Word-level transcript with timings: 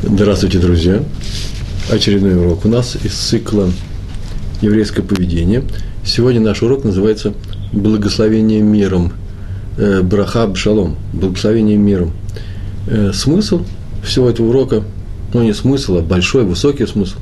Здравствуйте, 0.00 0.60
друзья! 0.60 1.02
Очередной 1.90 2.36
урок 2.36 2.64
у 2.64 2.68
нас 2.68 2.96
из 3.02 3.14
цикла 3.14 3.68
«Еврейское 4.60 5.02
поведение». 5.02 5.64
Сегодня 6.04 6.40
наш 6.40 6.62
урок 6.62 6.84
называется 6.84 7.34
«Благословение 7.72 8.62
миром». 8.62 9.12
Э, 9.76 10.02
Браха 10.02 10.54
шалом. 10.54 10.94
Благословение 11.12 11.76
миром. 11.76 12.12
Э, 12.86 13.10
смысл 13.12 13.64
всего 14.04 14.30
этого 14.30 14.50
урока, 14.50 14.84
ну 15.34 15.42
не 15.42 15.52
смысл, 15.52 15.96
а 15.96 16.00
большой, 16.00 16.44
высокий 16.44 16.86
смысл, 16.86 17.16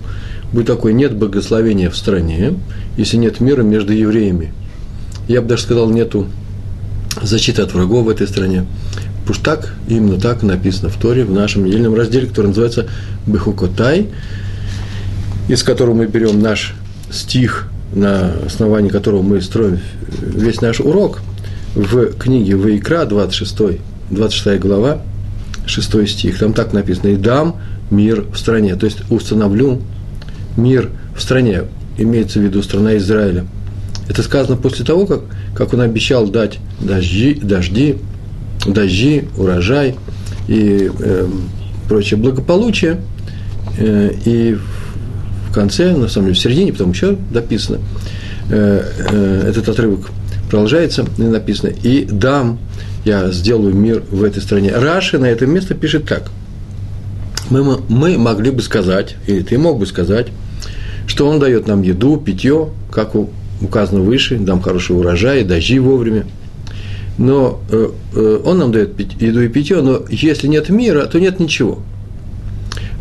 будет 0.52 0.66
такой, 0.66 0.92
нет 0.92 1.16
благословения 1.16 1.88
в 1.88 1.96
стране, 1.96 2.52
если 2.98 3.16
нет 3.16 3.40
мира 3.40 3.62
между 3.62 3.94
евреями. 3.94 4.52
Я 5.28 5.40
бы 5.40 5.48
даже 5.48 5.62
сказал, 5.62 5.88
нету 5.88 6.26
защиты 7.22 7.62
от 7.62 7.72
врагов 7.72 8.04
в 8.04 8.10
этой 8.10 8.28
стране. 8.28 8.66
Пусть 9.26 9.42
так, 9.42 9.74
именно 9.88 10.20
так 10.20 10.42
написано 10.42 10.88
в 10.88 10.96
Торе, 10.96 11.24
в 11.24 11.32
нашем 11.32 11.64
недельном 11.64 11.94
разделе, 11.94 12.28
который 12.28 12.48
называется 12.48 12.86
Бехукотай, 13.26 14.08
из 15.48 15.62
которого 15.64 15.94
мы 15.94 16.06
берем 16.06 16.40
наш 16.40 16.74
стих, 17.10 17.68
на 17.92 18.32
основании 18.46 18.88
которого 18.88 19.22
мы 19.22 19.40
строим 19.40 19.80
весь 20.20 20.60
наш 20.60 20.80
урок, 20.80 21.20
в 21.74 22.12
книге 22.14 22.56
Ваикра, 22.56 23.04
26, 23.04 23.80
26 24.10 24.60
глава, 24.60 25.02
6 25.66 26.08
стих. 26.08 26.38
Там 26.38 26.52
так 26.52 26.72
написано, 26.72 27.08
«И 27.08 27.16
дам 27.16 27.56
мир 27.90 28.24
в 28.32 28.38
стране». 28.38 28.76
То 28.76 28.86
есть 28.86 28.98
установлю 29.10 29.82
мир 30.56 30.90
в 31.16 31.20
стране, 31.20 31.64
имеется 31.98 32.38
в 32.38 32.42
виду 32.42 32.62
страна 32.62 32.96
Израиля. 32.96 33.44
Это 34.08 34.22
сказано 34.22 34.56
после 34.56 34.84
того, 34.84 35.04
как, 35.06 35.22
как 35.54 35.74
он 35.74 35.80
обещал 35.80 36.28
дать 36.28 36.58
дожди, 36.80 37.34
дожди 37.34 37.96
дожди, 38.66 39.24
урожай 39.36 39.96
и 40.48 40.90
э, 40.98 41.28
прочее 41.88 42.18
благополучие. 42.18 43.00
Э, 43.78 44.12
и 44.24 44.56
в 45.48 45.54
конце, 45.54 45.96
на 45.96 46.08
самом 46.08 46.28
деле, 46.28 46.38
в 46.38 46.40
середине, 46.40 46.72
потом 46.72 46.92
еще 46.92 47.16
дописано, 47.30 47.78
э, 48.50 48.82
э, 49.10 49.42
этот 49.48 49.68
отрывок 49.68 50.10
продолжается, 50.50 51.04
и 51.18 51.22
написано, 51.22 51.70
и 51.70 52.04
дам, 52.04 52.58
я 53.04 53.30
сделаю 53.30 53.74
мир 53.74 54.02
в 54.10 54.22
этой 54.22 54.42
стране. 54.42 54.72
Раши 54.74 55.18
на 55.18 55.26
это 55.26 55.46
место 55.46 55.74
пишет 55.74 56.06
так. 56.06 56.30
Мы, 57.50 57.78
мы 57.88 58.18
могли 58.18 58.50
бы 58.50 58.62
сказать, 58.62 59.16
или 59.26 59.40
ты 59.42 59.58
мог 59.58 59.78
бы 59.78 59.86
сказать, 59.86 60.28
что 61.06 61.28
он 61.28 61.38
дает 61.38 61.68
нам 61.68 61.82
еду, 61.82 62.16
питье, 62.16 62.70
как 62.90 63.12
указано 63.60 64.00
выше, 64.00 64.36
дам 64.36 64.60
хороший 64.60 64.96
урожай, 64.96 65.44
дожди 65.44 65.78
вовремя– 65.78 66.26
но 67.18 67.60
э, 67.70 67.90
э, 68.14 68.40
он 68.44 68.58
нам 68.58 68.72
дает 68.72 69.00
еду 69.20 69.42
и 69.42 69.48
питье, 69.48 69.80
но 69.80 70.02
если 70.08 70.46
нет 70.46 70.68
мира, 70.68 71.06
то 71.06 71.18
нет 71.18 71.40
ничего. 71.40 71.80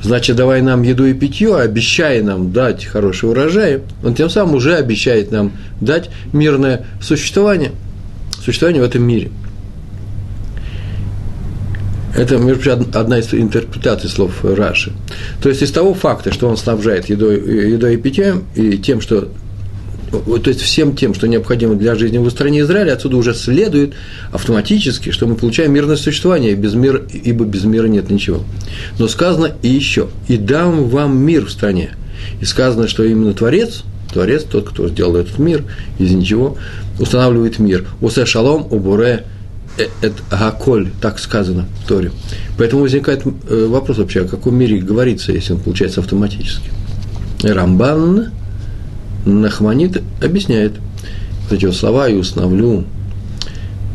Значит, 0.01 0.35
давай 0.35 0.61
нам 0.61 0.83
еду 0.83 1.05
и 1.05 1.13
питье, 1.13 1.57
обещая 1.57 2.21
нам 2.23 2.51
дать 2.51 2.85
хороший 2.85 3.29
урожай, 3.29 3.81
он 4.03 4.13
тем 4.13 4.29
самым 4.29 4.55
уже 4.55 4.75
обещает 4.75 5.31
нам 5.31 5.53
дать 5.81 6.09
мирное 6.31 6.85
существование, 7.01 7.71
существование 8.43 8.83
в 8.83 8.85
этом 8.85 9.03
мире. 9.03 9.31
Это, 12.15 12.37
между 12.37 12.61
прочим, 12.61 12.87
одна 12.93 13.19
из 13.19 13.33
интерпретаций 13.33 14.09
слов 14.09 14.45
Раши. 14.45 14.93
То 15.41 15.49
есть 15.49 15.61
из 15.61 15.71
того 15.71 15.93
факта, 15.93 16.31
что 16.31 16.47
он 16.47 16.55
снабжает 16.55 17.09
едой, 17.09 17.71
едой 17.71 17.95
и 17.95 17.97
питьем, 17.97 18.45
и 18.55 18.77
тем, 18.77 19.01
что 19.01 19.29
то 20.19 20.49
есть 20.49 20.61
всем 20.61 20.95
тем, 20.95 21.13
что 21.13 21.27
необходимо 21.27 21.75
для 21.75 21.95
жизни 21.95 22.17
в 22.17 22.29
стране 22.29 22.61
Израиля, 22.61 22.93
отсюда 22.93 23.17
уже 23.17 23.33
следует 23.33 23.93
автоматически, 24.31 25.11
что 25.11 25.27
мы 25.27 25.35
получаем 25.35 25.73
мирное 25.73 25.95
существование, 25.95 26.55
без 26.55 26.73
мира, 26.73 27.01
ибо 27.11 27.45
без 27.45 27.63
мира 27.63 27.87
нет 27.87 28.09
ничего. 28.09 28.43
Но 28.99 29.07
сказано 29.07 29.51
и 29.61 29.67
еще, 29.67 30.09
и 30.27 30.37
дам 30.37 30.89
вам 30.89 31.17
мир 31.17 31.45
в 31.45 31.51
стране. 31.51 31.91
И 32.41 32.45
сказано, 32.45 32.87
что 32.87 33.03
именно 33.03 33.33
Творец, 33.33 33.83
Творец, 34.11 34.43
тот, 34.43 34.69
кто 34.69 34.87
сделал 34.87 35.15
этот 35.15 35.39
мир 35.39 35.63
из 35.99 36.11
ничего, 36.11 36.57
устанавливает 36.99 37.59
мир. 37.59 37.85
Усе 38.01 38.25
шалом, 38.25 38.67
убуре, 38.71 39.25
это 39.77 40.13
гаколь, 40.31 40.89
так 41.01 41.19
сказано 41.19 41.65
в 41.83 41.87
Торе. 41.87 42.11
Поэтому 42.57 42.83
возникает 42.83 43.23
э, 43.25 43.65
вопрос 43.67 43.97
вообще, 43.97 44.21
о 44.21 44.27
каком 44.27 44.55
мире 44.55 44.79
говорится, 44.79 45.31
если 45.31 45.53
он 45.53 45.59
получается 45.59 45.99
автоматически. 45.99 46.69
Рамбан 47.43 48.31
Нахманит 49.25 50.01
объясняет 50.21 50.73
вот 51.43 51.57
эти 51.57 51.69
слова 51.71 52.07
«и 52.07 52.15
установлю 52.15 52.85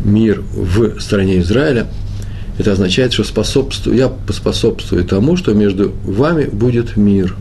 мир 0.04 0.42
в 0.52 1.00
стране 1.00 1.38
Израиля», 1.38 1.86
это 2.58 2.72
означает, 2.72 3.14
что 3.14 3.24
способствую, 3.24 3.96
я 3.96 4.08
поспособствую 4.08 5.04
тому, 5.04 5.36
что 5.36 5.54
между 5.54 5.92
вами 6.04 6.44
будет 6.44 6.96
мир. 6.96 7.34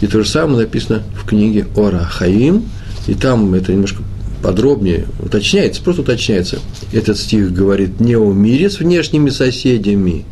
И 0.00 0.08
то 0.08 0.22
же 0.22 0.28
самое 0.28 0.62
написано 0.62 1.04
в 1.14 1.28
книге 1.28 1.66
Ора 1.76 2.00
Хаим, 2.00 2.64
и 3.06 3.14
там 3.14 3.54
это 3.54 3.72
немножко 3.72 4.02
подробнее 4.42 5.04
уточняется, 5.20 5.80
просто 5.80 6.02
уточняется. 6.02 6.58
Этот 6.92 7.18
стих 7.18 7.52
говорит 7.52 8.00
не 8.00 8.16
о 8.16 8.32
мире 8.32 8.68
с 8.68 8.80
внешними 8.80 9.30
соседями, 9.30 10.24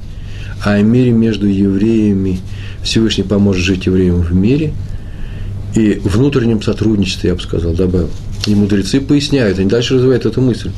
а 0.65 0.73
о 0.73 0.83
мире 0.83 1.13
между 1.13 1.47
евреями. 1.47 2.41
Всевышний 2.83 3.23
поможет 3.23 3.63
жить 3.63 3.87
евреям 3.87 4.23
в 4.23 4.35
мире– 4.35 4.73
и 5.75 6.01
внутреннем 6.05 6.63
сотрудничестве, 6.63 7.31
я 7.31 7.35
бы 7.35 7.41
сказал, 7.41 7.73
добавил. 7.73 8.11
И 8.47 8.55
мудрецы 8.55 9.01
поясняют, 9.01 9.59
они 9.59 9.69
дальше 9.69 9.95
развивают 9.95 10.27
эту 10.27 10.41
мысль. 10.41 10.71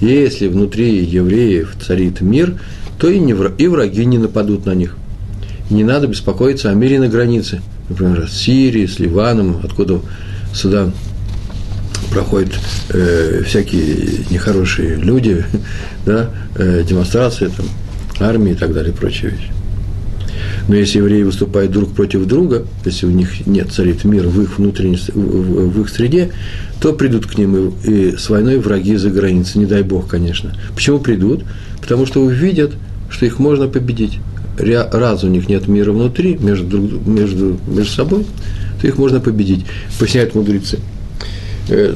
Если 0.00 0.48
внутри 0.48 1.04
евреев 1.04 1.74
царит 1.86 2.20
мир, 2.20 2.58
то 2.98 3.08
и, 3.08 3.18
не, 3.18 3.34
и 3.58 3.66
враги 3.66 4.04
не 4.04 4.18
нападут 4.18 4.66
на 4.66 4.74
них. 4.74 4.96
Не 5.68 5.84
надо 5.84 6.06
беспокоиться 6.06 6.70
о 6.70 6.74
мире 6.74 6.98
на 6.98 7.08
границе, 7.08 7.62
например, 7.88 8.28
с 8.28 8.32
Сирией, 8.32 8.88
с 8.88 8.98
Ливаном, 8.98 9.60
откуда 9.62 10.00
сюда 10.52 10.90
проходят 12.10 12.52
э, 12.88 13.42
всякие 13.46 14.24
нехорошие 14.30 14.96
люди, 14.96 15.44
да, 16.06 16.30
э, 16.56 16.82
демонстрации, 16.88 17.50
там, 17.56 17.66
армии 18.18 18.52
и 18.52 18.56
так 18.56 18.72
далее, 18.72 18.92
прочие 18.92 19.30
вещи. 19.30 19.59
Но 20.70 20.76
если 20.76 20.98
евреи 20.98 21.24
выступают 21.24 21.72
друг 21.72 21.90
против 21.90 22.26
друга, 22.26 22.64
если 22.84 23.06
у 23.06 23.10
них 23.10 23.44
нет 23.44 23.72
царит 23.72 24.04
мир 24.04 24.28
в 24.28 24.40
их 24.40 24.56
внутренней, 24.56 25.00
в 25.12 25.80
их 25.80 25.88
среде, 25.88 26.30
то 26.80 26.92
придут 26.92 27.26
к 27.26 27.36
ним 27.36 27.74
и, 27.82 28.14
с 28.16 28.30
войной 28.30 28.58
враги 28.60 28.94
за 28.94 29.10
границей, 29.10 29.58
не 29.58 29.66
дай 29.66 29.82
бог, 29.82 30.06
конечно. 30.06 30.54
Почему 30.72 31.00
придут? 31.00 31.42
Потому 31.80 32.06
что 32.06 32.22
увидят, 32.22 32.70
что 33.08 33.26
их 33.26 33.40
можно 33.40 33.66
победить. 33.66 34.20
Раз 34.58 35.24
у 35.24 35.26
них 35.26 35.48
нет 35.48 35.66
мира 35.66 35.90
внутри, 35.90 36.38
между, 36.38 36.78
между, 36.80 37.58
между 37.66 37.92
собой, 37.92 38.24
то 38.80 38.86
их 38.86 38.96
можно 38.96 39.18
победить. 39.18 39.66
Поясняют 39.98 40.36
мудрецы. 40.36 40.78
Э, 41.68 41.92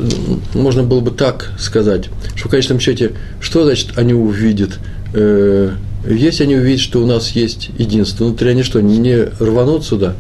можно 0.53 0.83
было 0.83 0.99
бы 0.99 1.13
так 1.13 1.53
сказать, 1.61 2.11
что 2.35 2.49
в 2.49 2.51
конечном 2.51 2.81
счете, 2.81 3.13
что 3.41 3.63
значит 3.63 3.97
они 3.97 4.15
увидят 4.15 4.81
э, 5.13 5.75
если 6.07 6.45
они 6.45 6.57
увидят, 6.57 6.81
что 6.81 7.03
у 7.03 7.07
нас 7.07 7.31
есть 7.31 7.71
единство 7.79 8.25
внутри, 8.25 8.51
они 8.51 8.63
что, 8.63 8.81
не 8.81 9.25
рванут 9.39 9.85
сюда 9.85 10.15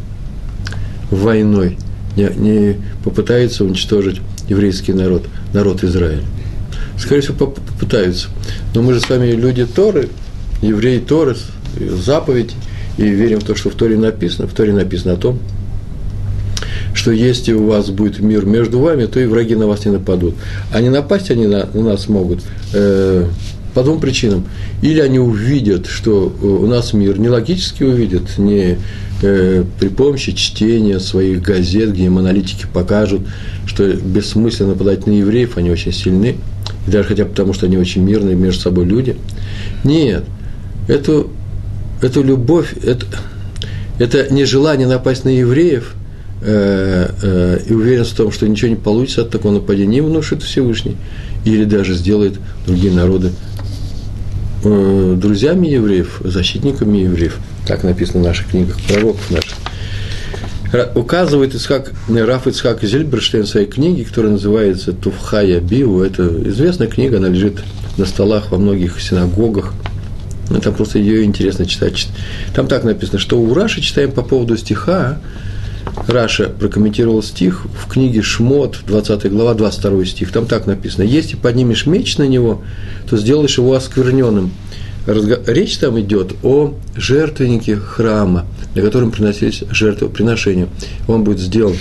войной, 1.10 1.78
не, 2.16 2.30
не 2.36 2.76
попытаются 3.04 3.64
уничтожить 3.64 4.20
еврейский 4.48 4.92
народ, 4.92 5.24
народ 5.52 5.84
Израиля? 5.84 6.22
Скорее 6.98 7.22
всего, 7.22 7.48
попытаются. 7.48 8.28
Но 8.74 8.82
мы 8.82 8.94
же 8.94 9.00
с 9.00 9.08
вами 9.08 9.32
люди 9.32 9.66
Торы, 9.66 10.08
евреи 10.62 11.00
Торы, 11.00 11.36
заповедь, 11.78 12.52
и 12.96 13.02
верим 13.02 13.40
в 13.40 13.44
то, 13.44 13.54
что 13.54 13.70
в 13.70 13.74
Торе 13.74 13.96
написано. 13.96 14.46
В 14.46 14.54
Торе 14.54 14.72
написано 14.72 15.14
о 15.14 15.16
том, 15.16 15.38
что 16.94 17.10
если 17.10 17.52
у 17.52 17.66
вас 17.66 17.90
будет 17.90 18.20
мир 18.20 18.46
между 18.46 18.78
вами, 18.78 19.06
то 19.06 19.18
и 19.18 19.26
враги 19.26 19.56
на 19.56 19.66
вас 19.66 19.84
не 19.84 19.90
нападут. 19.90 20.34
А 20.72 20.80
не 20.80 20.90
напасть 20.90 21.30
они 21.30 21.46
на, 21.46 21.68
на 21.74 21.82
нас 21.82 22.08
могут 22.08 22.42
э, 22.72 23.26
по 23.74 23.82
двум 23.82 24.00
причинам. 24.00 24.44
Или 24.80 25.00
они 25.00 25.18
увидят, 25.18 25.86
что 25.86 26.32
э, 26.40 26.46
у 26.46 26.66
нас 26.66 26.92
мир 26.92 27.18
не 27.18 27.28
логически 27.28 27.82
увидят, 27.82 28.38
не 28.38 28.78
э, 29.22 29.64
при 29.78 29.88
помощи 29.88 30.32
чтения 30.32 31.00
своих 31.00 31.42
газет, 31.42 31.92
где 31.92 32.04
им 32.04 32.18
аналитики 32.18 32.66
покажут, 32.72 33.22
что 33.66 33.92
бессмысленно 33.92 34.70
нападать 34.70 35.06
на 35.06 35.12
евреев, 35.12 35.56
они 35.56 35.70
очень 35.70 35.92
сильны, 35.92 36.36
и 36.86 36.90
даже 36.90 37.08
хотя 37.08 37.24
бы 37.24 37.30
потому, 37.30 37.52
что 37.52 37.66
они 37.66 37.76
очень 37.76 38.02
мирные 38.02 38.36
между 38.36 38.62
собой 38.62 38.84
люди. 38.84 39.16
Нет, 39.82 40.24
эту, 40.88 41.30
эту 42.00 42.22
любовь, 42.22 42.74
это, 42.82 43.06
это 43.98 44.32
нежелание 44.32 44.86
напасть 44.86 45.24
на 45.24 45.30
евреев 45.30 45.94
э, 46.42 47.10
э, 47.22 47.58
и 47.68 47.72
уверенность 47.72 48.12
в 48.12 48.16
том, 48.16 48.30
что 48.30 48.46
ничего 48.46 48.68
не 48.68 48.76
получится 48.76 49.22
от 49.22 49.30
такого 49.30 49.52
нападения, 49.52 49.98
им 49.98 50.06
внушит 50.06 50.44
Всевышний, 50.44 50.96
или 51.44 51.64
даже 51.64 51.94
сделает 51.94 52.34
другие 52.66 52.92
народы 52.92 53.32
друзьями 54.64 55.68
евреев, 55.68 56.20
защитниками 56.24 56.98
евреев. 56.98 57.38
Так 57.66 57.84
написано 57.84 58.20
в 58.20 58.26
наших 58.26 58.48
книгах 58.48 58.80
пророков 58.88 59.30
наших. 59.30 60.96
Указывает 60.96 61.54
Исхак, 61.54 61.92
Раф 62.08 62.48
Ицхак 62.48 62.82
Зельберштейн 62.82 63.44
в 63.44 63.48
своей 63.48 63.66
книге, 63.66 64.04
которая 64.04 64.32
называется 64.32 64.92
«Туфхая 64.92 65.60
Биу». 65.60 66.02
Это 66.02 66.24
известная 66.48 66.88
книга, 66.88 67.18
она 67.18 67.28
лежит 67.28 67.62
на 67.96 68.06
столах 68.06 68.50
во 68.50 68.58
многих 68.58 69.00
синагогах 69.00 69.72
там 70.62 70.74
просто 70.74 70.98
ее 70.98 71.24
интересно 71.24 71.66
читать. 71.66 72.06
Там 72.54 72.66
так 72.66 72.84
написано, 72.84 73.18
что 73.18 73.40
у 73.40 73.54
Раши 73.54 73.80
читаем 73.80 74.12
по 74.12 74.22
поводу 74.22 74.56
стиха. 74.56 75.18
Раша 76.06 76.48
прокомментировал 76.48 77.22
стих 77.22 77.64
в 77.64 77.88
книге 77.88 78.22
Шмот, 78.22 78.80
20 78.86 79.30
глава, 79.30 79.54
22 79.54 80.04
стих. 80.04 80.32
Там 80.32 80.46
так 80.46 80.66
написано. 80.66 81.02
Если 81.04 81.36
поднимешь 81.36 81.86
меч 81.86 82.18
на 82.18 82.26
него, 82.26 82.62
то 83.08 83.16
сделаешь 83.16 83.58
его 83.58 83.74
оскверненным. 83.74 84.52
Речь 85.06 85.76
там 85.78 86.00
идет 86.00 86.32
о 86.42 86.74
жертвеннике 86.96 87.76
храма, 87.76 88.46
на 88.74 88.82
котором 88.82 89.10
приносились 89.10 89.62
жертвоприношения. 89.70 90.68
Он 91.06 91.24
будет 91.24 91.40
сделан 91.40 91.76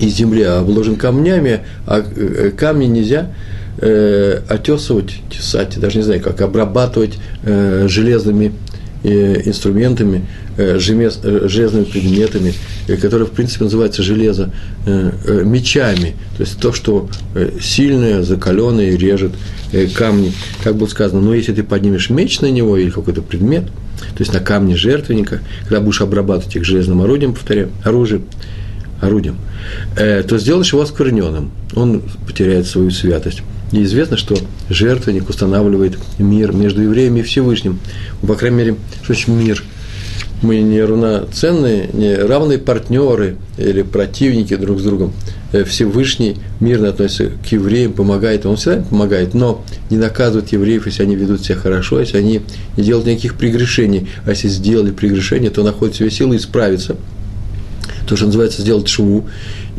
из 0.00 0.14
земли, 0.14 0.42
а 0.42 0.60
обложен 0.60 0.96
камнями, 0.96 1.60
а 1.86 2.00
э, 2.00 2.50
камни 2.56 2.86
нельзя 2.86 3.32
э, 3.78 4.40
отесывать, 4.48 5.14
тесать, 5.30 5.78
даже 5.80 5.98
не 5.98 6.04
знаю, 6.04 6.20
как 6.20 6.40
обрабатывать 6.40 7.18
э, 7.42 7.86
железными 7.88 8.46
э, 8.46 8.67
инструментами, 9.04 10.26
э, 10.56 10.78
э, 10.78 11.48
железными 11.48 11.84
предметами, 11.84 12.54
э, 12.86 12.96
которые, 12.96 13.26
в 13.26 13.30
принципе, 13.30 13.64
называются 13.64 14.02
железо, 14.02 14.52
мечами. 14.86 16.16
То 16.36 16.42
есть 16.42 16.58
то, 16.58 16.72
что 16.72 17.08
сильное, 17.60 18.22
закаленное 18.22 18.96
режет 18.96 19.32
камни. 19.94 20.32
Как 20.64 20.76
было 20.76 20.86
сказано, 20.86 21.20
но 21.20 21.34
если 21.34 21.52
ты 21.52 21.62
поднимешь 21.62 22.10
меч 22.10 22.40
на 22.40 22.50
него 22.50 22.76
или 22.76 22.90
какой-то 22.90 23.22
предмет, 23.22 23.64
то 23.66 24.20
есть 24.20 24.32
на 24.32 24.40
камне 24.40 24.76
жертвенника, 24.76 25.40
когда 25.62 25.80
будешь 25.80 26.00
обрабатывать 26.00 26.56
их 26.56 26.64
железным 26.64 27.02
орудием, 27.02 27.34
повторяю, 27.34 27.70
оружием, 27.84 28.24
орудием, 29.00 29.36
то 29.94 30.38
сделаешь 30.38 30.72
его 30.72 30.82
оскверненным. 30.82 31.50
Он 31.74 32.02
потеряет 32.26 32.66
свою 32.66 32.90
святость. 32.90 33.42
И 33.72 33.82
известно, 33.82 34.16
что 34.16 34.36
жертвенник 34.68 35.28
устанавливает 35.28 35.98
мир 36.18 36.52
между 36.52 36.82
евреями 36.82 37.20
и 37.20 37.22
Всевышним. 37.22 37.80
По 38.26 38.34
крайней 38.34 38.56
мере, 38.56 38.76
что 39.02 39.14
значит 39.14 39.28
мир? 39.28 39.64
Мы 40.40 40.60
не 40.60 40.80
равноценные, 40.80 41.90
не 41.92 42.14
равные 42.14 42.58
партнеры 42.58 43.36
или 43.56 43.82
противники 43.82 44.54
друг 44.54 44.78
с 44.78 44.84
другом. 44.84 45.12
Э, 45.52 45.64
Всевышний 45.64 46.36
мирно 46.60 46.90
относится 46.90 47.30
к 47.30 47.50
евреям, 47.50 47.92
помогает, 47.92 48.46
он 48.46 48.56
всегда 48.56 48.82
помогает, 48.82 49.34
но 49.34 49.64
не 49.90 49.96
наказывает 49.96 50.52
евреев, 50.52 50.86
если 50.86 51.02
они 51.02 51.16
ведут 51.16 51.44
себя 51.44 51.56
хорошо, 51.56 51.98
если 51.98 52.18
они 52.18 52.42
не 52.76 52.84
делают 52.84 53.08
никаких 53.08 53.34
прегрешений. 53.34 54.08
А 54.26 54.30
если 54.30 54.46
сделали 54.46 54.92
прегрешение, 54.92 55.50
то 55.50 55.64
находят 55.64 55.96
себе 55.96 56.10
силы 56.10 56.36
исправиться– 56.36 56.96
то, 58.08 58.16
что 58.16 58.26
называется 58.26 58.62
сделать 58.62 58.88
шву. 58.88 59.26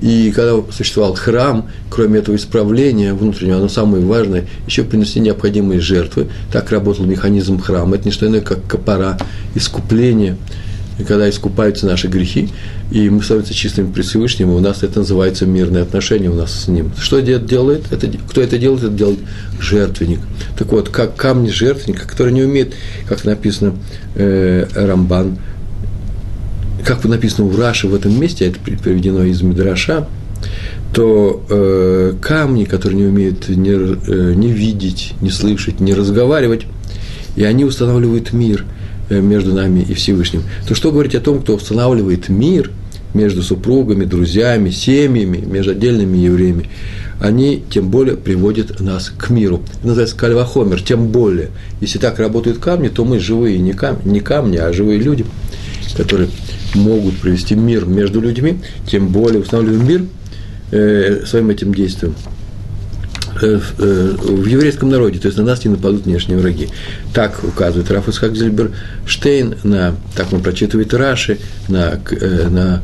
И 0.02 0.31
когда 0.34 0.62
существовал 0.72 1.16
храм, 1.16 1.68
кроме 1.90 2.20
этого 2.20 2.36
исправления 2.36 3.14
внутреннего, 3.14 3.58
оно 3.58 3.70
самое 3.70 4.06
важное, 4.06 4.46
еще 4.68 4.84
принести 4.84 5.20
необходимые 5.20 5.81
жертвы. 5.81 6.28
Так 6.52 6.72
работал 6.72 7.06
механизм 7.06 7.60
храма. 7.60 7.96
Это 7.96 8.06
не 8.06 8.12
что 8.12 8.28
иное, 8.28 8.42
как 8.42 8.66
копора, 8.66 9.18
искупление, 9.56 10.38
когда 11.08 11.30
искупаются 11.30 11.86
наши 11.86 12.08
грехи, 12.08 12.50
и 12.92 13.10
мы 13.10 13.24
становимся 13.24 13.54
чистыми 13.54 13.92
при 13.92 14.02
Всевышнем, 14.02 14.50
у 14.50 14.60
нас 14.60 14.84
это 14.84 15.00
называется 15.00 15.46
мирные 15.46 15.84
отношения 15.84 16.30
у 16.30 16.36
нас 16.36 16.64
с 16.64 16.68
Ним. 16.68 16.92
Что 17.00 17.22
делает? 17.22 17.86
Это, 17.92 18.10
кто 18.30 18.42
это 18.42 18.58
делает? 18.58 18.84
Это 18.84 18.94
делает 18.94 19.20
жертвенник. 19.60 20.20
Так 20.58 20.72
вот, 20.72 20.90
как 20.90 21.16
камни 21.16 21.50
жертвенника, 21.50 22.08
который 22.08 22.34
не 22.34 22.44
умеет, 22.44 22.74
как 23.08 23.24
написано 23.24 23.76
э, 24.16 24.66
Рамбан, 24.76 25.38
как 26.86 27.04
написано 27.06 27.48
у 27.48 27.56
Раши 27.56 27.88
в 27.88 27.96
этом 27.96 28.20
месте, 28.20 28.48
это 28.48 28.60
приведено 28.60 29.24
из 29.24 29.42
Мидраша, 29.42 30.08
то 30.94 31.44
э, 31.50 32.14
камни, 32.22 32.64
которые 32.66 33.02
не 33.02 33.08
умеют 33.08 33.50
не, 33.50 33.72
э, 33.72 34.34
не 34.34 34.52
видеть, 34.52 35.14
не 35.22 35.30
слышать, 35.30 35.80
не 35.80 35.94
разговаривать, 35.94 36.66
и 37.36 37.44
они 37.44 37.66
устанавливают 37.66 38.34
мир 38.34 38.66
э, 39.10 39.20
между 39.20 39.54
нами 39.54 39.81
и 39.81 39.94
Всевышним. 39.94 40.44
То 40.68 40.76
что 40.76 40.92
говорить 40.92 41.16
о 41.16 41.20
том, 41.20 41.42
кто 41.42 41.56
устанавливает 41.56 42.30
мир 42.30 42.72
между 43.14 43.44
супругами, 43.44 44.06
друзьями, 44.06 44.70
семьями, 44.70 45.38
между 45.38 45.72
отдельными 45.72 46.18
евреями, 46.18 46.70
они 47.20 47.62
тем 47.70 47.90
более 47.90 48.16
приводят 48.16 48.80
нас 48.80 49.12
к 49.16 49.30
миру. 49.30 49.62
Это 49.78 49.88
называется 49.88 50.16
кальвахомер, 50.16 50.81
тем 50.81 51.08
более. 51.08 51.50
Если 51.81 52.00
так 52.00 52.18
работают 52.18 52.60
камни, 52.60 52.88
то 52.88 53.04
мы 53.04 53.20
живые, 53.20 53.60
не 53.60 53.74
камни, 53.74 54.10
не 54.10 54.20
камни 54.22 54.58
а 54.58 54.72
живые 54.72 55.00
люди, 55.00 55.26
которые 55.98 56.30
могут 56.75 57.18
привести 57.18 57.56
мир 57.56 57.86
между 57.86 58.21
людьми, 58.21 58.60
тем 58.88 59.10
более 59.10 59.42
устанавливаем 59.42 59.88
мир 59.88 60.04
э, 60.71 61.25
своим 61.25 61.50
этим 61.50 61.74
действием 61.74 62.16
э, 63.42 63.60
э, 63.77 64.16
в 64.19 64.45
еврейском 64.45 64.89
народе, 64.89 65.19
то 65.19 65.27
есть 65.27 65.38
на 65.38 65.44
нас 65.44 65.63
не 65.66 65.71
нападут 65.71 66.06
внешние 66.06 66.38
враги. 66.38 66.69
Так 67.13 67.44
указывает 67.44 67.89
Раф 67.92 68.07
Исхак 68.10 68.33
Штейн, 69.06 69.56
на, 69.63 69.95
так 70.16 70.31
он 70.33 70.42
прочитывает 70.42 70.94
Раши, 70.94 71.39
на, 71.68 72.00
на 72.50 72.81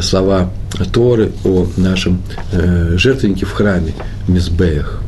слова 0.00 0.52
Торы 0.92 1.32
о 1.44 1.66
нашем 1.76 2.22
жертвеннике 2.52 3.46
в 3.46 3.52
храме, 3.52 3.92
Мизбеях. 4.28 5.02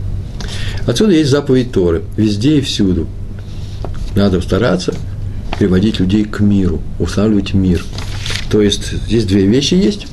Отсюда 0.87 1.12
есть 1.12 1.31
заповедь 1.31 1.73
Торы, 1.73 2.02
везде 2.17 2.58
и 2.58 2.61
всюду. 2.61 3.08
Надо 4.14 4.40
стараться 4.40 4.94
приводить 5.58 5.99
людей 5.99 6.25
к 6.25 6.40
миру, 6.40 6.82
устанавливать 6.99 7.55
мир– 7.55 7.82
то 8.51 8.63
есть 8.63 8.93
здесь 9.07 9.25
две 9.25 9.47
вещи 9.47 9.75
есть. 9.75 10.07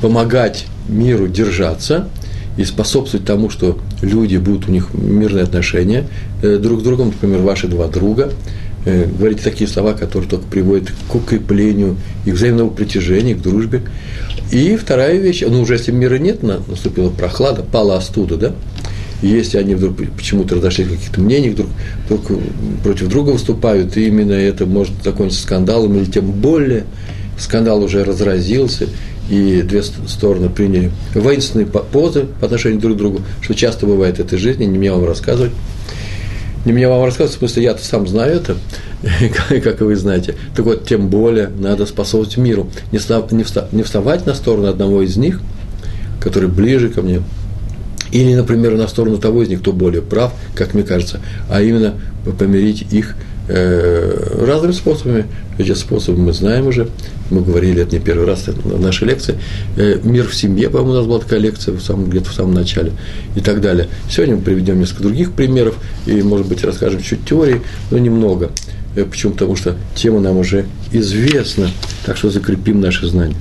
Помогать 0.00 0.66
миру 0.88 1.26
держаться 1.28 2.08
и 2.56 2.64
способствовать 2.64 3.26
тому, 3.26 3.50
что 3.50 3.78
люди 4.02 4.36
будут 4.36 4.68
у 4.68 4.72
них 4.72 4.88
мирные 4.94 5.44
отношения 5.44 6.06
э, 6.42 6.56
друг 6.56 6.80
с 6.80 6.82
другом, 6.82 7.08
например, 7.08 7.40
ваши 7.40 7.66
два 7.68 7.86
друга, 7.88 8.32
э, 8.84 9.06
говорите 9.06 9.42
такие 9.42 9.68
слова, 9.68 9.92
которые 9.92 10.28
только 10.28 10.46
приводят 10.46 10.90
к 11.10 11.14
укреплению 11.14 11.96
их 12.24 12.34
взаимного 12.34 12.70
притяжения, 12.70 13.34
к 13.34 13.42
дружбе. 13.42 13.82
И 14.52 14.76
вторая 14.76 15.16
вещь, 15.18 15.42
ну 15.46 15.60
уже 15.60 15.74
если 15.74 15.92
мира 15.92 16.18
нет, 16.18 16.42
наступила 16.42 17.10
прохлада, 17.10 17.62
пала 17.62 17.96
остуда, 17.96 18.36
да, 18.36 18.52
если 19.22 19.58
они 19.58 19.74
вдруг 19.74 19.96
почему-то 20.16 20.56
разошлись 20.56 20.88
каких-то 20.88 21.20
мнениях, 21.20 21.54
вдруг, 21.54 21.68
вдруг 22.04 22.42
против 22.82 23.08
друга 23.08 23.30
выступают, 23.30 23.96
и 23.96 24.06
именно 24.06 24.32
это 24.32 24.66
может 24.66 24.94
закончиться 25.02 25.42
скандалом 25.42 25.96
или 25.96 26.04
тем 26.04 26.30
более 26.30 26.84
скандал 27.38 27.82
уже 27.82 28.04
разразился, 28.04 28.88
и 29.28 29.62
две 29.62 29.82
стороны 29.82 30.48
приняли 30.48 30.90
воинственные 31.14 31.66
позы 31.66 32.26
по 32.40 32.46
отношению 32.46 32.80
друг 32.80 32.94
к 32.94 32.98
другу, 32.98 33.20
что 33.40 33.54
часто 33.54 33.86
бывает 33.86 34.16
в 34.16 34.20
этой 34.20 34.38
жизни, 34.38 34.64
не 34.64 34.78
мне 34.78 34.92
вам 34.92 35.04
рассказывать. 35.04 35.52
Не 36.64 36.72
мне 36.72 36.88
вам 36.88 37.04
рассказывать, 37.04 37.36
в 37.36 37.38
смысле, 37.38 37.62
я-то 37.64 37.84
сам 37.84 38.08
знаю 38.08 38.36
это, 38.36 38.56
как 39.62 39.80
вы 39.80 39.94
знаете. 39.96 40.34
Так 40.54 40.64
вот, 40.64 40.86
тем 40.86 41.08
более 41.08 41.48
надо 41.48 41.86
способствовать 41.86 42.36
миру. 42.38 42.68
Не, 42.90 42.98
став, 42.98 43.30
не, 43.30 43.44
встав, 43.44 43.72
не 43.72 43.82
вставать 43.82 44.26
на 44.26 44.34
сторону 44.34 44.68
одного 44.68 45.02
из 45.02 45.16
них, 45.16 45.40
который 46.20 46.48
ближе 46.48 46.88
ко 46.88 47.02
мне, 47.02 47.22
или, 48.10 48.34
например, 48.34 48.76
на 48.76 48.88
сторону 48.88 49.18
того 49.18 49.42
из 49.42 49.48
них, 49.48 49.60
кто 49.60 49.72
более 49.72 50.02
прав, 50.02 50.32
как 50.54 50.74
мне 50.74 50.82
кажется, 50.82 51.20
а 51.48 51.60
именно 51.62 51.94
помирить 52.38 52.86
их 52.92 53.16
Э, 53.48 54.44
разными 54.44 54.72
способами. 54.72 55.26
Эти 55.56 55.72
способы 55.74 56.18
мы 56.18 56.32
знаем 56.32 56.66
уже, 56.66 56.88
мы 57.30 57.42
говорили 57.42 57.82
это 57.82 57.96
не 57.96 58.00
первый 58.00 58.26
раз 58.26 58.46
на 58.64 58.78
нашей 58.78 59.08
лекции. 59.08 59.36
Э, 59.76 59.98
Мир 60.02 60.26
в 60.26 60.34
семье, 60.34 60.70
по-моему, 60.70 60.92
у 60.92 60.94
нас 60.94 61.06
была 61.06 61.18
такая 61.18 61.40
лекция 61.40 61.74
в 61.74 61.80
самом, 61.80 62.08
где-то 62.08 62.30
в 62.30 62.34
самом 62.34 62.54
начале 62.54 62.92
и 63.34 63.40
так 63.40 63.60
далее. 63.60 63.88
Сегодня 64.08 64.36
мы 64.36 64.42
приведем 64.42 64.78
несколько 64.78 65.02
других 65.02 65.32
примеров 65.32 65.76
и, 66.06 66.22
может 66.22 66.46
быть, 66.46 66.62
расскажем 66.64 67.00
чуть 67.02 67.24
теории, 67.24 67.62
но 67.90 67.98
немного. 67.98 68.50
Э, 68.94 69.04
почему? 69.04 69.32
Потому 69.32 69.56
что 69.56 69.76
тема 69.94 70.20
нам 70.20 70.36
уже 70.38 70.66
известна, 70.92 71.68
так 72.04 72.16
что 72.16 72.30
закрепим 72.30 72.80
наши 72.80 73.06
знания. 73.06 73.36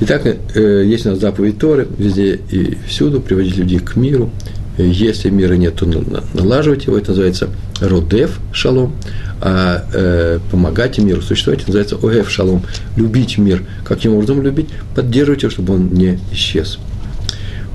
Итак, 0.00 0.26
есть 0.54 1.06
у 1.06 1.10
нас 1.10 1.18
заповедь 1.18 1.58
Торы, 1.58 1.88
везде 1.98 2.38
и 2.52 2.78
всюду, 2.86 3.20
приводить 3.20 3.56
людей 3.56 3.80
к 3.80 3.96
миру, 3.96 4.30
если 4.78 5.30
мира 5.30 5.54
нет, 5.54 5.76
то 5.76 5.86
налаживать 6.34 6.86
его, 6.86 6.96
это 6.96 7.10
называется 7.10 7.48
родев 7.80 8.38
шалом, 8.52 8.94
а 9.40 9.84
э, 9.92 10.38
помогать 10.50 10.98
миру 10.98 11.22
существовать, 11.22 11.62
это 11.62 11.70
называется 11.70 11.96
огев 11.96 12.30
шалом, 12.30 12.62
любить 12.96 13.38
мир. 13.38 13.64
Каким 13.84 14.14
образом 14.14 14.42
любить? 14.42 14.68
Поддерживать 14.94 15.42
его, 15.42 15.50
чтобы 15.50 15.74
он 15.74 15.92
не 15.92 16.18
исчез. 16.32 16.78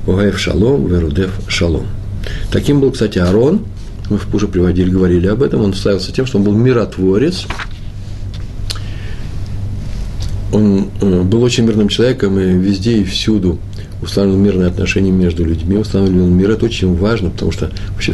Огев 0.08 0.40
шалом, 0.40 0.88
верудев 0.88 1.32
шалом. 1.48 1.86
Таким 2.52 2.80
был, 2.80 2.92
кстати, 2.92 3.20
Арон, 3.20 3.66
мы 4.10 4.20
уже 4.34 4.48
приводили, 4.48 4.90
говорили 4.90 5.28
об 5.28 5.44
этом, 5.44 5.62
он 5.62 5.74
славился 5.74 6.12
тем, 6.12 6.26
что 6.26 6.38
он 6.38 6.44
был 6.44 6.54
миротворец, 6.54 7.46
он 10.52 10.90
э, 11.02 11.22
был 11.22 11.42
очень 11.44 11.66
мирным 11.66 11.90
человеком 11.90 12.40
и 12.40 12.44
везде 12.44 12.98
и 13.00 13.04
всюду 13.04 13.60
установил 14.04 14.38
мирные 14.38 14.68
отношения 14.68 15.12
между 15.12 15.44
людьми, 15.44 15.78
установил 15.78 16.28
мир. 16.28 16.52
Это 16.52 16.66
очень 16.66 16.96
важно, 16.96 17.30
потому 17.30 17.52
что 17.52 17.72
вообще 17.90 18.14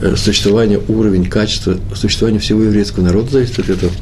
э, 0.00 0.16
существование, 0.16 0.80
уровень, 0.88 1.26
качество 1.26 1.76
существования 1.94 2.38
всего 2.38 2.62
еврейского 2.62 3.04
народа 3.04 3.30
зависит 3.30 3.58
от 3.58 3.70
этого. 3.70 3.92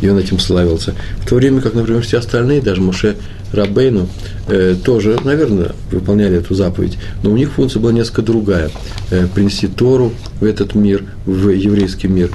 и 0.00 0.08
он 0.08 0.18
этим 0.18 0.38
славился. 0.38 0.94
В 1.20 1.28
то 1.28 1.36
время 1.36 1.60
как, 1.60 1.74
например, 1.74 2.02
все 2.02 2.18
остальные, 2.18 2.60
даже 2.60 2.80
Муше 2.80 3.16
Рабейну, 3.52 4.08
э, 4.48 4.74
тоже, 4.84 5.18
наверное, 5.24 5.72
выполняли 5.90 6.36
эту 6.36 6.54
заповедь, 6.54 6.98
но 7.22 7.30
у 7.30 7.36
них 7.36 7.52
функция 7.52 7.80
была 7.80 7.92
несколько 7.92 8.22
другая. 8.22 8.70
Э, 9.10 9.26
принести 9.32 9.66
Тору 9.66 10.12
в 10.40 10.44
этот 10.44 10.74
мир, 10.74 11.04
в 11.24 11.48
еврейский 11.48 12.08
мир, 12.08 12.30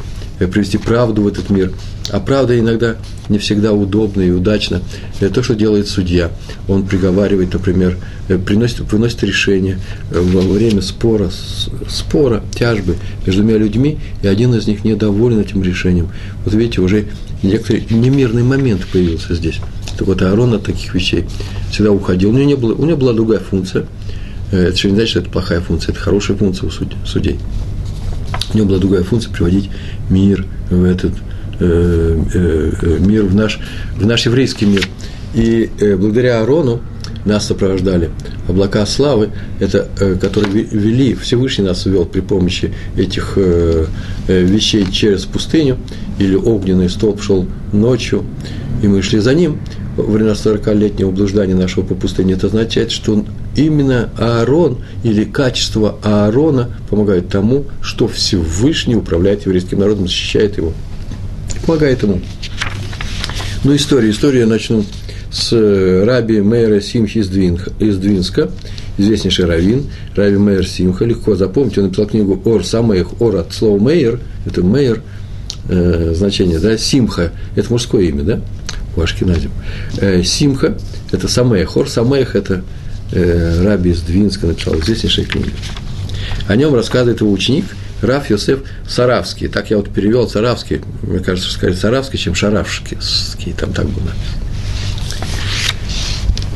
привести 0.47 0.77
правду 0.77 1.23
в 1.23 1.27
этот 1.27 1.49
мир. 1.49 1.71
А 2.11 2.19
правда 2.19 2.57
иногда 2.57 2.95
не 3.29 3.37
всегда 3.37 3.73
удобно 3.73 4.21
и 4.21 4.31
удачно. 4.31 4.81
Это 5.19 5.35
то, 5.35 5.43
что 5.43 5.55
делает 5.55 5.87
судья. 5.87 6.31
Он 6.67 6.85
приговаривает, 6.85 7.53
например, 7.53 7.97
э, 8.27 8.37
приносит, 8.37 8.79
выносит 8.91 9.23
решение 9.23 9.79
э, 10.11 10.19
во 10.19 10.41
время 10.41 10.81
спора, 10.81 11.29
спора, 11.87 12.43
тяжбы 12.57 12.95
между 13.25 13.43
двумя 13.43 13.57
людьми, 13.57 13.99
и 14.23 14.27
один 14.27 14.53
из 14.55 14.67
них 14.67 14.83
недоволен 14.83 15.39
этим 15.39 15.61
решением. 15.61 16.09
Вот 16.45 16.53
видите, 16.53 16.81
уже 16.81 17.05
некоторый 17.43 17.85
немирный 17.89 18.43
момент 18.43 18.85
появился 18.91 19.35
здесь. 19.35 19.59
Так 19.97 20.07
вот, 20.07 20.21
Аарон 20.21 20.53
от 20.53 20.63
таких 20.63 20.95
вещей 20.95 21.25
всегда 21.71 21.91
уходил. 21.91 22.29
У 22.29 22.33
него, 22.33 22.45
не 22.45 22.55
было, 22.55 22.73
у 22.73 22.85
него 22.85 22.97
была 22.97 23.13
другая 23.13 23.39
функция. 23.39 23.85
Э, 24.51 24.67
это 24.67 24.77
же 24.77 24.89
не 24.89 24.95
значит, 24.95 25.09
что 25.11 25.19
это 25.19 25.29
плохая 25.29 25.61
функция, 25.61 25.91
это 25.91 26.01
хорошая 26.01 26.37
функция 26.37 26.69
у 26.69 26.71
судей. 27.05 27.37
У 28.53 28.57
него 28.57 28.67
была 28.67 28.79
другая 28.79 29.03
функция 29.03 29.31
приводить 29.31 29.69
мир 30.09 30.45
в 30.69 30.83
этот 30.83 31.13
Э, 31.61 32.17
э, 32.33 32.97
мир, 32.99 33.25
в 33.25 33.35
наш, 33.35 33.59
в 33.97 34.05
наш 34.05 34.25
еврейский 34.25 34.65
мир. 34.65 34.87
И 35.33 35.69
э, 35.79 35.97
благодаря 35.97 36.41
Арону 36.41 36.79
нас 37.25 37.47
сопровождали 37.47 38.11
облака 38.47 38.85
славы, 38.85 39.29
это, 39.59 39.89
которые 40.21 40.63
вели, 40.63 41.15
Всевышний 41.15 41.65
нас 41.65 41.85
вел 41.85 42.05
при 42.05 42.21
помощи 42.21 42.73
этих 42.95 43.37
вещей 44.27 44.89
через 44.89 45.25
пустыню, 45.25 45.77
или 46.17 46.35
огненный 46.35 46.89
столб 46.89 47.21
шел 47.21 47.45
ночью, 47.73 48.23
и 48.81 48.87
мы 48.87 49.01
шли 49.01 49.19
за 49.19 49.33
ним 49.33 49.59
во 50.03 50.11
время 50.11 50.31
40-летнего 50.31 51.11
блуждания 51.11 51.55
нашего 51.55 51.85
по 51.85 51.95
пустыне. 51.95 52.33
Это 52.33 52.47
означает, 52.47 52.91
что 52.91 53.25
именно 53.55 54.09
Аарон 54.17 54.79
или 55.03 55.23
качество 55.23 55.97
Аарона 56.03 56.69
помогает 56.89 57.29
тому, 57.29 57.65
что 57.81 58.07
Всевышний 58.07 58.95
управляет 58.95 59.45
еврейским 59.45 59.79
народом, 59.79 60.07
защищает 60.07 60.57
его 60.57 60.73
помогает 61.69 62.01
ему. 62.01 62.19
Ну, 63.63 63.75
история. 63.75 64.09
Историю 64.09 64.41
я 64.41 64.47
начну 64.47 64.83
с 65.31 65.53
э, 65.53 66.03
раби 66.03 66.41
Мейра 66.41 66.81
Симхи 66.81 67.19
из, 67.19 67.29
Двинска, 67.29 68.49
известнейший 68.97 69.45
раввин, 69.45 69.85
раби 70.15 70.37
Мейер 70.37 70.67
Симха, 70.67 71.05
легко 71.05 71.35
запомнить, 71.35 71.77
он 71.77 71.85
написал 71.85 72.07
книгу 72.07 72.41
«Ор 72.45 72.65
Самех», 72.65 73.21
«Ор» 73.21 73.35
от 73.35 73.53
слова 73.53 73.79
«Мейер», 73.79 74.19
это 74.47 74.63
«Мейер», 74.63 75.03
э, 75.69 76.13
значение, 76.15 76.57
да, 76.57 76.75
Симха, 76.75 77.31
это 77.55 77.71
мужское 77.71 78.01
имя, 78.05 78.23
да, 78.23 78.41
Ашкиназим. 78.97 79.51
Э, 79.99 80.23
Симха– 80.23 80.77
это 81.11 81.27
Самех, 81.27 81.75
«Ор 81.77 81.89
Самех»– 81.89 82.35
это 82.37 82.63
э, 83.11 83.63
раби 83.63 83.91
из 83.91 84.01
Двинска 84.01 84.47
написал 84.47 84.79
известнейшая 84.79 85.25
книга. 85.25 85.51
О 86.47 86.55
нем 86.55 86.73
рассказывает 86.75 87.21
его 87.21 87.31
ученик– 87.31 87.65
Раф 88.01 88.29
Йосеф 88.29 88.59
Саравский. 88.87 89.47
Так 89.47 89.69
я 89.69 89.77
вот 89.77 89.89
перевел 89.89 90.27
Саравский, 90.27 90.81
мне 91.03 91.19
кажется, 91.19 91.51
скорее 91.51 91.75
Саравский, 91.75 92.17
чем 92.17 92.35
Шаравский, 92.35 92.97
там 93.57 93.73
так 93.73 93.87
было 93.87 94.11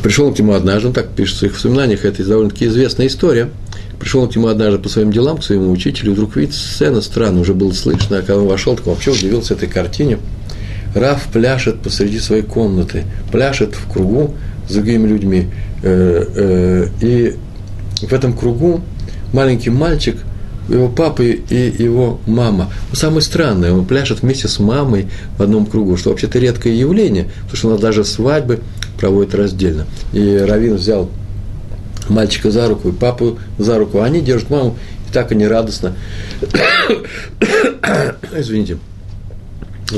Пришел 0.01 0.33
к 0.33 0.39
нему 0.39 0.53
однажды, 0.53 0.87
он 0.87 0.93
так 0.93 1.09
пишет 1.09 1.35
в 1.35 1.39
своих 1.39 1.53
воспоминаниях, 1.53 2.03
это 2.03 2.23
довольно-таки 2.23 2.65
известная 2.67 3.07
история. 3.07 3.49
Пришел 3.99 4.27
к 4.27 4.35
нему 4.35 4.47
однажды 4.47 4.79
по 4.79 4.89
своим 4.89 5.13
делам, 5.13 5.37
к 5.37 5.43
своему 5.43 5.71
учителю, 5.71 6.11
и 6.11 6.13
вдруг 6.13 6.35
видит 6.35 6.55
сцена 6.55 6.99
странная, 6.99 7.41
уже 7.41 7.53
было 7.53 7.71
слышно, 7.71 8.17
а 8.17 8.21
когда 8.21 8.39
он 8.39 8.47
вошел, 8.47 8.75
так 8.75 8.85
он 8.85 8.93
вообще 8.93 9.11
удивился 9.11 9.53
этой 9.53 9.69
картине. 9.69 10.19
Раф 10.95 11.27
пляшет 11.31 11.81
посреди 11.81 12.19
своей 12.19 12.43
комнаты, 12.43 13.05
пляшет 13.31 13.75
в 13.75 13.91
кругу 13.91 14.33
с 14.67 14.73
другими 14.73 15.07
людьми. 15.07 15.47
Э, 15.81 16.25
э, 16.35 16.87
и 17.01 17.35
в 18.05 18.13
этом 18.13 18.33
кругу 18.33 18.81
маленький 19.31 19.69
мальчик– 19.69 20.17
его 20.69 20.89
папы 20.89 21.41
и 21.49 21.75
его 21.77 22.19
мама. 22.25 22.71
Самое 22.93 23.21
странное, 23.21 23.73
он 23.73 23.85
пляшет 23.85 24.21
вместе 24.21 24.47
с 24.47 24.59
мамой 24.59 25.07
в 25.37 25.43
одном 25.43 25.65
кругу, 25.65 25.97
что 25.97 26.09
вообще-то 26.09 26.39
редкое 26.39 26.73
явление, 26.73 27.29
потому 27.41 27.55
что 27.57 27.67
у 27.67 27.71
нас 27.71 27.81
даже 27.81 28.05
свадьбы 28.05 28.59
проводят 28.97 29.35
раздельно. 29.35 29.85
И 30.13 30.37
Равин 30.37 30.75
взял 30.75 31.09
мальчика 32.07 32.51
за 32.51 32.67
руку 32.67 32.89
и 32.89 32.91
папу 32.91 33.39
за 33.57 33.77
руку, 33.77 33.99
а 33.99 34.05
они 34.05 34.21
держат 34.21 34.49
маму, 34.49 34.77
и 35.09 35.13
так 35.13 35.31
они 35.31 35.47
радостно. 35.47 35.93
Извините 38.35 38.77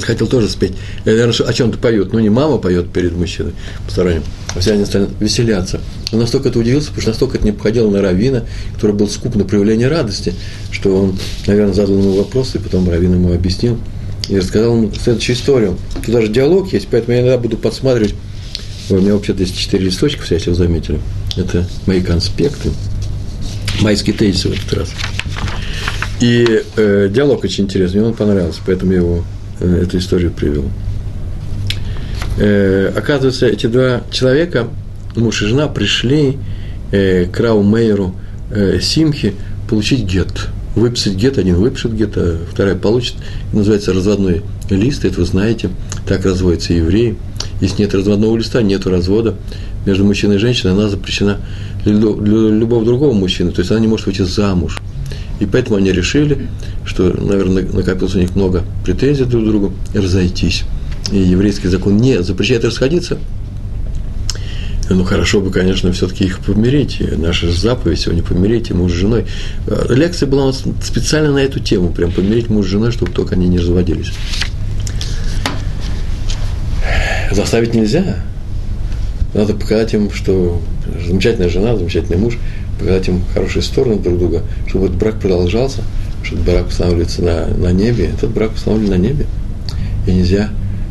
хотел 0.03 0.27
тоже 0.27 0.49
спеть. 0.49 0.73
Я, 1.05 1.13
наверное, 1.13 1.47
о 1.47 1.53
чем-то 1.53 1.77
поют. 1.77 2.13
Ну, 2.13 2.19
не 2.19 2.29
мама 2.29 2.57
поет 2.57 2.91
перед 2.91 3.13
мужчиной 3.13 3.53
посторонним, 3.85 4.23
а 4.55 4.59
все 4.59 4.73
они 4.73 4.85
стали 4.85 5.07
веселяться. 5.19 5.79
Он 6.11 6.19
настолько 6.19 6.49
это 6.49 6.59
удивился, 6.59 6.87
потому 6.87 7.01
что 7.01 7.09
настолько 7.11 7.37
это 7.37 7.45
не 7.45 7.51
походило 7.51 7.89
на 7.89 8.01
Равина, 8.01 8.45
который 8.73 8.95
был 8.95 9.07
скуп 9.07 9.35
на 9.35 9.43
проявление 9.43 9.87
радости, 9.87 10.33
что 10.71 10.95
он, 10.95 11.17
наверное, 11.47 11.73
задал 11.73 11.97
ему 11.97 12.17
вопрос, 12.17 12.55
и 12.55 12.59
потом 12.59 12.89
Равин 12.89 13.13
ему 13.13 13.33
объяснил 13.33 13.77
и 14.29 14.37
рассказал 14.37 14.75
ему 14.75 14.91
следующую 14.93 15.35
историю. 15.35 15.77
Тут 16.03 16.13
даже 16.13 16.27
диалог 16.27 16.71
есть, 16.73 16.87
поэтому 16.89 17.15
я 17.15 17.21
иногда 17.21 17.37
буду 17.37 17.57
подсматривать. 17.57 18.15
У 18.89 18.95
меня 18.95 19.13
вообще-то 19.13 19.41
есть 19.41 19.57
четыре 19.57 19.85
листочка, 19.85 20.23
если 20.29 20.49
вы 20.49 20.55
заметили. 20.55 20.99
Это 21.37 21.67
мои 21.85 22.01
конспекты, 22.01 22.69
майские 23.81 24.15
тезисы 24.15 24.49
в 24.49 24.53
этот 24.53 24.73
раз. 24.73 24.89
И 26.21 26.63
э, 26.77 27.09
диалог 27.11 27.43
очень 27.43 27.65
интересный, 27.65 27.99
мне 27.99 28.09
он 28.09 28.13
понравился, 28.13 28.61
поэтому 28.65 28.91
я 28.93 28.99
его 28.99 29.23
эту 29.59 29.97
историю 29.97 30.31
привел. 30.31 30.65
Э, 32.37 32.91
оказывается, 32.95 33.47
эти 33.47 33.67
два 33.67 34.01
человека, 34.11 34.67
муж 35.15 35.41
и 35.41 35.45
жена, 35.45 35.67
пришли 35.67 36.37
э, 36.91 37.25
к 37.25 37.39
Рау 37.39 37.63
Мейеру 37.63 38.15
э, 38.51 38.79
Симхи 38.81 39.33
получить 39.69 40.03
гет. 40.03 40.47
Выписать 40.75 41.15
гет, 41.15 41.37
один 41.37 41.55
выпишет 41.55 41.95
гет, 41.95 42.17
а 42.17 42.37
вторая 42.51 42.75
получит. 42.75 43.15
называется 43.53 43.93
разводной 43.93 44.41
лист, 44.69 45.05
это 45.05 45.19
вы 45.19 45.25
знаете, 45.25 45.69
так 46.05 46.25
разводятся 46.25 46.73
евреи. 46.73 47.15
Если 47.61 47.83
нет 47.83 47.95
разводного 47.95 48.35
листа, 48.35 48.61
нет 48.61 48.85
развода 48.85 49.35
между 49.85 50.03
мужчиной 50.03 50.35
и 50.35 50.39
женщиной, 50.39 50.73
она 50.73 50.89
запрещена 50.89 51.37
для 51.85 51.93
любого 51.93 52.83
другого 52.83 53.13
мужчины, 53.13 53.51
то 53.51 53.59
есть 53.59 53.71
она 53.71 53.79
не 53.79 53.87
может 53.87 54.07
выйти 54.07 54.23
замуж. 54.23 54.81
И 55.39 55.45
поэтому 55.45 55.77
они 55.77 55.91
решили, 55.91 56.47
что, 56.85 57.03
наверное, 57.03 57.63
накопилось 57.63 58.15
у 58.15 58.19
них 58.19 58.35
много 58.35 58.63
претензий 58.83 59.25
друг 59.25 59.43
к 59.43 59.47
другу, 59.47 59.73
разойтись. 59.93 60.63
И 61.11 61.17
еврейский 61.17 61.67
закон 61.67 61.97
не 61.97 62.23
запрещает 62.23 62.63
расходиться. 62.63 63.17
Ну, 64.89 65.03
хорошо 65.03 65.41
бы, 65.41 65.51
конечно, 65.51 65.91
все-таки 65.91 66.25
их 66.25 66.39
помирить. 66.39 67.01
Наша 67.17 67.51
заповедь 67.51 67.99
сегодня 67.99 68.23
помирить 68.23 68.71
муж 68.71 68.91
с 68.91 68.95
женой. 68.95 69.25
Лекция 69.89 70.27
была 70.29 70.53
специально 70.53 71.31
на 71.31 71.39
эту 71.39 71.59
тему, 71.59 71.89
прям 71.89 72.11
помирить 72.11 72.49
муж 72.49 72.67
с 72.67 72.69
женой, 72.69 72.91
чтобы 72.91 73.11
только 73.11 73.35
они 73.35 73.47
не 73.47 73.57
разводились. 73.57 74.13
Заставить 77.31 77.73
нельзя. 77.73 78.23
Надо 79.33 79.53
показать 79.53 79.93
им, 79.93 80.11
что 80.11 80.61
замечательная 81.05 81.49
жена, 81.49 81.75
замечательный 81.75 82.17
муж– 82.17 82.37
показать 82.77 83.07
им 83.07 83.21
хорошие 83.33 83.63
стороны 83.63 83.97
друг 83.99 84.17
друга, 84.17 84.43
чтобы 84.67 84.85
этот 84.85 84.97
брак 84.97 85.19
продолжался, 85.19 85.81
что 86.23 86.35
этот 86.35 86.45
брак 86.45 86.67
устанавливается 86.67 87.21
на, 87.21 87.47
на 87.47 87.71
небе, 87.71 88.05
этот 88.05 88.31
брак 88.31 88.53
установлен 88.53 88.89
на 88.89 88.97
небе. 88.97 89.25
И 90.07 90.11
нельзя 90.11 90.49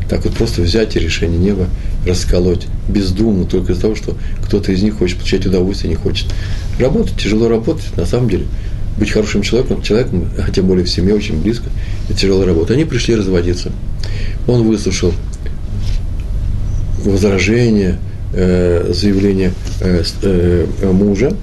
так 0.09 0.23
вот 0.23 0.33
просто 0.33 0.61
взять 0.61 0.95
и 0.95 0.99
решение 0.99 1.39
неба 1.39 1.67
расколоть 2.05 2.67
бездумно 2.87 3.45
только 3.45 3.71
из-за 3.71 3.83
того, 3.83 3.95
что 3.95 4.15
кто-то 4.43 4.71
из 4.71 4.83
них 4.83 4.97
хочет 4.97 5.17
получать 5.17 5.45
удовольствие, 5.45 5.89
не 5.89 5.95
хочет. 5.95 6.27
Работать, 6.79 7.17
тяжело 7.17 7.47
работать, 7.47 7.85
на 7.97 8.05
самом 8.05 8.29
деле. 8.29 8.45
Быть 8.97 9.11
хорошим 9.11 9.41
человеком, 9.41 9.81
человеком, 9.81 10.29
а 10.37 10.49
тем 10.51 10.67
более 10.67 10.85
в 10.85 10.89
семье 10.89 11.15
очень 11.15 11.41
близко, 11.41 11.65
это 12.07 12.17
тяжелая 12.17 12.45
работа. 12.45 12.73
Они 12.73 12.85
пришли 12.85 13.15
разводиться. 13.15 13.71
Он 14.47 14.63
выслушал 14.63 15.11
возражение, 17.03 17.97
э, 18.33 18.91
заявление 18.93 19.53
э, 19.81 20.03
э, 20.21 20.91
мужа, 20.91 21.35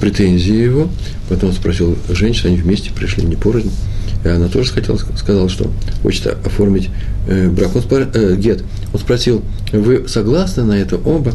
претензии 0.00 0.54
его, 0.54 0.88
потом 1.28 1.52
спросил 1.52 1.96
женщину, 2.08 2.52
они 2.52 2.60
вместе 2.60 2.90
пришли, 2.90 3.24
не 3.24 3.36
порознь, 3.36 3.70
и 4.24 4.28
она 4.28 4.48
тоже 4.48 4.72
хотела, 4.72 4.96
сказала, 4.96 5.48
что 5.48 5.70
хочет 6.02 6.26
оформить 6.26 6.90
э, 7.26 7.48
брак. 7.48 7.74
Он 7.74 7.82
спор, 7.82 8.08
э, 8.12 8.36
гет. 8.36 8.62
Он 8.92 9.00
спросил, 9.00 9.42
вы 9.72 10.06
согласны 10.08 10.64
на 10.64 10.74
это 10.74 10.96
оба? 10.96 11.32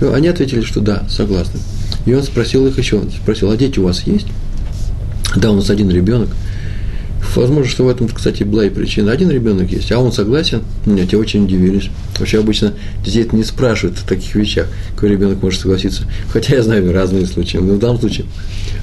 И 0.00 0.04
они 0.04 0.28
ответили, 0.28 0.62
что 0.62 0.80
да, 0.80 1.06
согласны. 1.08 1.60
И 2.06 2.14
он 2.14 2.22
спросил 2.22 2.66
их 2.66 2.78
еще, 2.78 3.02
спросил, 3.22 3.50
а 3.50 3.56
дети 3.56 3.78
у 3.78 3.84
вас 3.84 4.06
есть? 4.06 4.26
Да, 5.36 5.50
у 5.50 5.56
нас 5.56 5.68
один 5.68 5.90
ребенок. 5.90 6.28
Возможно, 7.34 7.70
что 7.70 7.84
в 7.84 7.88
этом, 7.88 8.08
кстати, 8.08 8.42
была 8.42 8.66
и 8.66 8.70
причина. 8.70 9.10
Один 9.10 9.30
ребенок 9.30 9.70
есть, 9.72 9.90
а 9.90 9.98
он 9.98 10.12
согласен. 10.12 10.62
Нет, 10.84 11.10
те 11.10 11.16
очень 11.16 11.44
удивились. 11.44 11.88
Вообще 12.18 12.40
обычно 12.40 12.74
детей 13.04 13.26
не 13.32 13.42
спрашивают 13.42 13.98
о 13.98 14.06
таких 14.06 14.34
вещах, 14.34 14.66
какой 14.94 15.10
ребенок 15.10 15.42
может 15.42 15.60
согласиться. 15.60 16.04
Хотя 16.30 16.56
я 16.56 16.62
знаю 16.62 16.92
разные 16.92 17.26
случаи, 17.26 17.56
но 17.56 17.74
в 17.74 17.78
данном 17.78 17.98
случае 18.00 18.26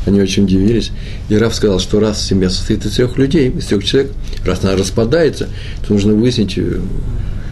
Они 0.05 0.19
очень 0.19 0.45
удивились. 0.45 0.91
И 1.29 1.35
Раф 1.35 1.53
сказал, 1.53 1.79
что 1.79 1.99
раз 1.99 2.25
семья 2.25 2.49
состоит 2.49 2.85
из 2.85 2.93
трех 2.93 3.17
людей, 3.17 3.51
из 3.51 3.65
трех 3.65 3.83
человек, 3.83 4.11
раз 4.43 4.63
она 4.63 4.75
распадается, 4.75 5.49
то 5.85 5.93
нужно 5.93 6.13
выяснить, 6.13 6.57
э, 6.57 6.79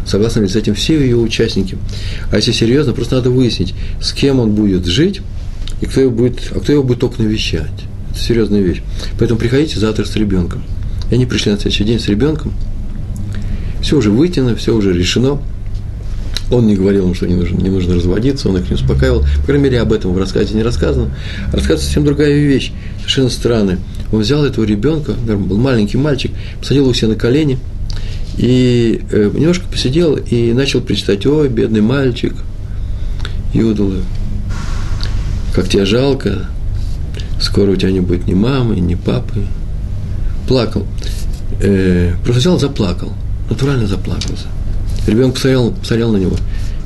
согласны 0.05 0.41
ли 0.41 0.47
с 0.47 0.55
этим 0.55 0.73
все 0.73 0.99
ее 0.99 1.17
участники. 1.17 1.77
А 2.31 2.37
если 2.37 2.51
серьезно, 2.53 2.93
просто 2.93 3.15
надо 3.15 3.29
выяснить, 3.29 3.75
с 4.01 4.13
кем 4.13 4.39
он 4.39 4.51
будет 4.51 4.85
жить, 4.85 5.21
и 5.81 5.85
кто 5.85 6.01
его 6.01 6.11
будет, 6.11 6.39
а 6.55 6.59
кто 6.59 6.71
его 6.71 6.83
будет 6.83 6.99
только 6.99 7.21
навещать. 7.21 7.67
Это 8.11 8.19
серьезная 8.19 8.61
вещь. 8.61 8.81
Поэтому 9.19 9.39
приходите 9.39 9.79
завтра 9.79 10.05
с 10.05 10.15
ребенком. 10.15 10.63
И 11.09 11.15
они 11.15 11.25
пришли 11.25 11.51
на 11.51 11.57
следующий 11.57 11.83
день 11.83 11.99
с 11.99 12.07
ребенком. 12.07 12.53
Все 13.81 13.97
уже 13.97 14.11
вытяно, 14.11 14.55
все 14.55 14.75
уже 14.75 14.93
решено. 14.93 15.39
Он 16.49 16.65
не 16.65 16.75
говорил 16.75 17.07
им, 17.07 17.13
что 17.13 17.27
не 17.27 17.35
нужно, 17.35 17.57
не 17.57 17.69
нужно 17.69 17.95
разводиться, 17.95 18.47
он 18.49 18.57
их 18.57 18.69
не 18.69 18.75
успокаивал. 18.75 19.25
По 19.41 19.47
крайней 19.47 19.65
мере, 19.65 19.81
об 19.81 19.91
этом 19.91 20.13
в 20.13 20.17
рассказе 20.17 20.55
не 20.55 20.63
рассказано. 20.63 21.11
Рассказ 21.51 21.83
совсем 21.83 22.05
другая 22.05 22.33
вещь, 22.33 22.71
совершенно 22.99 23.29
странная. 23.29 23.79
Он 24.11 24.21
взял 24.21 24.45
этого 24.45 24.63
ребенка, 24.63 25.13
был 25.13 25.57
маленький 25.57 25.97
мальчик, 25.97 26.31
посадил 26.59 26.83
его 26.83 26.93
себе 26.93 27.09
на 27.09 27.15
колени 27.15 27.59
и 28.37 29.01
э, 29.11 29.31
немножко 29.33 29.65
посидел 29.69 30.15
и 30.15 30.53
начал 30.53 30.79
причитать, 30.79 31.25
ой, 31.25 31.49
бедный 31.49 31.81
мальчик, 31.81 32.33
Юдула, 33.53 33.97
как 35.53 35.67
тебе 35.67 35.85
жалко, 35.85 36.45
скоро 37.41 37.71
у 37.71 37.75
тебя 37.75 37.91
не 37.91 37.99
будет 37.99 38.27
ни 38.27 38.35
мамы, 38.35 38.79
ни 38.79 38.95
папы. 38.95 39.45
Плакал. 40.47 40.85
Э, 41.61 42.13
взял, 42.25 42.59
заплакал, 42.59 43.13
натурально 43.49 43.87
заплакался. 43.87 44.47
Ребенок 45.07 45.35
посмотрел, 45.35 45.71
посмотрел 45.71 46.11
на 46.11 46.17
него 46.17 46.35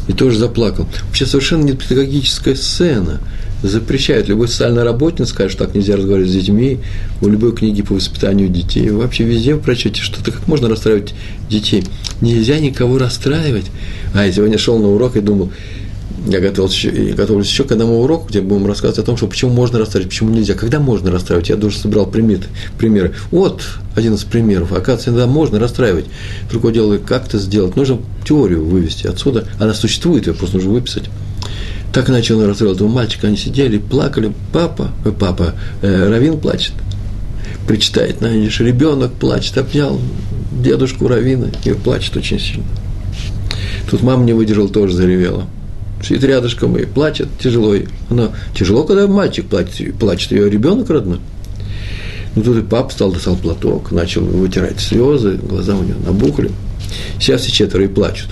и 0.07 0.13
тоже 0.13 0.37
заплакал. 0.37 0.87
Вообще 1.07 1.25
совершенно 1.25 1.63
не 1.63 1.73
педагогическая 1.73 2.55
сцена. 2.55 3.19
Запрещают. 3.63 4.27
Любой 4.27 4.47
социальный 4.47 4.81
работник 4.83 5.27
скажет, 5.27 5.51
что 5.51 5.65
так 5.65 5.75
нельзя 5.75 5.95
разговаривать 5.95 6.31
с 6.31 6.33
детьми. 6.33 6.79
У 7.21 7.27
любой 7.27 7.55
книги 7.55 7.83
по 7.83 7.93
воспитанию 7.93 8.49
детей. 8.49 8.89
Вообще 8.89 9.23
везде 9.23 9.55
прочете, 9.55 10.01
что-то 10.01 10.31
как 10.31 10.47
можно 10.47 10.67
расстраивать 10.67 11.13
детей. 11.47 11.83
Нельзя 12.21 12.57
никого 12.57 12.97
расстраивать. 12.97 13.65
А 14.15 14.25
я 14.25 14.31
сегодня 14.31 14.57
шел 14.57 14.79
на 14.79 14.87
урок 14.87 15.15
и 15.15 15.21
думал, 15.21 15.51
я 16.27 16.39
готовился 16.39 16.75
еще, 16.75 17.13
готовлюсь 17.13 17.47
еще 17.47 17.63
к 17.63 17.71
одному 17.71 18.01
уроку, 18.01 18.27
где 18.29 18.41
будем 18.41 18.67
рассказывать 18.67 18.99
о 18.99 19.03
том, 19.03 19.17
что 19.17 19.27
почему 19.27 19.51
можно 19.51 19.79
расстраивать, 19.79 20.09
почему 20.09 20.29
нельзя, 20.29 20.53
когда 20.53 20.79
можно 20.79 21.09
расстраивать. 21.09 21.49
Я 21.49 21.55
тоже 21.55 21.77
собрал 21.77 22.05
примеры. 22.05 22.43
примеры. 22.77 23.13
Вот 23.31 23.63
один 23.95 24.13
из 24.13 24.23
примеров. 24.23 24.71
Оказывается, 24.71 25.09
иногда 25.09 25.25
можно 25.25 25.59
расстраивать. 25.59 26.05
Другое 26.49 26.73
дело, 26.73 26.97
как 26.97 27.27
это 27.27 27.39
сделать. 27.39 27.75
Нужно 27.75 27.99
теорию 28.23 28.63
вывести 28.63 29.07
отсюда. 29.07 29.47
Она 29.59 29.73
существует, 29.73 30.27
ее 30.27 30.33
просто 30.33 30.57
нужно 30.57 30.71
выписать. 30.71 31.05
Так 31.91 32.07
начал 32.07 32.45
расстраивать 32.45 32.77
этого 32.77 32.89
мальчика. 32.89 33.27
Они 33.27 33.37
сидели, 33.37 33.79
плакали. 33.79 34.31
Папа, 34.53 34.91
э, 35.03 35.11
папа, 35.11 35.55
э, 35.81 36.09
Равин 36.09 36.39
плачет. 36.39 36.73
Причитает, 37.67 38.17
знаешь, 38.19 38.59
ребенок 38.59 39.11
плачет, 39.13 39.57
обнял 39.57 39.99
дедушку 40.51 41.07
Равина 41.07 41.47
и 41.65 41.71
плачет 41.73 42.15
очень 42.15 42.39
сильно. 42.39 42.65
Тут 43.89 44.03
мама 44.03 44.23
не 44.23 44.33
выдержала, 44.33 44.69
тоже 44.69 44.93
заревела 44.93 45.47
сидит 46.03 46.23
рядышком 46.23 46.77
и 46.77 46.85
плачет 46.85 47.27
тяжело. 47.39 47.75
Она 48.09 48.31
тяжело, 48.55 48.83
когда 48.83 49.07
мальчик 49.07 49.45
плачет, 49.45 49.95
плачет 49.95 50.31
ее 50.31 50.49
ребенок 50.49 50.89
родной. 50.89 51.19
Ну, 52.35 52.43
тут 52.43 52.57
и 52.57 52.61
папа 52.61 52.91
стал, 52.91 53.11
достал 53.11 53.35
платок, 53.35 53.91
начал 53.91 54.23
вытирать 54.23 54.79
слезы, 54.79 55.33
глаза 55.35 55.75
у 55.75 55.83
него 55.83 55.99
набухли. 56.05 56.51
Сейчас 57.19 57.41
все 57.41 57.51
четверо 57.51 57.85
и 57.85 57.87
плачут. 57.87 58.29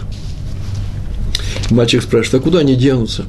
Мальчик 1.70 2.02
спрашивает, 2.02 2.42
а 2.42 2.44
куда 2.44 2.60
они 2.60 2.76
денутся? 2.76 3.26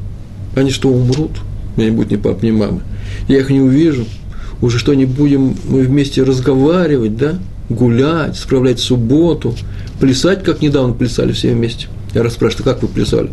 Они 0.54 0.70
что, 0.70 0.88
умрут? 0.88 1.32
У 1.76 1.80
меня 1.80 1.90
не 1.90 1.96
будет 1.96 2.12
ни 2.12 2.16
папы, 2.16 2.46
ни 2.46 2.50
мамы. 2.52 2.82
Я 3.28 3.38
их 3.38 3.50
не 3.50 3.60
увижу. 3.60 4.06
Уже 4.62 4.78
что, 4.78 4.94
не 4.94 5.06
будем 5.06 5.56
мы 5.68 5.82
вместе 5.82 6.22
разговаривать, 6.22 7.16
да? 7.16 7.38
Гулять, 7.68 8.36
справлять 8.36 8.80
субботу, 8.80 9.54
плясать, 10.00 10.42
как 10.42 10.60
недавно 10.60 10.92
плясали 10.92 11.32
все 11.32 11.52
вместе– 11.52 11.86
я 12.14 12.22
расспрашиваю, 12.22 12.64
как 12.64 12.82
вы 12.82 12.88
плясали? 12.88 13.30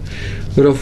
Раф, 0.55 0.77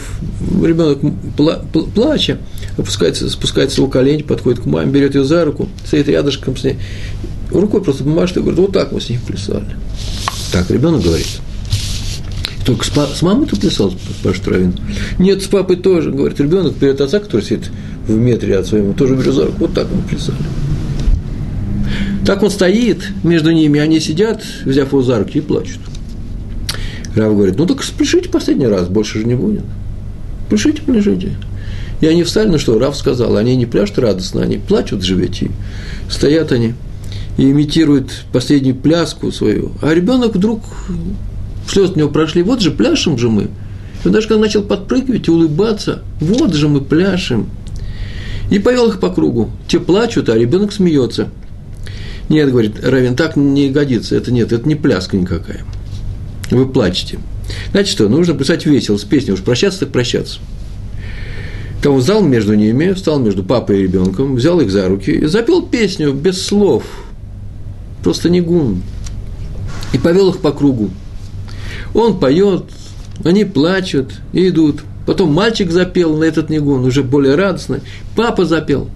ребенок 0.62 0.98
пла, 1.36 1.62
плача, 1.94 2.38
опускается, 2.76 3.28
спускается 3.30 3.80
его 3.80 3.90
колени, 3.90 4.22
подходит 4.22 4.60
к 4.60 4.66
маме, 4.66 4.90
берет 4.90 5.14
ее 5.14 5.24
за 5.24 5.44
руку, 5.44 5.68
стоит 5.84 6.08
рядышком 6.08 6.56
с 6.56 6.64
ней, 6.64 6.78
рукой 7.50 7.82
просто 7.82 8.04
помашет 8.04 8.38
и 8.38 8.40
говорит, 8.40 8.58
вот 8.58 8.72
так 8.72 8.92
мы 8.92 9.00
с 9.00 9.08
ней 9.08 9.18
плясали. 9.26 9.76
Так 10.52 10.70
ребенок 10.70 11.02
говорит. 11.02 11.40
Только 12.64 12.84
с, 12.84 12.90
с 12.90 13.22
мамой 13.22 13.46
ты 13.46 13.56
плясал, 13.56 13.94
спрашивает 14.18 14.48
Равин. 14.48 14.74
Нет, 15.18 15.42
с 15.42 15.46
папой 15.46 15.76
тоже, 15.76 16.10
говорит 16.10 16.40
ребенок, 16.40 16.76
берет 16.76 17.00
отца, 17.00 17.20
который 17.20 17.42
сидит 17.42 17.70
в 18.08 18.16
метре 18.16 18.58
от 18.58 18.66
своего, 18.66 18.92
тоже 18.92 19.14
берет 19.14 19.34
за 19.34 19.46
руку, 19.46 19.56
вот 19.60 19.74
так 19.74 19.86
мы 19.90 20.02
плясали. 20.02 20.36
Так 22.26 22.42
он 22.42 22.50
стоит 22.50 23.06
между 23.22 23.52
ними, 23.52 23.78
они 23.78 24.00
сидят, 24.00 24.42
взяв 24.64 24.88
его 24.88 25.00
за 25.00 25.18
руки, 25.20 25.38
и 25.38 25.40
плачут. 25.40 25.78
Рав 27.16 27.34
говорит, 27.34 27.56
ну 27.56 27.66
так 27.66 27.82
спешите 27.82 28.28
последний 28.28 28.66
раз, 28.66 28.88
больше 28.88 29.20
же 29.20 29.24
не 29.24 29.34
будет. 29.34 29.64
Пляшите, 30.50 30.82
пляшите. 30.82 31.32
И 32.00 32.06
они 32.06 32.22
встали, 32.24 32.48
ну 32.48 32.58
что, 32.58 32.78
Рав 32.78 32.94
сказал, 32.94 33.36
они 33.36 33.56
не 33.56 33.64
пляшут 33.64 33.98
радостно, 33.98 34.42
они 34.42 34.58
плачут 34.58 35.02
живете. 35.02 35.50
Стоят 36.10 36.52
они 36.52 36.74
и 37.38 37.50
имитируют 37.50 38.24
последнюю 38.32 38.76
пляску 38.76 39.32
свою. 39.32 39.72
А 39.80 39.94
ребенок 39.94 40.36
вдруг, 40.36 40.62
слезы 41.68 41.94
у 41.94 41.98
него 41.98 42.08
прошли, 42.10 42.42
вот 42.42 42.60
же 42.60 42.70
пляшем 42.70 43.16
же 43.16 43.30
мы. 43.30 43.44
И 44.04 44.06
он 44.06 44.12
даже 44.12 44.28
когда 44.28 44.42
начал 44.42 44.62
подпрыгивать 44.62 45.28
и 45.28 45.30
улыбаться, 45.30 46.02
вот 46.20 46.52
же 46.52 46.68
мы 46.68 46.82
пляшем. 46.82 47.48
И 48.50 48.58
повел 48.58 48.88
их 48.88 49.00
по 49.00 49.08
кругу. 49.08 49.50
Те 49.68 49.80
плачут, 49.80 50.28
а 50.28 50.36
ребенок 50.36 50.72
смеется. 50.72 51.28
Нет, 52.28 52.50
говорит 52.50 52.84
Равин, 52.84 53.16
так 53.16 53.36
не 53.36 53.70
годится, 53.70 54.16
это 54.16 54.30
нет, 54.32 54.52
это 54.52 54.68
не 54.68 54.74
пляска 54.74 55.16
никакая 55.16 55.64
вы 56.50 56.66
плачете. 56.66 57.18
Значит 57.70 57.92
что, 57.92 58.08
нужно 58.08 58.34
писать 58.34 58.66
весело, 58.66 58.96
с 58.96 59.04
песней, 59.04 59.34
уж 59.34 59.40
прощаться 59.40 59.80
так 59.80 59.90
прощаться. 59.90 60.40
Там 61.82 61.94
он 61.94 62.00
встал 62.00 62.22
между 62.22 62.54
ними, 62.54 62.92
встал 62.92 63.18
между 63.20 63.44
папой 63.44 63.80
и 63.80 63.82
ребенком, 63.82 64.34
взял 64.34 64.60
их 64.60 64.70
за 64.70 64.88
руки 64.88 65.10
и 65.10 65.26
запел 65.26 65.62
песню 65.62 66.12
без 66.12 66.44
слов, 66.44 66.84
просто 68.02 68.30
не 68.30 68.40
гун, 68.40 68.82
и 69.92 69.98
повел 69.98 70.30
их 70.30 70.38
по 70.38 70.52
кругу. 70.52 70.90
Он 71.94 72.18
поет, 72.18 72.64
они 73.24 73.44
плачут 73.44 74.14
и 74.32 74.48
идут. 74.48 74.82
Потом 75.06 75.32
мальчик 75.32 75.70
запел 75.70 76.16
на 76.16 76.24
этот 76.24 76.50
негун, 76.50 76.84
уже 76.84 77.02
более 77.02 77.36
радостный. 77.36 77.80
Папа 78.16 78.44
запел. 78.44 78.90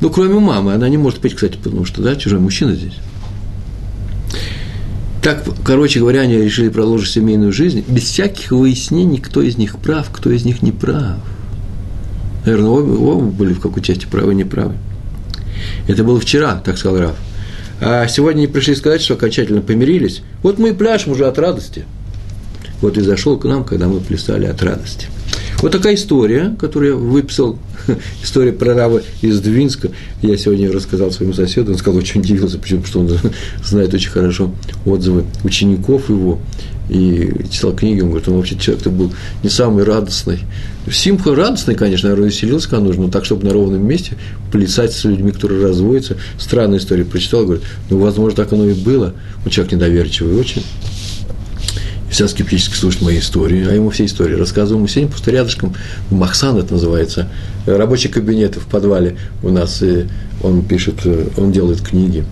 Ну, 0.00 0.10
кроме 0.10 0.38
мамы, 0.38 0.72
она 0.72 0.88
не 0.88 0.96
может 0.96 1.20
петь, 1.20 1.34
кстати, 1.34 1.58
потому 1.62 1.84
что, 1.84 2.02
да, 2.02 2.16
чужой 2.16 2.40
мужчина 2.40 2.74
здесь. 2.74 2.94
Так, 5.26 5.42
короче 5.64 5.98
говоря, 5.98 6.20
они 6.20 6.36
решили 6.36 6.68
продолжить 6.68 7.12
семейную 7.12 7.52
жизнь 7.52 7.82
без 7.88 8.04
всяких 8.04 8.52
выяснений, 8.52 9.18
кто 9.18 9.42
из 9.42 9.58
них 9.58 9.76
прав, 9.76 10.08
кто 10.12 10.30
из 10.30 10.44
них 10.44 10.62
не 10.62 10.70
прав. 10.70 11.16
Наверное, 12.44 12.70
оба, 12.70 12.92
оба 12.92 13.24
были 13.24 13.52
в 13.52 13.58
какой 13.58 13.82
части 13.82 14.06
правы 14.06 14.34
и 14.34 14.36
неправы. 14.36 14.76
Это 15.88 16.04
было 16.04 16.20
вчера, 16.20 16.62
так 16.64 16.78
сказал 16.78 17.00
Раф. 17.00 17.16
А 17.80 18.06
сегодня 18.06 18.42
они 18.42 18.46
пришли 18.46 18.76
сказать, 18.76 19.02
что 19.02 19.14
окончательно 19.14 19.62
помирились. 19.62 20.22
Вот 20.44 20.60
мы 20.60 20.68
и 20.68 20.72
пляшем 20.72 21.10
уже 21.10 21.26
от 21.26 21.40
радости. 21.40 21.86
Вот 22.80 22.96
и 22.96 23.00
зашел 23.00 23.36
к 23.36 23.46
нам, 23.46 23.64
когда 23.64 23.88
мы 23.88 23.98
плясали 23.98 24.46
от 24.46 24.62
радости. 24.62 25.08
Вот 25.62 25.72
такая 25.72 25.94
история, 25.94 26.54
которую 26.58 26.92
я 26.92 26.96
выписал, 26.96 27.58
история 28.22 28.52
про 28.52 28.74
раба 28.74 29.00
из 29.22 29.40
Двинска. 29.40 29.90
Я 30.20 30.36
сегодня 30.36 30.70
рассказал 30.70 31.10
своему 31.10 31.32
соседу, 31.32 31.72
он 31.72 31.78
сказал, 31.78 31.98
очень 31.98 32.20
удивился, 32.20 32.58
почему, 32.58 32.84
что 32.84 33.00
он 33.00 33.10
знает 33.64 33.94
очень 33.94 34.10
хорошо 34.10 34.54
отзывы 34.84 35.24
учеников 35.44 36.10
его, 36.10 36.38
и 36.88 37.32
читал 37.50 37.72
книги, 37.72 38.00
он 38.00 38.10
говорит, 38.10 38.28
он 38.28 38.36
вообще 38.36 38.56
человек-то 38.56 38.90
был 38.90 39.12
не 39.42 39.48
самый 39.48 39.84
радостный. 39.84 40.40
Симха 40.90 41.34
радостный, 41.34 41.74
конечно, 41.74 42.10
наверное, 42.10 42.30
веселился, 42.30 42.68
когда 42.68 42.84
нужно, 42.84 43.04
но 43.04 43.10
так, 43.10 43.24
чтобы 43.24 43.44
на 43.44 43.52
ровном 43.52 43.84
месте 43.84 44.16
плясать 44.52 44.92
с 44.92 45.04
людьми, 45.04 45.32
которые 45.32 45.66
разводятся. 45.66 46.16
Странная 46.38 46.78
история 46.78 47.04
прочитал, 47.04 47.44
говорит, 47.44 47.64
ну, 47.90 47.98
возможно, 47.98 48.36
так 48.36 48.52
оно 48.52 48.66
и 48.66 48.74
было. 48.74 49.14
Он 49.44 49.50
человек 49.50 49.72
недоверчивый 49.72 50.38
очень 50.38 50.62
вся 52.10 52.28
скептически 52.28 52.74
слушает 52.74 53.02
мои 53.02 53.18
истории, 53.18 53.66
а 53.68 53.72
ему 53.72 53.90
все 53.90 54.04
истории 54.04 54.34
рассказываю. 54.34 54.82
Мы 54.82 54.88
сидим 54.88 55.08
просто 55.08 55.30
рядышком, 55.30 55.74
Махсан 56.10 56.56
это 56.58 56.74
называется, 56.74 57.28
рабочий 57.66 58.08
кабинет 58.08 58.56
в 58.56 58.66
подвале 58.66 59.16
у 59.42 59.50
нас, 59.50 59.82
и 59.82 60.06
он 60.42 60.62
пишет, 60.62 61.06
он 61.36 61.52
делает 61.52 61.80
книги, 61.80 62.24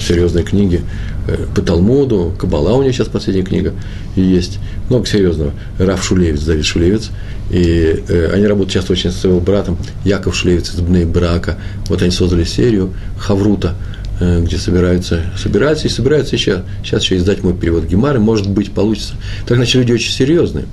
серьезные 0.00 0.44
книги 0.44 0.82
э, 1.26 1.46
по 1.54 1.62
Талмуду, 1.62 2.34
Кабала 2.38 2.74
у 2.74 2.82
него 2.82 2.92
сейчас 2.92 3.08
последняя 3.08 3.42
книга 3.42 3.72
есть, 4.14 4.58
много 4.88 5.06
серьезного. 5.06 5.52
Раф 5.78 6.04
Шулевец, 6.04 6.42
Давид 6.42 6.64
Шулевец, 6.64 7.10
и 7.50 8.02
э, 8.08 8.30
они 8.32 8.46
работают 8.46 8.72
часто 8.72 8.92
очень 8.92 9.10
с 9.10 9.16
своим 9.16 9.40
братом, 9.40 9.78
Яков 10.04 10.36
Шулевец 10.36 10.72
из 10.74 10.80
Бней 10.80 11.04
Брака. 11.04 11.58
Вот 11.88 12.02
они 12.02 12.10
создали 12.10 12.44
серию 12.44 12.92
Хаврута– 13.18 13.74
Э, 13.84 13.93
где 14.20 14.58
собираются, 14.58 15.22
собираются 15.36 15.88
и 15.88 15.90
собираются 15.90 16.36
еще, 16.36 16.62
сейчас 16.84 17.02
еще 17.02 17.16
издать 17.16 17.42
мой 17.42 17.54
перевод 17.54 17.84
Гемары, 17.84 18.20
может 18.20 18.48
быть, 18.48 18.72
получится. 18.72 19.14
Так, 19.46 19.56
значит, 19.56 19.74
люди 19.74 19.92
очень 19.92 20.12
серьезные. 20.12 20.66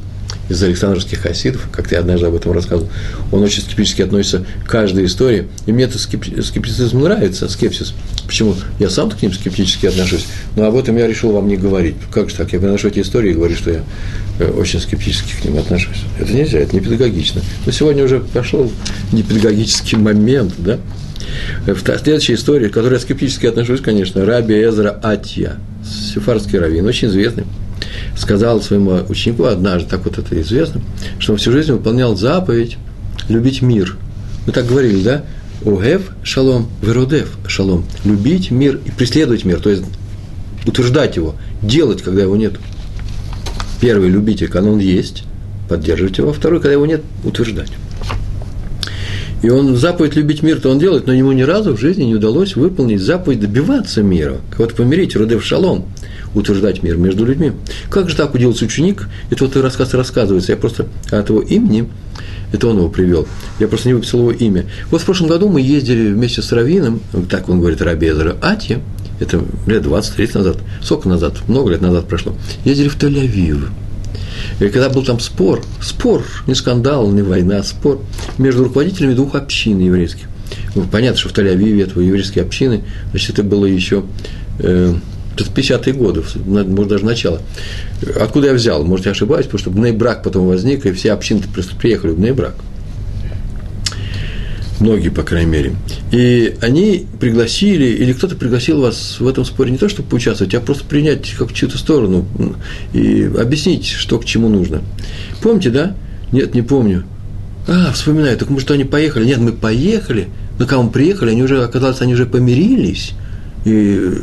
из 0.49 0.61
Александровских 0.61 1.19
хасидов, 1.19 1.67
как 1.71 1.87
ты 1.87 1.95
однажды 1.95 2.27
об 2.27 2.35
этом 2.35 2.51
рассказывал, 2.51 2.89
он 3.31 3.41
очень 3.41 3.63
скептически 3.63 4.01
относится 4.01 4.45
к 4.65 4.69
каждой 4.69 5.05
истории, 5.05 5.47
и 5.65 5.71
мне 5.71 5.85
этот 5.85 6.01
скептицизм 6.01 6.99
нравится, 6.99 7.47
скепсис. 7.47 7.93
Почему? 8.25 8.55
Я 8.79 8.89
сам 8.89 9.09
к 9.09 9.21
ним 9.21 9.33
скептически 9.33 9.87
отношусь, 9.87 10.25
но 10.55 10.65
об 10.65 10.75
этом 10.75 10.97
я 10.97 11.07
решил 11.07 11.31
вам 11.31 11.47
не 11.47 11.57
говорить. 11.57 11.95
Как 12.13 12.29
же 12.29 12.35
так? 12.35 12.51
Я 12.53 12.59
приношу 12.59 12.89
эти 12.89 12.99
истории 12.99 13.31
и 13.31 13.33
говорю, 13.33 13.55
что 13.55 13.71
я 13.71 13.83
э, 14.39 14.51
очень 14.51 14.79
скептически 14.79 15.33
к 15.41 15.45
ним 15.45 15.57
отношусь. 15.57 16.03
Это 16.19 16.31
нельзя, 16.33 16.59
это 16.59 16.75
не 16.75 16.81
педагогично. 16.81 17.41
Но 17.65 17.71
сегодня 17.71 18.03
уже 18.03 18.19
пошел 18.19 18.71
непедагогический 19.11 19.97
момент, 19.97 20.53
да? 20.57 20.79
Э, 21.67 21.75
следующая 21.75 22.35
история, 22.35 22.69
к 22.69 22.73
которой 22.73 22.93
я 22.95 22.99
скептически 22.99 23.45
отношусь, 23.45 23.81
конечно, 23.81 24.25
Раби 24.25 24.55
Эзра 24.55 24.99
Атья, 25.03 25.57
сефарский 25.83 26.59
раввин, 26.59 26.85
очень 26.85 27.07
известный, 27.09 27.45
сказал 28.17 28.61
своему 28.61 29.01
ученику 29.09 29.45
однажды, 29.45 29.89
так 29.89 30.05
вот 30.05 30.17
это 30.17 30.39
известно, 30.41 30.81
что 31.19 31.33
он 31.33 31.37
всю 31.37 31.51
жизнь 31.51 31.71
выполнял 31.71 32.15
заповедь 32.15 32.77
любить 33.29 33.61
мир. 33.61 33.97
Мы 34.45 34.53
так 34.53 34.67
говорили, 34.67 35.01
да? 35.03 35.23
Огев 35.65 36.11
шалом, 36.23 36.69
веродев 36.81 37.37
шалом. 37.47 37.85
Любить 38.03 38.49
мир 38.49 38.79
и 38.83 38.91
преследовать 38.91 39.45
мир, 39.45 39.59
то 39.59 39.69
есть 39.69 39.83
утверждать 40.65 41.15
его, 41.15 41.35
делать, 41.61 42.01
когда 42.01 42.23
его 42.23 42.35
нет. 42.35 42.53
Первый– 43.79 44.09
любите, 44.11 44.47
когда 44.47 44.69
он 44.69 44.79
есть, 44.79 45.23
поддерживать 45.69 46.17
его. 46.17 46.33
Второй– 46.33 46.59
когда 46.61 46.73
его 46.73 46.85
нет, 46.85 47.01
утверждать. 47.23 47.71
И 49.41 49.49
он 49.49 49.75
заповедь 49.75 50.15
любить 50.15 50.43
мир, 50.43 50.59
то 50.59 50.69
он 50.69 50.77
делает, 50.77 51.07
но 51.07 51.13
ему 51.13 51.31
ни 51.31 51.41
разу 51.41 51.75
в 51.75 51.79
жизни 51.79 52.03
не 52.03 52.15
удалось 52.15 52.55
выполнить 52.55 53.01
заповедь 53.01 53.39
добиваться 53.39 54.03
мира. 54.03 54.37
Вот 54.57 54.75
помирить, 54.75 55.15
родев 55.15 55.43
шалом, 55.43 55.85
утверждать 56.35 56.83
мир 56.83 56.97
между 56.97 57.25
людьми. 57.25 57.53
Как 57.89 58.09
же 58.09 58.15
так 58.15 58.33
уделался 58.35 58.65
ученик? 58.65 59.07
Это 59.31 59.45
вот 59.45 59.55
и 59.55 59.59
рассказ 59.59 59.93
рассказывается. 59.93 60.51
Я 60.51 60.57
просто 60.57 60.87
от 61.09 61.29
его 61.29 61.41
имени, 61.41 61.89
это 62.51 62.67
он 62.67 62.77
его 62.77 62.89
привел. 62.89 63.27
Я 63.59 63.67
просто 63.67 63.87
не 63.87 63.93
выписал 63.95 64.19
его 64.19 64.31
имя. 64.31 64.65
Вот 64.91 65.01
в 65.01 65.05
прошлом 65.05 65.27
году 65.27 65.49
мы 65.49 65.61
ездили 65.61 66.11
вместе 66.11 66.41
с 66.41 66.51
Равином, 66.51 66.99
так 67.29 67.49
он 67.49 67.59
говорит, 67.59 67.81
Рабезера 67.81 68.37
Ати, 68.41 68.79
это 69.19 69.41
лет 69.65 69.83
20-30 69.83 70.37
назад, 70.37 70.57
сколько 70.81 71.09
назад, 71.09 71.35
много 71.47 71.71
лет 71.71 71.81
назад 71.81 72.07
прошло, 72.07 72.35
ездили 72.65 72.89
в 72.89 72.97
Тель-Авив. 72.97 73.69
И 74.61 74.69
когда 74.69 74.89
был 74.89 75.03
там 75.03 75.19
спор, 75.19 75.63
спор, 75.81 76.23
не 76.45 76.53
скандал, 76.53 77.09
не 77.11 77.23
война, 77.23 77.63
спор 77.63 77.99
между 78.37 78.65
руководителями 78.65 79.15
двух 79.15 79.33
общин 79.33 79.79
еврейских. 79.79 80.27
Ну, 80.75 80.83
понятно, 80.83 81.17
что 81.17 81.29
в 81.29 81.33
Тель-Авиве 81.33 81.83
это 81.83 81.99
еврейские 81.99 82.43
общины, 82.43 82.83
значит, 83.09 83.31
это 83.31 83.43
было 83.43 83.65
еще 83.65 84.03
э, 84.59 84.93
50-е 85.35 85.93
годы, 85.93 86.23
может, 86.45 86.87
даже 86.87 87.05
начало. 87.05 87.41
Откуда 88.19 88.47
я 88.47 88.53
взял? 88.53 88.83
Может, 88.83 89.07
я 89.07 89.13
ошибаюсь, 89.13 89.45
потому 89.45 89.59
что 89.59 89.71
Бнейбрак 89.71 90.21
потом 90.23 90.45
возник, 90.47 90.85
и 90.85 90.91
все 90.91 91.13
общины 91.13 91.41
приехали 91.79 92.11
в 92.11 92.19
Бнейбрак. 92.19 92.55
Многие, 94.81 95.09
по 95.09 95.21
крайней 95.21 95.51
мере. 95.51 95.75
И 96.11 96.55
они 96.59 97.05
пригласили, 97.19 97.85
или 97.85 98.13
кто-то 98.13 98.35
пригласил 98.35 98.81
вас 98.81 99.17
в 99.19 99.27
этом 99.27 99.45
споре 99.45 99.69
не 99.69 99.77
то, 99.77 99.87
чтобы 99.87 100.09
поучаствовать, 100.09 100.55
а 100.55 100.59
просто 100.59 100.85
принять 100.85 101.29
как 101.37 101.53
чью-то 101.53 101.77
сторону 101.77 102.25
и 102.91 103.31
объяснить, 103.39 103.85
что 103.85 104.17
к 104.17 104.25
чему 104.25 104.49
нужно. 104.49 104.81
Помните, 105.43 105.69
да? 105.69 105.95
Нет, 106.31 106.55
не 106.55 106.63
помню. 106.63 107.03
А, 107.67 107.91
вспоминаю, 107.91 108.35
так 108.39 108.49
может, 108.49 108.71
они 108.71 108.83
поехали? 108.83 109.25
Нет, 109.25 109.37
мы 109.37 109.51
поехали, 109.51 110.29
но 110.57 110.83
мы 110.83 110.89
приехали, 110.89 111.29
они 111.29 111.43
уже, 111.43 111.63
оказалось, 111.63 112.01
они 112.01 112.15
уже 112.15 112.25
помирились, 112.25 113.11
и 113.65 114.13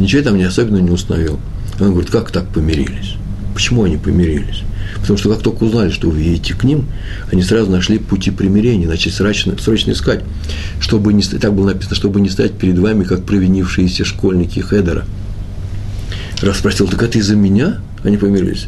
ничего 0.00 0.22
там 0.22 0.36
не 0.36 0.42
особенно 0.42 0.78
не 0.78 0.90
установил. 0.90 1.38
Он 1.78 1.92
говорит, 1.92 2.10
как 2.10 2.32
так 2.32 2.48
помирились? 2.48 3.14
Почему 3.54 3.84
они 3.84 3.96
помирились? 3.96 4.64
Потому 5.00 5.18
что 5.18 5.30
как 5.30 5.42
только 5.42 5.64
узнали, 5.64 5.90
что 5.90 6.10
вы 6.10 6.20
едете 6.20 6.54
к 6.54 6.64
ним, 6.64 6.86
они 7.30 7.42
сразу 7.42 7.70
нашли 7.70 7.98
пути 7.98 8.30
примирения, 8.30 8.86
начали 8.86 9.12
срочно, 9.12 9.56
срочно 9.58 9.92
искать, 9.92 10.22
чтобы 10.80 11.12
не, 11.12 11.22
так 11.22 11.54
было 11.54 11.66
написано, 11.66 11.96
чтобы 11.96 12.20
не 12.20 12.28
стать 12.28 12.52
перед 12.52 12.78
вами, 12.78 13.04
как 13.04 13.24
провинившиеся 13.24 14.04
школьники 14.04 14.60
Хедера. 14.60 15.04
Раз 16.42 16.58
спросил, 16.58 16.88
так 16.88 17.02
это 17.02 17.18
из-за 17.18 17.36
меня 17.36 17.80
они 18.02 18.16
помирились? 18.16 18.66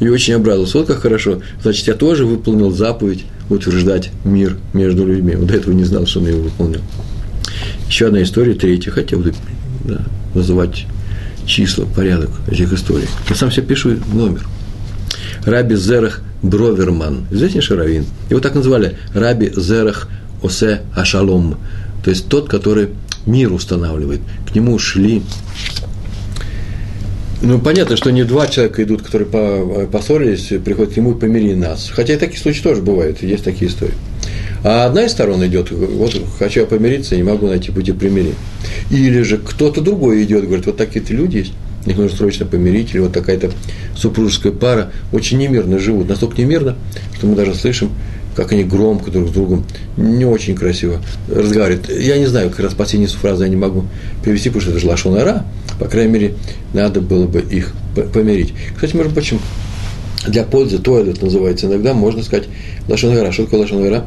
И 0.00 0.08
очень 0.08 0.34
обрадовался, 0.34 0.78
вот 0.78 0.86
как 0.86 1.00
хорошо, 1.00 1.42
значит, 1.62 1.86
я 1.86 1.94
тоже 1.94 2.24
выполнил 2.24 2.70
заповедь 2.70 3.24
утверждать 3.50 4.10
мир 4.24 4.56
между 4.72 5.06
людьми. 5.06 5.34
Вот 5.36 5.48
до 5.48 5.54
этого 5.54 5.74
не 5.74 5.84
знал, 5.84 6.06
что 6.06 6.20
он 6.20 6.28
его 6.28 6.42
выполнил. 6.42 6.80
Еще 7.88 8.06
одна 8.06 8.22
история, 8.22 8.54
третья, 8.54 8.90
хотя 8.90 9.16
бы 9.16 9.34
да, 9.84 10.00
называть 10.34 10.86
числа, 11.44 11.84
порядок 11.84 12.30
этих 12.50 12.72
историй. 12.72 13.08
Я 13.28 13.36
сам 13.36 13.50
себе 13.50 13.66
пишу 13.66 13.96
номер. 14.12 14.46
Раби 15.44 15.76
Зерах 15.76 16.20
Броверман, 16.42 17.26
известнейший 17.30 17.76
раввин. 17.76 18.06
Его 18.28 18.40
так 18.40 18.54
называли 18.54 18.96
Раби 19.14 19.52
Зерах 19.56 20.08
Осе 20.42 20.82
Ашалом, 20.94 21.58
то 22.04 22.10
есть 22.10 22.28
тот, 22.28 22.48
который 22.48 22.90
мир 23.26 23.52
устанавливает. 23.52 24.20
К 24.50 24.54
нему 24.54 24.78
шли 24.78 25.22
ну, 27.42 27.58
понятно, 27.58 27.96
что 27.96 28.10
не 28.10 28.24
два 28.24 28.48
человека 28.48 28.82
идут, 28.82 29.00
которые 29.00 29.86
поссорились, 29.86 30.52
приходят 30.62 30.92
к 30.92 30.96
нему 30.98 31.12
и 31.12 31.18
помири 31.18 31.54
нас. 31.54 31.90
Хотя 31.90 32.12
и 32.12 32.16
такие 32.18 32.38
случаи 32.38 32.62
тоже 32.62 32.82
бывают, 32.82 33.22
есть 33.22 33.44
такие 33.44 33.70
истории. 33.70 33.94
А 34.62 34.84
одна 34.84 35.04
из 35.04 35.12
сторон 35.12 35.44
идет, 35.46 35.70
вот 35.70 36.14
хочу 36.38 36.60
я 36.60 36.66
помириться, 36.66 37.16
не 37.16 37.22
могу 37.22 37.46
найти 37.46 37.72
пути 37.72 37.92
примирения. 37.92 38.34
Или 38.90 39.22
же 39.22 39.38
кто-то 39.38 39.80
другой 39.80 40.22
идет, 40.24 40.44
говорит, 40.44 40.66
вот 40.66 40.76
такие-то 40.76 41.14
люди 41.14 41.38
есть, 41.38 41.52
их 41.86 41.96
нужно 41.96 42.16
срочно 42.16 42.46
помирить, 42.46 42.92
или 42.92 43.00
вот 43.00 43.12
такая-то 43.12 43.50
супружеская 43.96 44.52
пара 44.52 44.92
очень 45.12 45.38
немирно 45.38 45.78
живут, 45.78 46.08
настолько 46.08 46.40
немирно, 46.40 46.76
что 47.16 47.26
мы 47.26 47.36
даже 47.36 47.54
слышим, 47.54 47.90
как 48.36 48.52
они 48.52 48.64
громко 48.64 49.10
друг 49.10 49.28
с 49.28 49.32
другом, 49.32 49.64
не 49.96 50.24
очень 50.24 50.54
красиво 50.54 51.02
разговаривают. 51.28 51.88
Я 51.90 52.18
не 52.18 52.26
знаю, 52.26 52.50
как 52.50 52.60
раз 52.60 52.74
последнюю 52.74 53.10
фразу 53.10 53.42
я 53.42 53.48
не 53.48 53.56
могу 53.56 53.86
перевести, 54.24 54.50
потому 54.50 54.62
что 54.62 54.70
это 54.70 54.80
же 54.80 54.86
лашонара, 54.86 55.44
по 55.78 55.86
крайней 55.86 56.12
мере, 56.12 56.34
надо 56.72 57.00
было 57.00 57.26
бы 57.26 57.40
их 57.40 57.72
помирить. 58.12 58.52
Кстати, 58.74 58.94
между 58.96 59.12
прочим, 59.12 59.40
для 60.26 60.44
пользы, 60.44 60.78
туалет 60.78 61.22
называется 61.22 61.66
иногда, 61.66 61.94
можно 61.94 62.22
сказать 62.22 62.46
лошонгара. 62.88 63.32
Что 63.32 63.44
такое 63.44 63.60
лошонгара? 63.60 64.04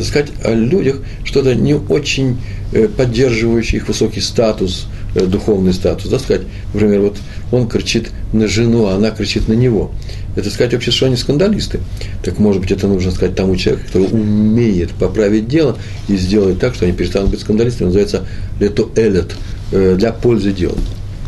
Сказать 0.00 0.28
о 0.42 0.54
людях 0.54 0.96
что-то 1.24 1.54
не 1.54 1.74
очень 1.74 2.38
э, 2.72 2.88
поддерживающее 2.88 3.80
их 3.80 3.88
высокий 3.88 4.20
статус, 4.20 4.86
духовный 5.14 5.72
статус. 5.72 6.10
Да, 6.10 6.18
сказать, 6.18 6.42
например, 6.72 7.00
вот 7.00 7.16
он 7.52 7.68
кричит 7.68 8.10
на 8.32 8.46
жену, 8.46 8.86
а 8.86 8.94
она 8.94 9.10
кричит 9.10 9.48
на 9.48 9.54
него. 9.54 9.90
Это 10.36 10.50
сказать 10.50 10.72
вообще, 10.72 10.90
что 10.90 11.06
они 11.06 11.16
скандалисты. 11.16 11.80
Так 12.22 12.38
может 12.38 12.62
быть, 12.62 12.70
это 12.70 12.86
нужно 12.86 13.10
сказать 13.10 13.34
тому 13.34 13.56
человеку, 13.56 13.86
который 13.86 14.08
умеет 14.12 14.90
поправить 14.92 15.48
дело 15.48 15.76
и 16.08 16.16
сделать 16.16 16.58
так, 16.58 16.74
что 16.74 16.84
они 16.84 16.94
перестанут 16.94 17.30
быть 17.30 17.40
скандалистами. 17.40 17.86
Называется 17.86 18.26
лето 18.60 18.88
элет 18.96 19.34
э, 19.72 19.96
для 19.96 20.12
пользы 20.12 20.52
дела. 20.52 20.78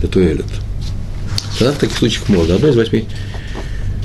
Лето 0.02 0.20
элет. 0.20 0.46
Тогда 1.58 1.72
в 1.72 1.78
таких 1.78 1.96
случаях 1.96 2.28
можно. 2.28 2.54
Одно 2.54 2.68
из 2.68 2.76
восьми 2.76 3.06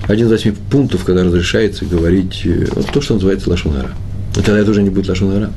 один 0.08 0.28
из 0.28 0.32
восьми 0.32 0.54
пунктов, 0.72 1.04
когда 1.04 1.24
разрешается 1.24 1.86
говорить 1.86 2.42
э, 2.46 2.68
вот 2.72 2.90
то, 2.92 3.02
что 3.02 3.16
называется 3.16 3.50
лошонара. 3.50 3.92
И 4.38 4.42
тогда 4.42 4.60
это 4.60 4.72
уже 4.72 4.82
не 4.82 4.90
будет 4.90 5.10
лошонара. 5.10 5.52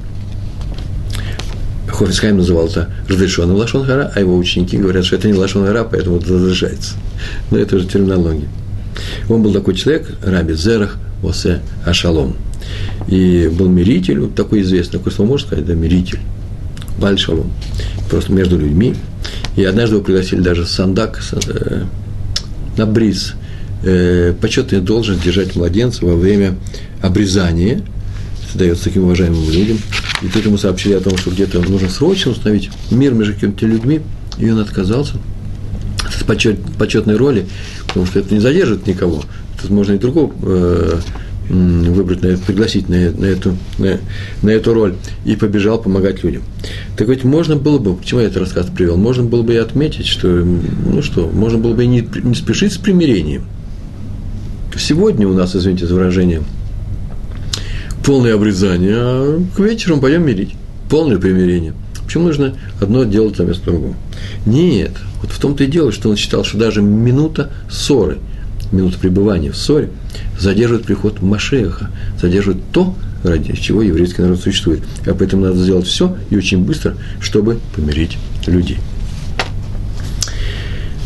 Хофицхайм 2.00 2.38
называл 2.38 2.66
это 2.66 2.88
разрешенным 3.10 3.56
лошонара, 3.56 4.10
а 4.14 4.20
его 4.20 4.34
ученики 4.38 4.78
говорят, 4.78 5.04
что 5.04 5.16
это 5.16 5.28
не 5.28 5.34
лошонара, 5.34 5.84
поэтому 5.84 6.16
это 6.16 6.32
разрешается. 6.32 6.94
Но 7.50 7.58
это 7.58 7.76
уже 7.76 7.86
терминология. 7.86 8.48
Он 9.28 9.42
был 9.42 9.52
такой 9.52 9.74
человек, 9.74 10.10
Раби 10.24 10.54
Зерах 10.54 10.96
Осе 11.22 11.60
Ашалом. 11.84 12.36
И 13.06 13.50
был 13.52 13.68
миритель, 13.68 14.20
вот 14.20 14.34
такой 14.34 14.62
известный, 14.62 14.92
такой 14.92 15.12
слово 15.12 15.28
можно 15.28 15.46
сказать, 15.48 15.66
да, 15.66 15.74
миритель. 15.74 16.20
Бальшалом. 16.98 17.52
Просто 18.08 18.32
между 18.32 18.58
людьми. 18.58 18.94
И 19.56 19.64
однажды 19.64 19.96
его 19.96 20.04
пригласили 20.04 20.40
даже 20.40 20.64
Сандак 20.64 21.20
э, 21.32 21.82
на 22.78 22.86
бриз 22.86 23.34
э, 23.82 24.32
почетная 24.40 24.80
должность 24.80 25.22
держать 25.22 25.54
младенца 25.54 26.06
во 26.06 26.14
время 26.14 26.54
обрезания. 27.02 27.82
Это 28.54 28.82
таким 28.82 29.04
уважаемым 29.04 29.50
людям. 29.50 29.78
И 30.22 30.28
тут 30.28 30.44
ему 30.44 30.58
сообщили 30.58 30.94
о 30.94 31.00
том, 31.00 31.16
что 31.16 31.30
где-то 31.30 31.60
нужно 31.60 31.88
срочно 31.88 32.32
установить 32.32 32.70
мир 32.90 33.14
между 33.14 33.34
какими-то 33.34 33.66
людьми, 33.66 34.00
и 34.38 34.50
он 34.50 34.58
отказался 34.58 35.14
от 36.04 36.26
почет, 36.26 36.58
почетной 36.78 37.16
роли, 37.16 37.46
потому 37.86 38.06
что 38.06 38.18
это 38.20 38.34
не 38.34 38.40
задержит 38.40 38.86
никого. 38.86 39.22
Тут 39.60 39.70
можно 39.70 39.92
и 39.94 39.98
другого 39.98 40.32
э, 40.42 41.00
выбрать, 41.48 42.22
на, 42.22 42.36
пригласить 42.36 42.88
на, 42.88 43.10
на, 43.12 43.24
эту, 43.24 43.56
на, 43.78 43.98
на 44.42 44.50
эту 44.50 44.74
роль, 44.74 44.94
и 45.24 45.36
побежал 45.36 45.80
помогать 45.80 46.22
людям. 46.22 46.42
Так 46.96 47.08
ведь 47.08 47.24
можно 47.24 47.56
было 47.56 47.78
бы, 47.78 47.94
почему 47.94 48.20
я 48.20 48.26
этот 48.26 48.42
рассказ 48.42 48.66
привел, 48.66 48.96
можно 48.96 49.24
было 49.24 49.42
бы 49.42 49.54
и 49.54 49.56
отметить, 49.56 50.06
что, 50.06 50.28
ну 50.28 51.02
что, 51.02 51.28
можно 51.28 51.58
было 51.58 51.74
бы 51.74 51.84
и 51.84 51.86
не, 51.86 52.06
не 52.22 52.34
спешить 52.34 52.72
с 52.72 52.78
примирением– 52.78 53.44
сегодня 54.78 55.28
у 55.28 55.32
нас, 55.32 55.54
извините 55.54 55.86
за 55.86 55.94
выражение, 55.94 56.42
полное 58.04 58.34
обрезание, 58.34 58.96
а 58.96 59.42
к 59.54 59.58
вечеру 59.60 59.98
пойдем 59.98 60.26
мирить. 60.26 60.54
Полное 60.88 61.18
примирение. 61.18 61.74
Почему 62.04 62.24
нужно 62.24 62.56
одно 62.80 63.04
делать 63.04 63.38
вместо 63.38 63.66
другого? 63.66 63.94
Нет, 64.46 64.92
вот 65.22 65.30
в 65.30 65.38
том-то 65.38 65.64
и 65.64 65.66
дело, 65.66 65.92
что 65.92 66.10
он 66.10 66.16
считал, 66.16 66.44
что 66.44 66.58
даже 66.58 66.82
минута 66.82 67.50
ссоры 67.70 68.18
минута 68.72 68.98
пребывания 68.98 69.50
в 69.50 69.56
ссоре, 69.56 69.90
задерживает 70.38 70.86
приход 70.86 71.22
Машеха, 71.22 71.90
задерживает 72.20 72.62
то, 72.72 72.94
ради 73.22 73.54
чего 73.56 73.82
еврейский 73.82 74.22
народ 74.22 74.40
существует. 74.40 74.80
А 75.06 75.14
поэтому 75.14 75.44
надо 75.46 75.58
сделать 75.58 75.86
все 75.86 76.16
и 76.30 76.36
очень 76.36 76.58
быстро, 76.58 76.94
чтобы 77.20 77.60
помирить 77.74 78.16
людей. 78.46 78.78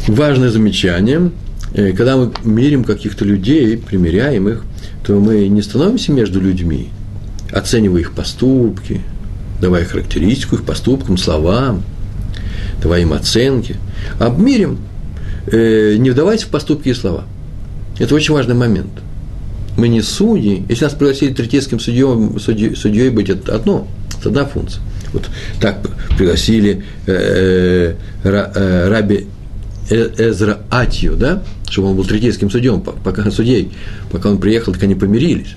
Важное 0.06 0.50
замечание. 0.50 1.30
Э, 1.72 1.92
когда 1.92 2.16
мы 2.16 2.32
мирим 2.44 2.84
каких-то 2.84 3.24
людей, 3.24 3.78
примиряем 3.78 4.48
их, 4.48 4.64
то 5.04 5.20
мы 5.20 5.48
не 5.48 5.62
становимся 5.62 6.12
между 6.12 6.40
людьми, 6.40 6.88
оценивая 7.52 8.00
их 8.00 8.12
поступки, 8.12 9.00
давая 9.60 9.84
характеристику 9.84 10.56
их 10.56 10.64
поступкам, 10.64 11.18
словам, 11.18 11.82
давая 12.82 13.02
им 13.02 13.12
оценки, 13.12 13.76
а 14.18 14.30
мирим, 14.30 14.78
э, 15.46 15.96
не 15.98 16.10
вдаваясь 16.10 16.42
в 16.42 16.48
поступки 16.48 16.88
и 16.88 16.94
слова. 16.94 17.24
Это 17.98 18.14
очень 18.14 18.34
важный 18.34 18.54
момент. 18.54 18.90
Мы 19.76 19.88
не 19.88 20.02
судьи. 20.02 20.64
Если 20.68 20.84
нас 20.84 20.94
пригласили 20.94 21.32
третейским 21.32 21.80
судьей, 21.80 22.38
судьей, 22.38 22.74
судьей 22.74 23.10
быть, 23.10 23.28
это 23.28 23.54
одно, 23.54 23.86
это 24.18 24.30
одна 24.30 24.44
функция. 24.46 24.82
Вот 25.12 25.28
так 25.60 25.78
пригласили 26.16 26.82
э, 27.06 27.94
э, 28.24 28.50
э 28.54 28.88
раби 28.88 29.26
Эзра 29.90 30.60
Атью, 30.70 31.16
да, 31.16 31.42
чтобы 31.68 31.88
он 31.88 31.96
был 31.96 32.04
третейским 32.04 32.50
судьем, 32.50 32.80
пока 32.80 33.30
судей, 33.30 33.72
пока 34.10 34.30
он 34.30 34.38
приехал, 34.38 34.72
так 34.72 34.82
они 34.82 34.94
помирились. 34.94 35.54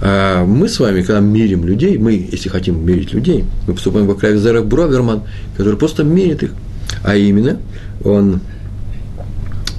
А 0.00 0.44
мы 0.44 0.68
с 0.68 0.78
вами, 0.80 1.02
когда 1.02 1.20
мирим 1.20 1.64
людей, 1.64 1.96
мы, 1.98 2.28
если 2.30 2.48
хотим 2.48 2.84
мирить 2.84 3.12
людей, 3.12 3.44
мы 3.66 3.74
поступаем 3.74 4.06
как 4.06 4.22
Равизера 4.22 4.62
Броверман, 4.62 5.22
который 5.56 5.76
просто 5.76 6.04
мерит 6.04 6.42
их. 6.42 6.50
А 7.02 7.16
именно, 7.16 7.58
он 8.04 8.40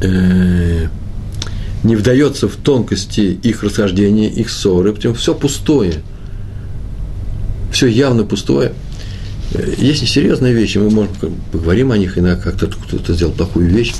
э, 0.01 0.87
не 1.83 1.95
вдается 1.95 2.47
в 2.47 2.55
тонкости 2.55 3.37
их 3.43 3.63
расхождения, 3.63 4.29
их 4.29 4.49
ссоры, 4.49 4.93
потому 4.93 5.13
все 5.13 5.35
пустое, 5.35 6.01
все 7.71 7.87
явно 7.87 8.23
пустое. 8.23 8.71
Есть 9.77 10.01
несерьезные 10.01 10.53
вещи, 10.53 10.77
мы, 10.77 10.89
можем 10.89 11.13
поговорим 11.51 11.91
о 11.91 11.97
них, 11.97 12.17
иногда 12.17 12.41
как-то 12.41 12.67
кто-то 12.67 13.13
сделал 13.13 13.33
плохую 13.33 13.67
вещь, 13.67 13.93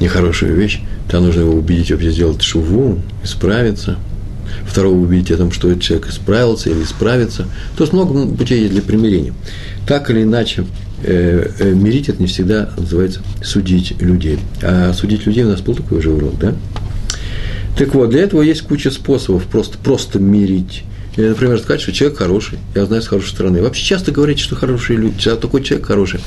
нехорошую 0.00 0.56
вещь, 0.56 0.80
там 1.10 1.24
нужно 1.24 1.40
его 1.40 1.54
убедить 1.54 1.90
вообще 1.90 2.10
сделать 2.12 2.42
шуву, 2.42 3.00
исправиться. 3.24 3.98
Второго 4.64 4.96
убедить 4.96 5.30
о 5.32 5.36
том, 5.36 5.52
что 5.52 5.70
этот 5.70 5.82
человек 5.82 6.08
исправился 6.08 6.70
или 6.70 6.82
исправится. 6.82 7.46
То 7.76 7.84
есть 7.84 7.92
много 7.92 8.26
путей 8.36 8.68
для 8.68 8.82
примирения. 8.82 9.32
Так 9.86 10.10
или 10.10 10.22
иначе, 10.22 10.66
э, 11.02 11.50
э, 11.58 11.72
мирить 11.72 12.08
это 12.08 12.20
не 12.20 12.26
всегда 12.26 12.70
называется 12.76 13.20
судить 13.42 14.00
людей. 14.00 14.38
А 14.62 14.92
судить 14.92 15.26
людей 15.26 15.44
у 15.44 15.48
нас 15.48 15.60
был 15.60 15.74
такой 15.74 16.00
же 16.00 16.10
урок, 16.10 16.38
да? 16.38 16.54
Так 17.76 17.94
вот, 17.94 18.10
для 18.10 18.22
этого 18.22 18.42
есть 18.42 18.62
куча 18.62 18.90
способов 18.90 19.44
просто, 19.46 19.78
просто 19.78 20.18
мирить. 20.18 20.84
Или, 21.16 21.28
например, 21.28 21.58
сказать, 21.58 21.80
что 21.80 21.92
человек 21.92 22.18
хороший, 22.18 22.58
я 22.74 22.86
знаю 22.86 23.02
с 23.02 23.08
хорошей 23.08 23.30
стороны. 23.30 23.62
Вообще 23.62 23.84
часто 23.84 24.12
говорят, 24.12 24.38
что 24.38 24.54
хорошие 24.54 24.98
люди, 24.98 25.18
такой 25.36 25.62
человек 25.62 25.86
хороший. 25.86 26.20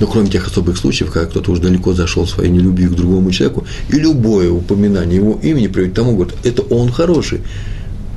Но 0.00 0.06
кроме 0.06 0.28
тех 0.28 0.46
особых 0.46 0.76
случаев, 0.76 1.10
когда 1.10 1.28
кто-то 1.28 1.50
уже 1.50 1.62
далеко 1.62 1.92
зашел 1.92 2.26
своей 2.26 2.50
нелюбви 2.50 2.86
к 2.86 2.92
другому 2.92 3.30
человеку, 3.30 3.66
и 3.88 3.96
любое 3.96 4.50
упоминание 4.50 5.16
его 5.16 5.38
имени 5.42 5.66
приводит 5.66 5.94
к 5.94 5.96
тому, 5.96 6.14
говорит, 6.16 6.34
это 6.44 6.62
он 6.62 6.92
хороший. 6.92 7.40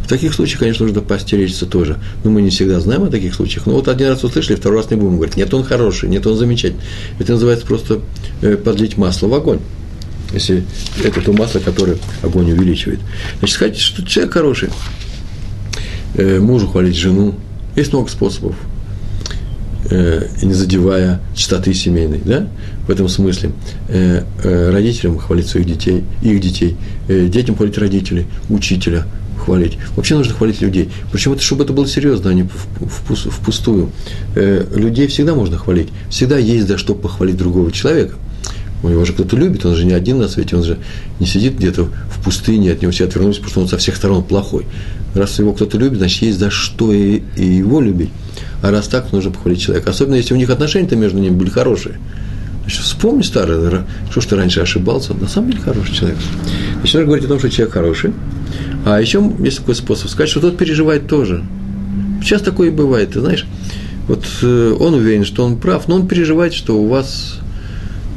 В 0.04 0.08
таких 0.08 0.34
случаях, 0.34 0.60
конечно, 0.60 0.86
нужно 0.86 1.02
постеречься 1.02 1.65
тоже. 1.65 1.99
Но 2.23 2.32
мы 2.32 2.41
не 2.41 2.49
всегда 2.49 2.80
знаем 2.80 3.04
о 3.04 3.08
таких 3.08 3.36
случаях. 3.36 3.67
Но 3.67 3.73
вот 3.73 3.88
один 3.88 4.10
раз 4.10 4.23
услышали, 4.23 4.56
второй 4.56 4.80
раз 4.80 4.89
не 4.89 4.97
будем 4.97 5.17
говорить. 5.17 5.38
Нет, 5.38 5.54
он 5.54 5.63
хороший, 5.63 6.10
нет, 6.10 6.25
он 6.25 6.36
замечательный. 6.36 6.82
Это 7.19 7.34
называется 7.34 7.65
просто 7.65 8.02
э, 8.41 8.58
подлить 8.58 8.97
масло 8.97 9.28
в 9.28 9.34
огонь. 9.36 9.60
Если 10.34 10.63
это 11.04 11.21
то 11.21 11.32
масло, 11.34 11.60
которое 11.60 11.97
огонь 12.21 12.52
увеличивает. 12.52 12.99
Значит, 13.39 13.56
сказать, 13.56 13.78
что 13.78 14.06
человек 14.06 14.34
хороший. 14.34 14.69
Э, 16.19 16.39
мужу 16.41 16.67
хвалить 16.67 16.97
жену. 16.97 17.34
Есть 17.77 17.93
много 17.93 18.10
способов. 18.10 18.53
Э, 19.89 20.27
не 20.41 20.53
задевая 20.53 21.21
чистоты 21.34 21.73
семейной, 21.73 22.19
да, 22.25 22.49
в 22.88 22.91
этом 22.91 23.08
смысле. 23.08 23.51
Э, 23.88 24.23
родителям 24.43 25.17
хвалить 25.17 25.47
своих 25.47 25.65
детей, 25.65 26.03
их 26.21 26.41
детей, 26.41 26.75
детям 27.08 27.55
хвалить 27.55 27.77
родителей, 27.77 28.27
учителя 28.49 29.05
хвалить. 29.38 29.77
Вообще 29.95 30.15
нужно 30.15 30.34
хвалить 30.34 30.60
людей. 30.60 30.89
Причем 31.13 31.32
это, 31.32 31.41
чтобы 31.41 31.63
это 31.63 31.71
было 31.71 31.88
серьезно, 31.88 32.32
а 32.32 32.34
не 32.34 32.49
впустую. 32.82 33.89
Людей 34.36 35.08
всегда 35.08 35.34
можно 35.34 35.58
хвалить. 35.58 35.88
Всегда 36.10 36.38
есть 36.38 36.67
за 36.67 36.77
что 36.77 36.93
похвалить 36.93 37.38
другого 37.38 37.71
человека. 37.71 38.15
Его 38.84 39.04
же 39.04 39.13
кто-то 39.13 39.36
любит, 39.36 39.65
он 39.65 39.76
же 39.76 39.86
не 39.86 39.94
один 39.94 40.20
на 40.20 40.30
свете, 40.30 40.56
он 40.56 40.63
же 40.63 40.78
не 41.20 41.26
сидит 41.26 41.58
где-то 41.58 41.86
в 41.86 42.24
пустыне, 42.24 42.72
от 42.72 42.82
него 42.82 42.92
все 42.92 43.06
отвернулись, 43.06 43.38
потому 43.38 43.52
что 43.52 43.62
он 43.62 43.68
со 43.68 43.78
всех 43.78 43.96
сторон 43.98 44.24
плохой. 44.24 44.65
Раз 45.15 45.38
его 45.39 45.54
кто-то 45.54 45.78
любит, 45.78 45.98
значит, 45.98 46.22
есть 46.22 46.39
за 46.39 46.50
что 46.50 46.94
и, 46.94 47.22
и 47.36 47.44
его 47.44 47.82
любить. 47.82 48.12
А 48.62 48.72
раз 48.72 48.88
так, 48.88 49.12
нужно 49.12 49.32
похвалить 49.32 49.62
человека. 49.62 49.89
Особенно, 49.89 50.15
если 50.15 50.34
у 50.34 50.38
них 50.38 50.50
отношения-то 50.50 50.96
между 50.96 51.20
ними 51.20 51.34
были 51.34 51.50
хорошие. 51.50 51.96
Значит, 52.62 52.82
вспомни 52.82 53.24
старое, 53.24 53.86
что 54.12 54.22
ж 54.22 54.26
ты 54.26 54.36
раньше 54.36 54.62
ошибался, 54.62 55.13
на 55.13 55.28
самом 55.28 55.52
деле 55.52 55.63
хороший 55.63 55.96
человек. 55.96 56.18
Значит, 56.76 56.94
нужно 56.94 57.06
говорить 57.06 57.26
о 57.26 57.30
том, 57.30 57.39
что 57.39 57.50
человек 57.50 57.74
хороший. 57.74 58.13
А 58.86 59.02
еще 59.02 59.30
есть 59.39 59.58
такой 59.58 59.76
способ 59.76 60.10
сказать, 60.10 60.30
что 60.30 60.39
тот 60.39 60.58
переживает 60.58 61.08
тоже. 61.08 61.44
Сейчас 62.22 62.42
такое 62.42 62.70
и 62.70 62.72
бывает, 62.72 63.12
ты 63.12 63.22
знаешь. 63.22 63.46
Вот 64.08 64.26
э, 64.42 64.76
он 64.80 64.94
уверен, 64.94 65.26
что 65.26 65.46
он 65.46 65.58
прав, 65.58 65.88
но 65.88 65.96
он 65.96 66.08
переживает, 66.08 66.54
что 66.54 66.80
у 66.80 66.88
вас 66.88 67.39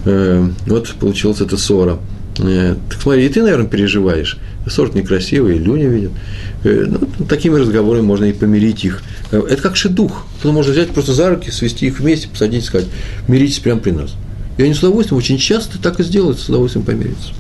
э, 0.05 0.49
вот 0.67 0.95
получилась 1.01 1.41
эта 1.41 1.57
ссора. 1.57 1.99
Э, 2.39 2.77
так 2.91 3.01
смотри, 3.01 3.27
и 3.27 3.29
ты, 3.29 3.43
наверное, 3.43 3.67
переживаешь. 3.67 4.39
Сорт 4.67 4.95
некрасивый, 4.95 5.59
Люня 5.59 5.89
видит. 5.89 6.11
Э, 6.65 6.87
ну, 6.89 7.27
такими 7.27 7.59
разговорами 7.59 8.05
можно 8.05 8.25
и 8.25 8.33
помирить 8.33 8.85
их. 8.85 9.03
Это 9.31 9.61
как 9.61 9.77
шедух. 9.77 10.27
Потом 10.39 10.55
можно 10.55 10.73
взять 10.73 10.91
просто 10.91 11.13
за 11.13 11.31
руки, 11.31 11.51
свести 11.51 11.87
их 11.87 12.01
вместе, 12.01 12.29
посадить 12.29 12.65
и 12.65 12.67
сказать, 12.67 12.89
миритесь 13.29 13.59
прямо 13.59 13.81
при 13.81 13.91
нас. 13.91 14.15
И 14.59 14.63
они 14.63 14.75
с 14.75 14.79
удовольствием, 14.79 15.19
очень 15.19 15.39
часто 15.39 15.81
так 15.81 16.01
и 16.01 16.05
сделают, 16.05 16.39
с 16.39 16.49
удовольствием 16.49 16.85
помириться. 16.85 17.33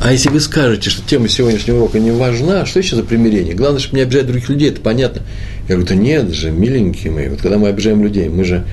А 0.00 0.12
если 0.12 0.28
вы 0.28 0.38
скажете, 0.40 0.90
что 0.90 1.02
тема 1.08 1.28
сегодняшнего 1.28 1.78
урока 1.78 1.98
не 1.98 2.10
важна, 2.10 2.66
что 2.66 2.78
еще 2.78 2.94
за 2.94 3.04
примирение? 3.04 3.54
Главное, 3.54 3.80
чтобы 3.80 3.96
не 3.96 4.02
обижать 4.02 4.26
других 4.26 4.48
людей, 4.50 4.68
это 4.68 4.80
понятно. 4.80 5.22
Я 5.66 5.76
говорю, 5.76 5.86
да 5.86 5.94
нет 5.94 6.30
же, 6.30 6.50
миленькие 6.50 7.10
мои, 7.10 7.28
вот 7.28 7.40
когда 7.40 7.56
мы 7.56 7.68
обижаем 7.68 8.02
людей, 8.02 8.28
мы 8.28 8.44
же 8.44 8.66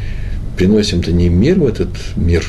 приносим-то 0.57 1.11
не 1.11 1.29
мир 1.29 1.59
в 1.59 1.67
этот 1.67 1.89
мир, 2.15 2.45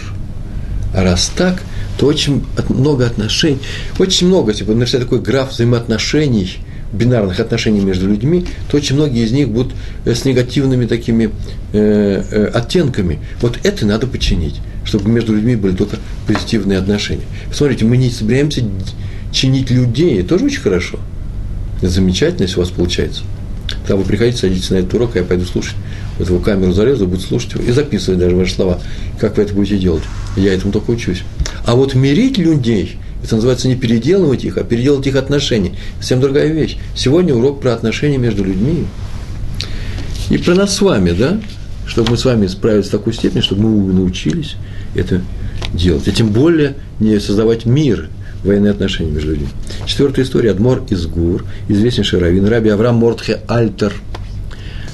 а 0.94 1.02
раз 1.02 1.30
так, 1.34 1.62
то 1.98 2.06
очень 2.06 2.44
много 2.68 3.06
отношений, 3.06 3.58
очень 3.98 4.26
много, 4.26 4.52
бы 4.52 4.74
нарисовать 4.74 5.06
такой 5.06 5.20
граф 5.20 5.52
взаимоотношений, 5.52 6.58
бинарных 6.92 7.40
отношений 7.40 7.80
между 7.80 8.06
людьми, 8.06 8.44
то 8.70 8.76
очень 8.76 8.96
многие 8.96 9.24
из 9.24 9.32
них 9.32 9.48
будут 9.48 9.72
э, 10.04 10.14
с 10.14 10.24
негативными 10.24 10.86
такими 10.86 11.30
э, 11.72 12.22
э, 12.30 12.46
оттенками. 12.52 13.18
Вот 13.40 13.58
это 13.62 13.86
надо 13.86 14.06
починить, 14.06 14.56
чтобы 14.84 15.10
между 15.10 15.34
людьми 15.34 15.56
были 15.56 15.74
только 15.74 15.96
позитивные 16.26 16.78
отношения. 16.78 17.24
Посмотрите, 17.48 17.84
мы 17.84 17.96
не 17.96 18.10
собираемся 18.10 18.62
чинить 19.32 19.70
людей, 19.70 20.20
это 20.20 20.30
тоже 20.30 20.46
очень 20.46 20.60
хорошо. 20.60 20.98
Это 21.78 21.88
замечательно, 21.88 22.42
если 22.42 22.56
у 22.56 22.60
вас 22.60 22.70
получается. 22.70 23.22
Тогда 23.80 23.96
вы 23.96 24.04
приходите, 24.04 24.38
садитесь 24.38 24.70
на 24.70 24.76
этот 24.76 24.92
урок, 24.94 25.16
а 25.16 25.20
я 25.20 25.24
пойду 25.24 25.46
слушать. 25.46 25.76
Его 26.18 26.38
камеру 26.38 26.72
зарезу, 26.72 27.06
буду 27.06 27.22
слушать 27.22 27.54
его 27.54 27.64
и 27.64 27.72
записывать 27.72 28.20
даже 28.20 28.36
ваши 28.36 28.54
слова, 28.54 28.80
как 29.18 29.36
вы 29.36 29.44
это 29.44 29.54
будете 29.54 29.78
делать. 29.78 30.02
Я 30.36 30.54
этому 30.54 30.72
только 30.72 30.90
учусь. 30.90 31.22
А 31.64 31.74
вот 31.74 31.94
мирить 31.94 32.38
людей, 32.38 32.98
это 33.22 33.36
называется 33.36 33.68
не 33.68 33.76
переделывать 33.76 34.44
их, 34.44 34.58
а 34.58 34.64
переделать 34.64 35.06
их 35.06 35.16
отношения. 35.16 35.72
Совсем 35.98 36.20
другая 36.20 36.48
вещь. 36.48 36.76
Сегодня 36.94 37.34
урок 37.34 37.60
про 37.60 37.72
отношения 37.72 38.18
между 38.18 38.44
людьми. 38.44 38.86
И 40.30 40.38
про 40.38 40.54
нас 40.54 40.76
с 40.76 40.80
вами, 40.80 41.10
да? 41.10 41.40
Чтобы 41.86 42.12
мы 42.12 42.16
с 42.16 42.24
вами 42.24 42.46
справились 42.46 42.86
в 42.86 42.90
такой 42.90 43.12
степени, 43.12 43.40
чтобы 43.40 43.62
мы 43.62 43.92
научились 43.92 44.56
это 44.94 45.22
делать. 45.72 46.06
И 46.08 46.12
тем 46.12 46.28
более 46.28 46.74
не 47.00 47.18
создавать 47.20 47.66
мир, 47.66 48.08
военные 48.44 48.72
отношения 48.72 49.10
между 49.10 49.30
людьми. 49.30 49.48
Четвертая 49.86 50.24
история. 50.24 50.50
Адмор 50.50 50.82
из 50.90 51.06
Гур, 51.06 51.44
известнейший 51.68 52.18
раввин, 52.18 52.46
раби 52.46 52.70
Авраам 52.70 52.96
Мортхе 52.96 53.40
Альтер, 53.46 53.92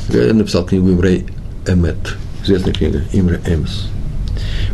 написал 0.09 0.64
книгу 0.64 0.90
Имрей 0.90 1.27
Эмет, 1.66 2.16
известная 2.44 2.73
книга 2.73 3.03
Имре 3.12 3.40
Эмс. 3.47 3.87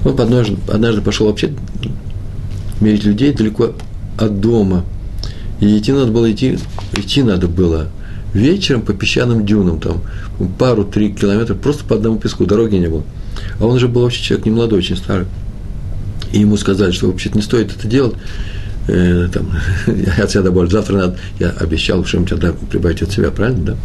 Он 0.04 0.18
однажды 0.20 1.00
пошел 1.00 1.26
вообще 1.26 1.52
мерить 2.80 3.04
людей 3.04 3.32
далеко 3.32 3.72
от 4.18 4.40
дома. 4.40 4.84
И 5.60 5.78
идти 5.78 5.92
надо 5.92 6.10
было 6.12 6.30
идти, 6.30 6.58
идти 6.94 7.22
надо 7.22 7.48
было 7.48 7.88
вечером 8.32 8.82
по 8.82 8.92
песчаным 8.92 9.46
дюнам, 9.46 9.80
там 9.80 10.02
пару-три 10.58 11.12
километра, 11.12 11.54
просто 11.54 11.84
по 11.84 11.94
одному 11.94 12.18
песку, 12.18 12.44
дороги 12.44 12.76
не 12.76 12.88
было. 12.88 13.04
А 13.60 13.66
он 13.66 13.78
же 13.78 13.88
был 13.88 14.02
вообще 14.02 14.22
человек 14.22 14.46
не 14.46 14.52
молодой, 14.52 14.80
очень 14.80 14.96
старый. 14.96 15.26
И 16.32 16.40
ему 16.40 16.56
сказали, 16.56 16.90
что 16.90 17.06
вообще-то 17.06 17.36
не 17.36 17.42
стоит 17.42 17.74
это 17.74 17.86
делать. 17.86 18.14
Э, 18.86 19.28
там, 19.32 19.50
я 19.86 20.24
от 20.24 20.30
себя 20.30 20.42
добавлю, 20.42 20.70
завтра 20.70 20.96
надо, 20.96 21.18
я 21.38 21.50
обещал 21.50 22.04
что-нибудь 22.04 22.32
отда, 22.32 22.52
прибавить 22.70 23.02
от 23.02 23.12
себя, 23.12 23.30
правильно, 23.30 23.64
да? 23.64 23.76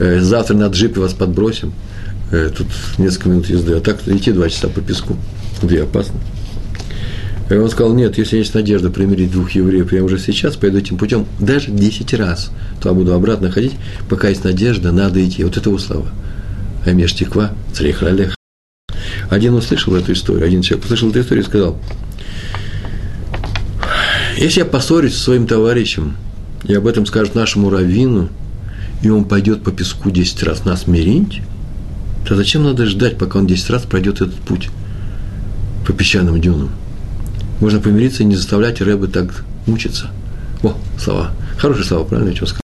Э, 0.00 0.20
завтра 0.20 0.56
на 0.56 0.66
джипе 0.66 1.00
вас 1.00 1.12
подбросим, 1.12 1.72
э, 2.32 2.50
тут 2.56 2.66
несколько 2.98 3.28
минут 3.28 3.48
езды, 3.48 3.74
а 3.74 3.80
так 3.80 4.06
идти 4.08 4.32
два 4.32 4.48
часа 4.48 4.68
по 4.68 4.80
песку, 4.80 5.16
где 5.62 5.82
опасно. 5.82 6.18
И 7.50 7.54
он 7.54 7.68
сказал, 7.68 7.92
нет, 7.94 8.16
если 8.16 8.38
есть 8.38 8.54
надежда 8.54 8.90
примирить 8.90 9.30
двух 9.30 9.50
евреев 9.50 9.88
прямо 9.88 10.06
уже 10.06 10.18
сейчас, 10.18 10.56
пойду 10.56 10.78
этим 10.78 10.96
путем 10.96 11.26
даже 11.38 11.70
10 11.70 12.14
раз, 12.14 12.50
то 12.80 12.88
я 12.88 12.94
буду 12.94 13.12
обратно 13.12 13.50
ходить, 13.50 13.74
пока 14.08 14.28
есть 14.30 14.44
надежда, 14.44 14.92
надо 14.92 15.24
идти. 15.24 15.44
Вот 15.44 15.56
это 15.56 15.68
его 15.68 15.78
слова. 15.78 16.06
Амеш 16.86 17.14
тиква, 17.14 17.52
царих 17.74 18.00
лалех. 18.00 18.34
Один 19.28 19.54
услышал 19.54 19.94
эту 19.94 20.12
историю, 20.12 20.46
один 20.46 20.62
человек 20.62 20.86
услышал 20.86 21.10
эту 21.10 21.20
историю 21.20 21.44
и 21.44 21.46
сказал, 21.46 21.78
если 24.36 24.60
я 24.60 24.66
поссорюсь 24.66 25.14
со 25.14 25.24
своим 25.24 25.46
товарищем, 25.46 26.16
и 26.64 26.74
об 26.74 26.86
этом 26.86 27.06
скажет 27.06 27.34
нашему 27.34 27.70
раввину, 27.70 28.28
и 29.02 29.10
он 29.10 29.24
пойдет 29.24 29.62
по 29.62 29.70
песку 29.70 30.10
10 30.10 30.42
раз 30.44 30.64
нас 30.64 30.86
мирить, 30.86 31.42
то 32.26 32.34
зачем 32.34 32.64
надо 32.64 32.86
ждать, 32.86 33.18
пока 33.18 33.38
он 33.38 33.46
10 33.46 33.70
раз 33.70 33.82
пройдет 33.82 34.16
этот 34.20 34.34
путь 34.34 34.70
по 35.86 35.92
песчаным 35.92 36.40
дюнам? 36.40 36.70
Можно 37.60 37.80
помириться 37.80 38.22
и 38.22 38.26
не 38.26 38.34
заставлять 38.34 38.80
Рэбы 38.80 39.08
так 39.08 39.44
мучиться. 39.66 40.10
О, 40.62 40.74
слова. 40.98 41.30
Хорошие 41.58 41.84
слова, 41.84 42.04
правильно 42.04 42.30
я 42.30 42.36
что 42.36 42.46
сказал? 42.46 42.63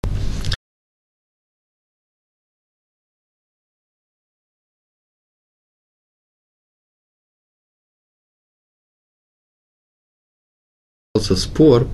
Спор 11.20 11.86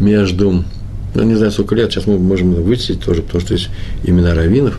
между, 0.00 0.64
ну, 1.14 1.22
не 1.22 1.34
знаю, 1.34 1.52
сколько 1.52 1.74
лет, 1.74 1.90
сейчас 1.90 2.06
мы 2.06 2.18
можем 2.18 2.54
вычислить 2.54 3.00
тоже, 3.00 3.22
потому 3.22 3.40
что 3.40 3.54
есть 3.54 3.68
имена 4.04 4.34
раввинов, 4.34 4.78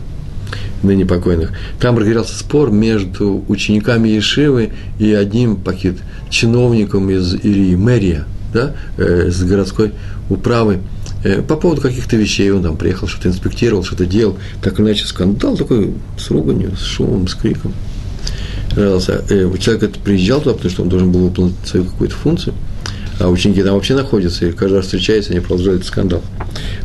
ныне 0.82 1.04
покойных. 1.04 1.50
Там 1.80 1.98
разгорелся 1.98 2.38
спор 2.38 2.70
между 2.70 3.44
учениками 3.48 4.08
Ешивы 4.08 4.70
и 4.98 5.12
одним 5.12 5.56
пакет 5.56 5.96
чиновником 6.30 7.10
из 7.10 7.34
Ирии, 7.34 7.74
мэрия, 7.74 8.24
да, 8.52 8.74
э, 8.96 9.30
с 9.30 9.42
городской 9.42 9.92
управы, 10.30 10.78
э, 11.24 11.42
по 11.42 11.56
поводу 11.56 11.80
каких-то 11.80 12.16
вещей. 12.16 12.50
Он 12.50 12.62
там 12.62 12.76
приехал, 12.76 13.08
что-то 13.08 13.28
инспектировал, 13.28 13.82
что-то 13.82 14.06
делал. 14.06 14.38
Так 14.62 14.78
иначе 14.80 15.04
скандал 15.04 15.56
такой 15.56 15.94
с 16.16 16.30
руганью, 16.30 16.76
с 16.76 16.84
шумом, 16.84 17.26
с 17.28 17.34
криком. 17.34 17.72
Э, 18.76 19.00
человек 19.58 19.82
это 19.82 19.98
приезжал 19.98 20.40
туда, 20.40 20.54
потому 20.54 20.70
что 20.70 20.82
он 20.82 20.88
должен 20.88 21.10
был 21.10 21.20
выполнить 21.20 21.56
свою 21.64 21.86
какую-то 21.86 22.14
функцию– 22.14 22.54
а 23.18 23.28
ученики 23.28 23.62
там 23.62 23.74
вообще 23.74 23.94
находятся, 23.94 24.46
и 24.46 24.52
каждый 24.52 24.76
раз 24.76 24.84
встречаются, 24.86 25.32
они 25.32 25.40
продолжают 25.40 25.84
скандал. 25.84 26.22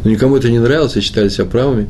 Но 0.03 0.09
никому 0.09 0.35
это 0.35 0.49
не 0.49 0.59
нравилось, 0.59 0.95
и 0.97 1.01
считали 1.01 1.29
себя 1.29 1.45
правыми. 1.45 1.87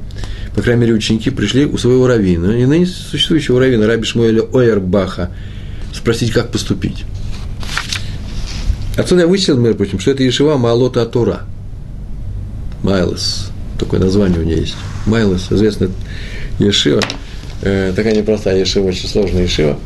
По 0.55 0.61
крайней 0.61 0.81
мере, 0.81 0.93
ученики 0.93 1.29
пришли 1.29 1.65
у 1.65 1.77
своего 1.77 2.07
раввина, 2.07 2.51
и 2.51 2.65
ныне 2.65 2.85
существующего 2.85 3.59
раввина, 3.59 3.87
Раби 3.87 4.03
Шмуэля 4.03 4.41
Ойербаха, 4.41 5.31
спросить, 5.93 6.31
как 6.31 6.51
поступить. 6.51 7.05
Отсюда 8.97 9.21
я 9.21 9.27
вычислил, 9.27 9.57
между 9.57 9.77
прочим, 9.77 9.99
что 9.99 10.11
это 10.11 10.23
Ешива 10.23 10.57
Маалота 10.57 11.01
Атура. 11.01 11.41
Майлес. 12.83 13.49
Такое 13.79 13.99
название 13.99 14.39
у 14.39 14.43
нее 14.43 14.57
есть. 14.57 14.75
Майлес, 15.05 15.47
известная 15.49 15.89
Ешива. 16.59 17.01
Э, 17.61 17.93
такая 17.95 18.15
непростая 18.15 18.59
Ешива, 18.59 18.87
очень 18.87 19.07
сложная 19.07 19.43
Ешива. 19.43 19.79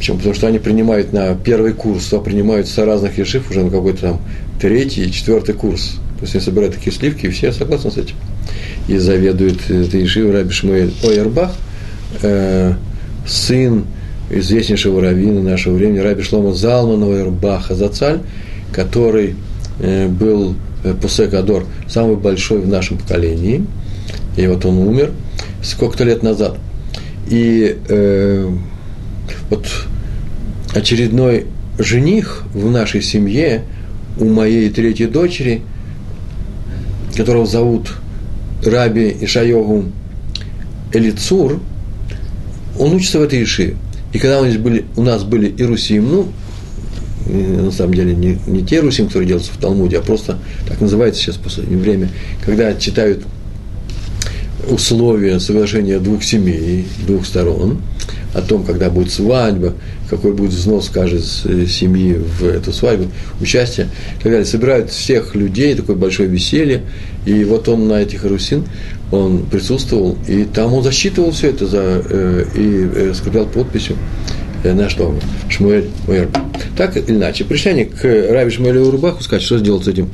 Почему? 0.00 0.16
Потому 0.16 0.34
что 0.34 0.46
они 0.46 0.58
принимают 0.58 1.12
на 1.12 1.34
первый 1.34 1.74
курс, 1.74 2.10
а 2.14 2.20
принимают 2.20 2.66
со 2.66 2.86
разных 2.86 3.18
ешив 3.18 3.50
уже 3.50 3.62
на 3.62 3.70
какой-то 3.70 4.00
там 4.00 4.20
третий 4.58 5.12
четвертый 5.12 5.54
курс. 5.54 5.98
То 6.16 6.22
есть 6.22 6.34
они 6.34 6.42
собирают 6.42 6.74
такие 6.74 6.90
сливки, 6.90 7.26
и 7.26 7.28
все 7.28 7.52
согласны 7.52 7.90
с 7.90 7.98
этим. 7.98 8.14
И 8.88 8.96
заведует 8.96 9.70
этой 9.70 10.00
ешивой 10.00 10.32
Раби 10.32 10.52
Шмуэль 10.52 10.94
Ойербах, 11.04 11.52
э, 12.22 12.72
сын 13.26 13.84
известнейшего 14.30 15.02
раввина 15.02 15.42
нашего 15.42 15.74
времени, 15.74 15.98
Раби 15.98 16.22
Шлома 16.22 16.54
Залмана 16.54 17.06
Ойербаха 17.06 17.74
Зацаль, 17.74 18.20
который 18.72 19.36
э, 19.80 20.08
был 20.08 20.54
э, 20.82 20.94
Пусек 20.94 21.34
Адор, 21.34 21.66
самый 21.86 22.16
большой 22.16 22.62
в 22.62 22.68
нашем 22.68 22.96
поколении. 22.96 23.66
И 24.38 24.46
вот 24.46 24.64
он 24.64 24.78
умер 24.78 25.12
сколько-то 25.62 26.04
лет 26.04 26.22
назад. 26.22 26.56
И 27.28 27.76
э, 27.86 28.50
вот 29.50 29.66
очередной 30.74 31.46
жених 31.78 32.44
в 32.54 32.70
нашей 32.70 33.02
семье 33.02 33.64
у 34.18 34.24
моей 34.26 34.68
третьей 34.70 35.06
дочери, 35.06 35.62
которого 37.16 37.46
зовут 37.46 37.92
Раби 38.64 39.16
Ишайогу 39.20 39.84
Элицур, 40.92 41.60
он 42.78 42.94
учится 42.94 43.18
в 43.18 43.22
этой 43.22 43.42
Иши. 43.42 43.76
И 44.12 44.18
когда 44.18 44.40
у 44.40 44.44
нас 44.44 44.56
были, 44.56 44.84
у 44.96 45.02
нас 45.02 45.22
были 45.22 45.54
Ирусим, 45.56 46.08
ну, 46.10 46.28
на 47.26 47.70
самом 47.70 47.94
деле 47.94 48.14
не, 48.14 48.38
не 48.46 48.62
те 48.64 48.80
Русим, 48.80 49.06
которые 49.06 49.28
делаются 49.28 49.52
в 49.52 49.58
Талмуде, 49.58 49.98
а 49.98 50.02
просто 50.02 50.38
так 50.66 50.80
называется 50.80 51.20
сейчас 51.20 51.36
в 51.36 51.40
последнее 51.40 51.78
время, 51.78 52.08
когда 52.44 52.74
читают 52.74 53.22
условия 54.68 55.38
соглашения 55.38 55.98
двух 55.98 56.24
семей, 56.24 56.86
двух 57.06 57.26
сторон, 57.26 57.80
о 58.34 58.42
том, 58.42 58.64
когда 58.64 58.90
будет 58.90 59.12
свадьба, 59.12 59.74
какой 60.10 60.32
будет 60.32 60.50
взнос 60.50 60.88
каждой 60.88 61.20
э, 61.44 61.66
семьи 61.66 62.14
в 62.14 62.44
эту 62.44 62.72
свадьбу, 62.72 63.10
участие 63.40 63.86
и 63.86 64.22
так 64.22 64.32
далее. 64.32 64.44
Собирают 64.44 64.90
всех 64.90 65.34
людей, 65.34 65.74
такое 65.74 65.96
большое 65.96 66.28
веселье, 66.28 66.82
и 67.24 67.44
вот 67.44 67.68
он 67.68 67.88
на 67.88 68.02
этих 68.02 68.24
русин, 68.24 68.64
он 69.12 69.46
присутствовал, 69.46 70.18
и 70.28 70.44
там 70.44 70.74
он 70.74 70.82
засчитывал 70.82 71.30
все 71.30 71.50
это 71.50 71.66
за, 71.66 72.02
э, 72.08 72.44
и 72.54 72.88
э, 72.94 73.14
скреплял 73.14 73.46
подписью 73.46 73.96
э, 74.64 74.88
что? 74.88 75.14
Шмуэль 75.48 75.88
Уэр. 76.06 76.28
Так 76.76 76.96
или 76.96 77.16
иначе, 77.16 77.44
пришли 77.44 77.70
они 77.70 77.84
к 77.84 78.04
Раби 78.04 78.50
Шмуэлю 78.50 78.86
Урбаху 78.86 79.22
сказать, 79.22 79.42
что 79.42 79.58
сделать 79.58 79.84
с 79.84 79.88
этим 79.88 80.10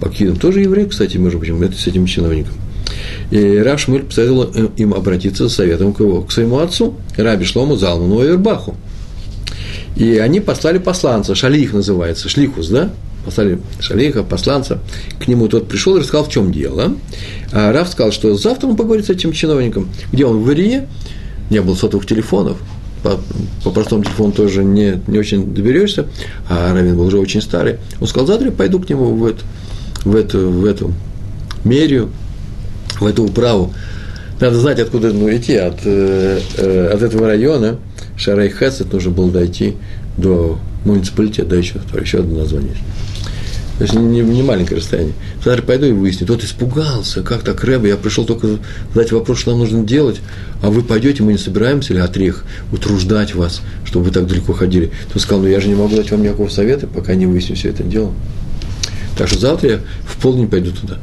покидом. 0.00 0.36
Тоже 0.36 0.60
еврей, 0.60 0.86
кстати, 0.86 1.16
между 1.16 1.38
прочим, 1.38 1.62
это 1.62 1.76
с 1.76 1.86
этим 1.86 2.06
чиновником. 2.06 2.54
И 3.30 3.58
Рав 3.58 3.80
Шмуль 3.80 4.02
посоветовал 4.02 4.44
им 4.76 4.94
обратиться 4.94 5.48
с 5.48 5.54
советом 5.54 5.92
к, 5.92 6.00
его, 6.00 6.22
к 6.22 6.32
своему 6.32 6.58
отцу, 6.58 6.94
Раби 7.16 7.44
Шлому 7.44 7.76
Залману 7.76 8.22
Эвербаху. 8.22 8.76
И 9.96 10.16
они 10.18 10.40
послали 10.40 10.78
посланца, 10.78 11.34
шалих 11.34 11.72
называется, 11.72 12.28
шлихус, 12.28 12.68
да? 12.68 12.90
Послали 13.24 13.60
шалиха, 13.78 14.24
посланца, 14.24 14.80
к 15.20 15.28
нему 15.28 15.46
тот 15.48 15.68
пришел 15.68 15.96
и 15.96 16.00
рассказал, 16.00 16.24
в 16.24 16.28
чем 16.30 16.50
дело. 16.50 16.96
А 17.52 17.72
Раф 17.72 17.88
сказал, 17.88 18.10
что 18.10 18.34
завтра 18.34 18.66
он 18.66 18.76
поговорит 18.76 19.06
с 19.06 19.10
этим 19.10 19.32
чиновником, 19.32 19.88
где 20.12 20.26
он 20.26 20.42
в 20.42 20.50
Ирие, 20.50 20.88
не 21.50 21.60
было 21.60 21.74
сотовых 21.74 22.06
телефонов, 22.06 22.56
по, 23.02 23.20
по 23.62 23.70
простому 23.70 24.04
телефону 24.04 24.32
тоже 24.32 24.64
не, 24.64 25.00
не 25.06 25.18
очень 25.18 25.52
доберешься, 25.54 26.06
а 26.48 26.72
Равин 26.72 26.96
был 26.96 27.06
уже 27.06 27.18
очень 27.18 27.42
старый. 27.42 27.76
Он 28.00 28.06
сказал, 28.06 28.26
завтра 28.26 28.46
я 28.46 28.52
пойду 28.52 28.80
к 28.80 28.88
нему 28.88 29.14
в 29.14 29.26
эту, 29.26 29.44
в 30.04 30.16
эту, 30.16 30.50
в 30.50 30.64
эту 30.64 30.92
мерию, 31.64 32.10
в 33.00 33.06
эту 33.06 33.24
управу. 33.24 33.74
Надо 34.40 34.58
знать, 34.58 34.80
откуда 34.80 35.12
ну, 35.12 35.32
идти. 35.34 35.54
От, 35.54 35.80
э, 35.84 36.40
э, 36.56 36.86
от 36.92 37.02
этого 37.02 37.26
района 37.26 37.78
Шарай 38.16 38.50
Хесет 38.50 38.92
нужно 38.92 39.10
было 39.10 39.30
дойти 39.30 39.74
до 40.16 40.58
муниципалитета, 40.84 41.48
да 41.48 41.56
еще, 41.56 41.80
еще 42.00 42.18
одно 42.18 42.40
название 42.40 42.70
есть. 42.70 42.82
То 43.78 43.84
есть 43.84 43.94
не, 43.94 44.20
не 44.20 44.42
маленькое 44.42 44.78
расстояние. 44.78 45.14
Завтра 45.44 45.62
пойду 45.62 45.86
и 45.86 45.92
выясню. 45.92 46.26
Тот 46.26 46.44
испугался, 46.44 47.22
как 47.22 47.42
так, 47.42 47.64
Рэбе, 47.64 47.88
я 47.88 47.96
пришел 47.96 48.24
только 48.24 48.58
задать 48.94 49.12
вопрос, 49.12 49.38
что 49.38 49.50
нам 49.50 49.60
нужно 49.60 49.84
делать, 49.84 50.20
а 50.62 50.70
вы 50.70 50.82
пойдете, 50.82 51.22
мы 51.22 51.32
не 51.32 51.38
собираемся 51.38 51.94
ли 51.94 52.00
отрех 52.00 52.44
утруждать 52.70 53.34
вас, 53.34 53.62
чтобы 53.84 54.06
вы 54.06 54.10
так 54.12 54.26
далеко 54.26 54.52
ходили. 54.52 54.92
Тот 55.12 55.22
сказал, 55.22 55.42
ну 55.42 55.48
я 55.48 55.60
же 55.60 55.68
не 55.68 55.74
могу 55.74 55.96
дать 55.96 56.10
вам 56.10 56.22
никакого 56.22 56.48
совета, 56.48 56.86
пока 56.86 57.14
не 57.14 57.26
выясню 57.26 57.56
все 57.56 57.70
это 57.70 57.82
дело. 57.82 58.12
Так 59.16 59.28
что 59.28 59.38
завтра 59.38 59.70
я 59.70 59.80
в 60.04 60.16
полдень 60.20 60.48
пойду 60.48 60.70
туда. 60.70 60.98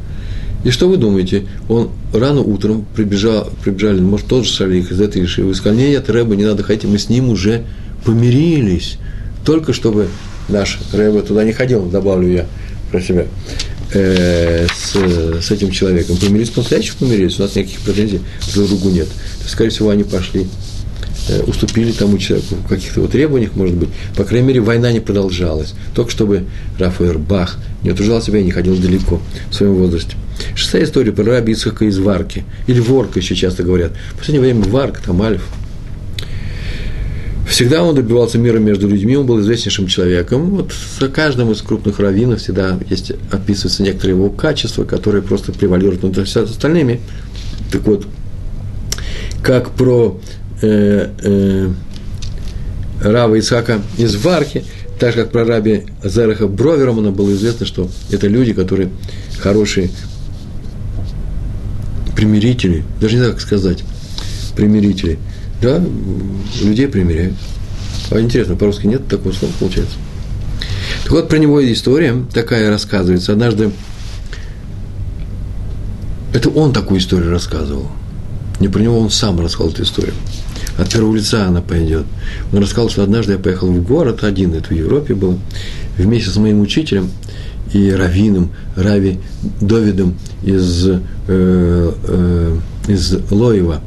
И 0.63 0.71
что 0.71 0.89
вы 0.89 0.97
думаете? 0.97 1.45
Он 1.69 1.89
рано 2.13 2.41
утром 2.41 2.85
прибежал, 2.95 3.49
прибежали, 3.63 4.01
может, 4.01 4.27
тот 4.27 4.45
же 4.45 4.51
шалих 4.51 4.91
из 4.91 4.99
этой 4.99 5.23
Ишивы, 5.23 5.55
сказал, 5.55 5.77
нет, 5.77 6.09
Рэба, 6.09 6.35
не 6.35 6.45
надо 6.45 6.63
ходить, 6.63 6.83
мы 6.83 6.97
с 6.99 7.09
ним 7.09 7.29
уже 7.29 7.63
помирились. 8.05 8.97
Только 9.45 9.71
чтобы 9.71 10.09
наш 10.49 10.79
Рэба 10.91 11.21
туда 11.21 11.43
не 11.43 11.53
ходил, 11.53 11.85
добавлю 11.85 12.29
я 12.29 12.45
про 12.91 13.01
себя, 13.01 13.25
э, 13.93 14.67
с, 14.67 14.95
с 14.95 15.51
этим 15.51 15.71
человеком. 15.71 16.17
Помирились, 16.17 16.49
по-настоящему 16.49 16.97
помирились, 16.99 17.39
у 17.39 17.43
нас 17.43 17.55
никаких 17.55 17.79
претензий 17.79 18.19
друг 18.53 18.67
другу 18.67 18.89
нет. 18.89 19.07
То, 19.43 19.49
скорее 19.49 19.69
всего, 19.69 19.89
они 19.89 20.03
пошли 20.03 20.47
уступили 21.47 21.91
тому 21.91 22.17
человеку 22.17 22.55
в 22.55 22.67
каких-то 22.67 23.01
вот 23.01 23.11
требованиях, 23.11 23.55
может 23.55 23.75
быть. 23.75 23.89
По 24.15 24.23
крайней 24.23 24.47
мере, 24.47 24.61
война 24.61 24.91
не 24.91 24.99
продолжалась. 24.99 25.73
Только 25.93 26.11
чтобы 26.11 26.45
Рафаэль 26.77 27.17
Бах 27.17 27.57
не 27.83 27.91
отужал 27.91 28.21
себя 28.21 28.39
и 28.39 28.43
не 28.43 28.51
ходил 28.51 28.75
далеко 28.77 29.21
в 29.49 29.55
своем 29.55 29.75
возрасте. 29.75 30.15
Шестая 30.55 30.83
история 30.83 31.11
про 31.11 31.23
раби 31.23 31.53
Ицхака 31.53 31.85
из 31.85 31.97
Варки. 31.99 32.45
Или 32.67 32.79
Ворка 32.79 33.19
еще 33.19 33.35
часто 33.35 33.63
говорят. 33.63 33.91
В 34.13 34.19
последнее 34.19 34.53
время 34.53 34.67
Варка, 34.69 35.01
там 35.03 35.21
Альф. 35.21 35.43
Всегда 37.49 37.83
он 37.83 37.95
добивался 37.95 38.37
мира 38.37 38.59
между 38.59 38.87
людьми, 38.87 39.17
он 39.17 39.25
был 39.25 39.41
известнейшим 39.41 39.87
человеком. 39.87 40.51
Вот 40.51 40.71
за 40.99 41.09
каждым 41.09 41.51
из 41.51 41.61
крупных 41.61 41.99
раввинов 41.99 42.39
всегда 42.39 42.77
есть, 42.89 43.11
описываются 43.31 43.81
некоторые 43.81 44.15
его 44.15 44.29
качества, 44.29 44.83
которые 44.83 45.23
просто 45.23 45.51
превалируют 45.51 46.03
над 46.03 46.17
остальными. 46.17 47.01
Так 47.71 47.81
вот, 47.87 48.05
как 49.41 49.71
про 49.71 50.19
э, 50.61 51.09
э, 51.21 51.69
Рава 53.01 53.39
Исака 53.39 53.81
из 53.97 54.15
Вархи, 54.15 54.63
Так 54.99 55.13
же, 55.13 55.21
как 55.21 55.31
про 55.31 55.45
раби 55.45 55.85
Зараха 56.03 56.47
Бровермана 56.47 57.11
было 57.11 57.31
известно, 57.31 57.65
что 57.65 57.89
это 58.11 58.27
люди, 58.27 58.51
которые 58.51 58.89
хорошие 59.39 59.89
примирители, 62.17 62.83
даже 62.99 63.13
не 63.13 63.19
знаю, 63.19 63.33
как 63.33 63.41
сказать, 63.41 63.85
примирители, 64.57 65.17
да, 65.61 65.81
людей 66.61 66.89
примиряют. 66.89 67.35
А 68.11 68.19
интересно, 68.19 68.57
по-русски 68.57 68.87
нет 68.87 69.07
такого 69.07 69.31
слова, 69.31 69.53
получается. 69.57 69.95
Так 71.03 71.11
вот, 71.13 71.29
про 71.29 71.37
него 71.37 71.63
история 71.71 72.15
такая 72.33 72.69
рассказывается. 72.69 73.31
Однажды, 73.31 73.71
это 76.33 76.49
он 76.49 76.73
такую 76.73 76.99
историю 76.99 77.31
рассказывал. 77.31 77.87
Не 78.59 78.67
про 78.67 78.81
него 78.81 78.99
он 78.99 79.09
сам 79.09 79.39
рассказал 79.39 79.71
эту 79.71 79.83
историю. 79.83 80.13
От 80.79 80.89
первого 80.89 81.15
лица 81.15 81.45
она 81.45 81.61
пойдет. 81.61 82.05
Он 82.53 82.59
рассказал, 82.59 82.89
что 82.89 83.03
однажды 83.03 83.33
я 83.33 83.37
поехал 83.37 83.67
в 83.67 83.83
город 83.83 84.23
один, 84.23 84.53
это 84.53 84.69
в 84.69 84.71
Европе 84.71 85.13
было, 85.13 85.37
вместе 85.97 86.29
с 86.29 86.37
моим 86.37 86.61
учителем 86.61 87.09
и 87.73 87.91
раввином, 87.91 88.51
Рави 88.75 89.19
Довидом 89.59 90.17
из, 90.41 90.87
э, 90.87 90.99
э, 91.27 92.57
из 92.87 93.13
Лоева, 93.29 93.81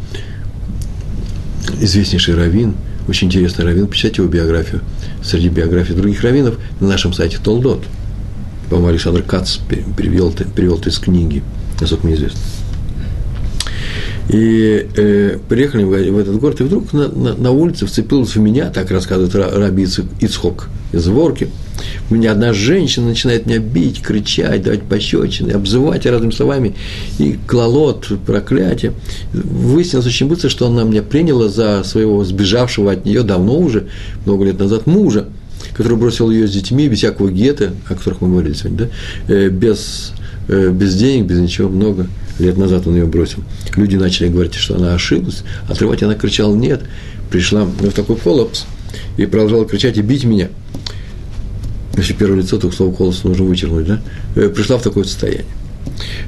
известнейший 1.81 2.35
раввин, 2.35 2.75
очень 3.09 3.29
интересный 3.29 3.65
раввин, 3.65 3.87
почитайте 3.87 4.23
его 4.23 4.31
биографию. 4.31 4.83
Среди 5.25 5.49
биографий 5.49 5.95
других 5.95 6.23
раввинов 6.23 6.59
на 6.81 6.89
нашем 6.89 7.15
сайте 7.15 7.39
Толдот. 7.43 7.85
По-моему, 8.69 8.91
Александр 8.91 9.23
Кац 9.23 9.57
перевел, 9.97 10.31
перевел 10.33 10.79
это 10.79 10.91
из 10.91 10.99
книги, 10.99 11.43
насколько 11.81 12.07
мне 12.07 12.17
известно. 12.17 12.39
И 14.29 14.87
э, 14.97 15.39
приехали 15.49 15.83
в, 15.83 15.89
в 15.89 16.19
этот 16.19 16.39
город, 16.39 16.61
и 16.61 16.65
вдруг 16.65 16.93
на, 16.93 17.09
на, 17.09 17.35
на 17.35 17.51
улице 17.51 17.87
вцепилась 17.87 18.35
в 18.35 18.41
меня, 18.41 18.71
так 18.71 18.91
рассказывает 18.91 19.35
Раби 19.35 19.87
Ицхок 20.21 20.69
из 20.93 21.07
Ворки, 21.09 21.49
у 22.11 22.15
меня 22.15 22.33
одна 22.33 22.53
женщина 22.53 23.07
начинает 23.07 23.47
меня 23.47 23.59
бить, 23.59 24.01
кричать, 24.01 24.63
давать 24.63 24.83
пощечины, 24.83 25.51
обзывать 25.51 26.07
разными 26.07 26.31
словами, 26.31 26.75
и 27.19 27.39
клалот, 27.47 28.09
проклятие. 28.25 28.93
Выяснилось 29.33 30.07
очень 30.07 30.29
быстро, 30.29 30.49
что 30.49 30.67
она 30.67 30.85
меня 30.85 31.03
приняла 31.03 31.49
за 31.49 31.83
своего 31.85 32.23
сбежавшего 32.25 32.93
от 32.93 33.05
нее 33.05 33.23
давно 33.23 33.59
уже, 33.59 33.89
много 34.27 34.45
лет 34.45 34.59
назад, 34.59 34.87
мужа, 34.87 35.27
который 35.75 35.97
бросил 35.97 36.31
ее 36.31 36.47
с 36.47 36.53
детьми, 36.53 36.89
без 36.89 36.99
всякого 36.99 37.31
гетто, 37.31 37.73
о 37.89 37.95
которых 37.95 38.21
мы 38.21 38.29
говорили 38.29 38.53
сегодня, 38.53 38.79
да, 39.27 39.35
э, 39.35 39.49
без, 39.49 40.13
э, 40.49 40.71
без 40.71 40.95
денег, 40.95 41.27
без 41.27 41.39
ничего, 41.39 41.69
много– 41.69 42.07
лет 42.39 42.57
назад 42.57 42.87
он 42.87 42.97
ее 42.97 43.07
бросил. 43.07 43.43
Люди 43.77 43.97
начали 43.97 44.29
говорить, 44.29 44.55
что 44.55 44.77
она 44.77 44.95
ошиблась, 44.95 45.45
отрывать 45.69 46.03
она 46.03 46.15
кричала 46.15 46.55
«нет». 46.55 46.83
Пришла 47.31 47.65
в 47.65 47.93
такой 47.93 48.17
коллапс 48.17 48.67
и 49.17 49.25
продолжала 49.25 49.65
кричать 49.65 49.97
и 49.97 50.03
бить 50.03 50.25
меня. 50.25 50.51
Если 51.97 52.13
первое 52.13 52.43
лицо, 52.43 52.59
то 52.59 52.71
слово 52.71 52.95
колос 52.95 53.25
нужно 53.25 53.45
вычеркнуть, 53.45 53.87
да? 53.87 54.03
Э, 54.37 54.51
пришла 54.51 54.77
в 54.77 54.83
такое 54.83 55.05
состояние. 55.05 55.47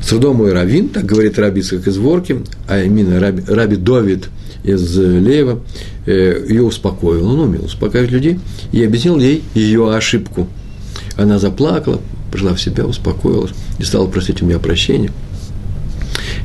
С 0.03 0.09
трудом 0.09 0.37
мой 0.37 0.53
раввин, 0.53 0.89
так 0.89 1.05
говорит 1.05 1.39
Рабиц, 1.39 1.69
как 1.69 1.87
из 1.87 1.99
Ворки, 1.99 2.43
а 2.67 2.83
именно 2.83 3.21
Раби, 3.21 3.43
Раби 3.47 3.77
Довид 3.77 4.29
из 4.63 4.97
Леева, 4.97 5.61
э, 6.07 6.47
ее 6.49 6.63
успокоил. 6.63 7.29
Он 7.29 7.41
умел 7.41 7.67
успокаивать 7.67 8.11
людей 8.11 8.41
и 8.73 8.83
объяснил 8.83 9.19
ей 9.19 9.43
ее 9.55 9.95
ошибку. 9.95 10.49
Она 11.17 11.39
заплакала, 11.39 12.01
пришла 12.33 12.55
в 12.55 12.61
себя, 12.61 12.87
успокоилась 12.87 13.53
и 13.79 13.83
стала 13.85 14.07
просить 14.07 14.41
у 14.41 14.47
меня 14.47 14.59
прощения– 14.59 15.11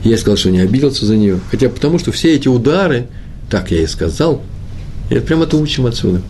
я 0.03 0.17
сказал, 0.17 0.37
что 0.37 0.49
не 0.49 0.59
обиделся 0.59 1.05
за 1.05 1.15
нее. 1.17 1.39
Хотя 1.51 1.69
потому, 1.69 1.99
что 1.99 2.11
все 2.11 2.35
эти 2.35 2.47
удары, 2.47 3.07
так 3.49 3.71
я 3.71 3.81
и 3.81 3.87
сказал, 3.87 4.41
это 5.09 5.21
прямо 5.21 5.43
это 5.43 5.57
учим 5.57 5.85
отсюда. 5.85 6.21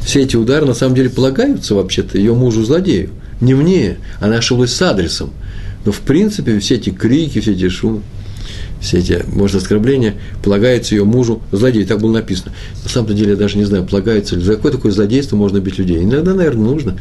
Все 0.00 0.22
эти 0.22 0.36
удары 0.36 0.64
на 0.64 0.74
самом 0.74 0.94
деле 0.94 1.10
полагаются 1.10 1.74
вообще-то 1.74 2.18
ее 2.18 2.34
мужу-злодею. 2.34 3.10
Не 3.40 3.54
мне, 3.54 3.98
она 4.20 4.36
ошиблась 4.36 4.72
с 4.72 4.82
адресом. 4.82 5.30
Но 5.84 5.92
в 5.92 6.00
принципе 6.00 6.58
все 6.58 6.76
эти 6.76 6.90
крики, 6.90 7.40
все 7.40 7.52
эти 7.52 7.68
шумы, 7.68 8.02
все 8.80 8.98
эти, 8.98 9.24
может, 9.26 9.62
оскорбления 9.62 10.14
полагаются 10.42 10.94
ее 10.94 11.04
мужу 11.04 11.42
злодею. 11.52 11.86
Так 11.86 12.00
было 12.00 12.12
написано. 12.12 12.52
На 12.82 12.88
самом 12.88 13.14
деле 13.14 13.30
я 13.30 13.36
даже 13.36 13.58
не 13.58 13.64
знаю, 13.64 13.84
полагается 13.84 14.36
ли, 14.36 14.42
за 14.42 14.54
какое 14.54 14.72
такое 14.72 14.92
злодейство 14.92 15.36
можно 15.36 15.58
бить 15.58 15.78
людей. 15.78 16.02
Иногда, 16.02 16.34
наверное, 16.34 16.64
нужно. 16.64 16.98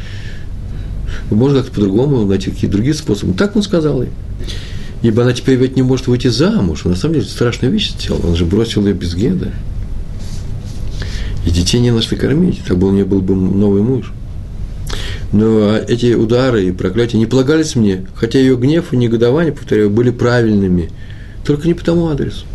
Можно 1.29 1.59
как-то 1.59 1.75
по-другому 1.75 2.25
найти 2.25 2.51
какие-то 2.51 2.75
другие 2.75 2.95
способы. 2.95 3.33
Так 3.33 3.55
он 3.55 3.63
сказал 3.63 4.01
ей 4.01 4.09
ибо 5.01 5.23
она 5.23 5.33
теперь 5.33 5.57
ведь 5.57 5.75
не 5.75 5.83
может 5.83 6.07
выйти 6.07 6.27
замуж. 6.27 6.85
На 6.85 6.95
самом 6.95 7.15
деле 7.15 7.25
страшная 7.25 7.69
вещь 7.69 7.91
сделала. 7.91 8.27
Он 8.27 8.35
же 8.35 8.45
бросил 8.45 8.85
ее 8.85 8.93
без 8.93 9.15
геда. 9.15 9.51
И 11.45 11.49
детей 11.49 11.79
не 11.79 11.91
на 11.91 12.01
что 12.01 12.15
кормить. 12.15 12.61
Так 12.67 12.77
был, 12.77 12.89
у 12.89 12.91
нее 12.91 13.05
был 13.05 13.21
бы 13.21 13.35
новый 13.35 13.81
муж. 13.81 14.11
Но 15.31 15.75
эти 15.75 16.13
удары 16.13 16.65
и 16.65 16.71
проклятия 16.71 17.17
не 17.17 17.25
полагались 17.25 17.75
мне, 17.75 18.07
хотя 18.15 18.39
ее 18.39 18.55
гнев 18.55 18.93
и 18.93 18.97
негодование, 18.97 19.51
повторяю, 19.51 19.89
были 19.89 20.09
правильными, 20.09 20.89
только 21.45 21.67
не 21.67 21.73
по 21.73 21.83
тому 21.83 22.07
адресу. 22.07 22.45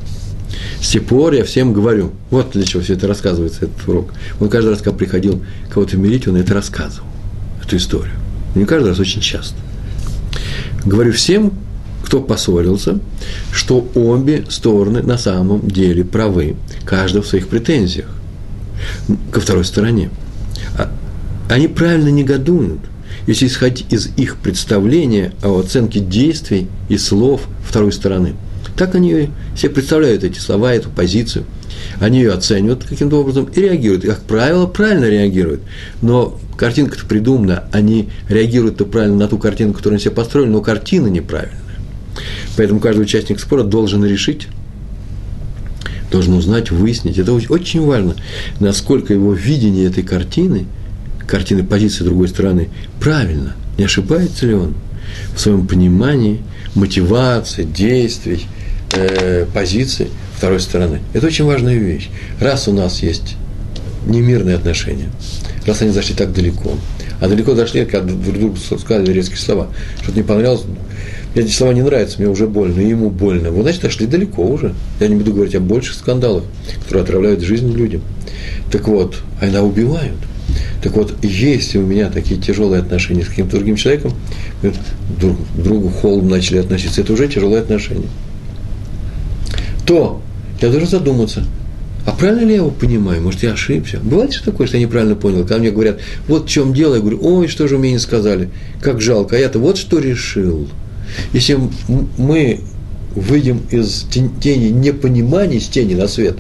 С 0.81 0.89
тех 0.89 1.05
пор 1.05 1.35
я 1.35 1.45
всем 1.45 1.73
говорю, 1.73 2.13
вот 2.31 2.53
для 2.53 2.65
чего 2.65 2.83
все 2.83 2.95
это 2.95 3.07
рассказывается, 3.07 3.67
этот 3.67 3.87
урок. 3.87 4.13
Он 4.41 4.49
каждый 4.49 4.71
раз, 4.71 4.79
когда 4.79 4.97
приходил 4.97 5.43
кого-то 5.71 5.97
мирить, 5.97 6.27
он 6.27 6.37
это 6.37 6.55
рассказывал, 6.55 7.07
эту 7.63 7.77
историю. 7.77 8.15
Не 8.55 8.65
каждый 8.65 8.89
раз, 8.89 8.99
очень 8.99 9.21
часто. 9.21 9.55
Говорю 10.85 11.13
всем, 11.13 11.53
кто 12.03 12.21
поссорился, 12.21 12.99
что 13.53 13.89
обе 13.95 14.45
стороны 14.49 15.03
на 15.03 15.19
самом 15.19 15.69
деле 15.69 16.05
правы, 16.05 16.57
каждый 16.85 17.23
в 17.23 17.27
своих 17.27 17.49
претензиях 17.49 18.09
ко 19.31 19.41
второй 19.41 19.65
стороне. 19.65 20.11
А 20.79 20.91
они 21.49 21.69
правильно 21.69 22.09
негодуют, 22.09 22.81
если 23.27 23.47
исходить 23.47 23.87
из 23.93 24.09
их 24.17 24.37
представления 24.37 25.33
о 25.43 25.59
оценке 25.59 26.01
действий 26.01 26.69
и 26.89 26.97
слов 26.99 27.43
второй 27.67 27.93
стороны. 27.93 28.35
Так 28.77 28.95
они 28.95 29.31
себе 29.57 29.71
представляют 29.71 30.25
эти 30.25 30.39
слова, 30.39 30.73
эту 30.73 30.89
позицию. 30.89 31.45
Они 32.01 32.19
ее 32.19 32.33
оценивают 32.33 32.85
каким-то 32.85 33.21
образом 33.21 33.45
и 33.55 33.61
реагируют. 33.61 34.05
И, 34.05 34.09
как 34.09 34.23
правило, 34.23 34.67
правильно 34.67 35.05
реагируют. 35.05 35.61
Но 36.01 36.39
картинка-то 36.57 37.05
придумана, 37.07 37.65
они 37.71 38.09
реагируют-то 38.29 38.87
правильно 38.87 39.17
на 39.17 39.29
ту 39.29 39.39
картинку, 39.39 39.79
которую 39.79 39.97
они 39.97 40.03
себе 40.03 40.15
построили, 40.15 40.49
но 40.49 40.61
картина 40.61 41.09
неправильная. 41.09 41.62
Поэтому 42.57 42.81
каждый 42.81 43.03
участник 43.03 43.41
спора 43.41 43.63
должен 43.63 44.05
решить, 44.05 44.49
должен 46.11 46.35
узнать, 46.35 46.71
выяснить. 46.71 47.19
Это 47.19 47.33
очень 47.33 47.85
важно, 47.85 48.15
насколько 48.61 49.13
его 49.13 49.33
видение 49.33 49.87
этой 49.87 50.03
картины, 50.03 50.67
картины 51.27 51.65
позиции 51.65 52.05
другой 52.05 52.29
стороны, 52.29 52.69
правильно, 53.01 53.57
не 53.79 53.85
ошибается 53.85 54.47
ли 54.47 54.55
он 54.55 54.75
в 55.35 55.41
своем 55.41 55.67
понимании, 55.67 56.43
мотивации, 56.75 57.65
действий, 57.65 58.47
э, 58.93 59.47
позиции 59.53 60.09
второй 60.37 60.61
стороны. 60.61 61.01
Это 61.13 61.27
очень 61.27 61.45
важная 61.45 61.77
вещь. 61.77 62.09
Раз 62.41 62.69
у 62.69 62.73
нас 62.73 63.03
есть 63.03 63.37
немирные 64.07 64.57
отношения, 64.57 65.09
раз 65.67 65.83
они 65.83 65.93
зашли 65.93 66.15
так 66.15 66.33
далеко, 66.33 66.73
а 67.21 67.29
далеко 67.29 67.55
зашли, 67.55 67.85
когда 67.85 68.13
друг 68.13 68.39
другу 68.39 68.57
сказали 68.57 69.13
резкие 69.13 69.39
слова, 69.39 69.69
что-то 70.03 70.19
не 70.19 70.25
понравилось, 70.25 70.65
мне 71.35 71.45
эти 71.45 71.53
слова 71.53 71.73
не 71.73 71.83
нравятся, 71.83 72.19
мне 72.19 72.29
уже 72.29 72.47
больно, 72.47 72.81
и 72.81 72.89
ему 72.89 73.09
больно. 73.09 73.51
Вот, 73.51 73.63
значит, 73.63 73.83
дошли 73.83 74.07
далеко 74.07 74.45
уже. 74.45 74.75
Я 75.01 75.09
не 75.09 75.17
буду 75.17 75.33
говорить 75.33 75.55
о 75.55 75.61
больших 75.61 75.95
скандалах, 75.95 76.45
которые 76.85 77.05
отравляют 77.05 77.41
жизнь 77.41 77.73
людям. 77.73 78.03
Так 78.71 78.87
вот, 78.87 79.17
а 79.41 79.63
убивают. 79.63 80.19
Так 80.83 80.95
вот, 80.95 81.15
если 81.23 81.79
у 81.79 81.87
меня 81.87 82.11
такие 82.11 82.39
тяжелые 82.39 82.81
отношения 82.81 83.23
с 83.23 83.29
каким-то 83.29 83.57
другим 83.57 83.77
человеком, 83.77 84.13
друг 85.19 85.37
к 85.37 85.63
другу 85.63 85.89
холодно 85.89 86.31
начали 86.31 86.59
относиться, 86.59 87.01
это 87.01 87.15
уже 87.15 87.29
тяжелые 87.29 87.63
отношения, 87.63 88.09
то 89.87 90.21
я 90.61 90.69
должен 90.69 90.89
задуматься, 90.89 91.45
а 92.05 92.11
правильно 92.11 92.45
ли 92.45 92.51
я 92.51 92.57
его 92.57 92.71
понимаю? 92.71 93.23
Может, 93.23 93.43
я 93.45 93.53
ошибся? 93.53 94.01
Бывает 94.03 94.35
что 94.35 94.51
такое, 94.51 94.67
что 94.67 94.77
я 94.77 94.83
неправильно 94.83 95.15
понял? 95.15 95.43
Когда 95.43 95.59
мне 95.59 95.71
говорят, 95.71 96.01
вот 96.29 96.47
в 96.47 96.49
чем 96.51 96.75
дело, 96.75 96.97
я 96.97 97.01
говорю, 97.01 97.21
ой, 97.23 97.47
что 97.49 97.69
же 97.69 97.79
мне 97.79 97.93
не 97.93 97.99
сказали, 97.99 98.51
как 98.83 99.01
жалко, 99.01 99.37
а 99.37 99.39
я-то 99.39 99.61
вот 99.61 99.79
что 99.79 99.99
решил– 99.99 100.69
если 101.33 101.59
мы 102.17 102.61
выйдем 103.15 103.63
из 103.71 104.07
тени 104.11 104.71
непонимания, 104.71 105.59
из 105.59 105.69
тени 105.69 105.95
на 105.95 106.09
свет, 106.09 106.37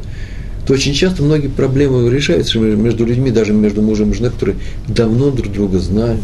то 0.67 0.75
очень 0.75 0.95
часто 0.95 1.23
многие 1.23 1.49
проблемы 1.49 2.09
решаются 2.11 2.59
между 2.59 3.05
людьми, 3.05 3.31
даже 3.31 3.53
между 3.53 3.83
мужем 3.83 4.13
и 4.13 4.15
женой, 4.15 4.31
которые 4.31 4.57
давно 4.89 5.31
друг 5.31 5.53
друга 5.53 5.79
знают, 5.79 6.21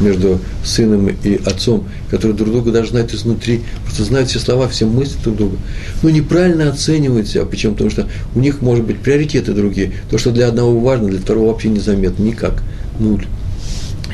между 0.00 0.38
сыном 0.64 1.08
и 1.08 1.40
отцом, 1.44 1.84
которые 2.10 2.36
друг 2.36 2.50
друга 2.50 2.70
даже 2.70 2.90
знают 2.90 3.12
изнутри, 3.12 3.62
просто 3.84 4.04
знают 4.04 4.28
все 4.28 4.38
слова, 4.38 4.68
все 4.68 4.86
мысли 4.86 5.16
друг 5.24 5.36
друга, 5.36 5.56
но 6.02 6.10
неправильно 6.10 6.70
оценивают 6.70 7.28
себя. 7.28 7.44
Почему? 7.44 7.72
Потому 7.72 7.90
что 7.90 8.08
у 8.34 8.40
них, 8.40 8.62
может 8.62 8.84
быть, 8.84 8.98
приоритеты 8.98 9.52
другие. 9.52 9.92
То, 10.10 10.18
что 10.18 10.30
для 10.30 10.48
одного 10.48 10.78
важно, 10.78 11.08
для 11.08 11.18
второго 11.18 11.48
вообще 11.48 11.68
незаметно, 11.68 12.22
никак, 12.22 12.62
нуль. 13.00 13.26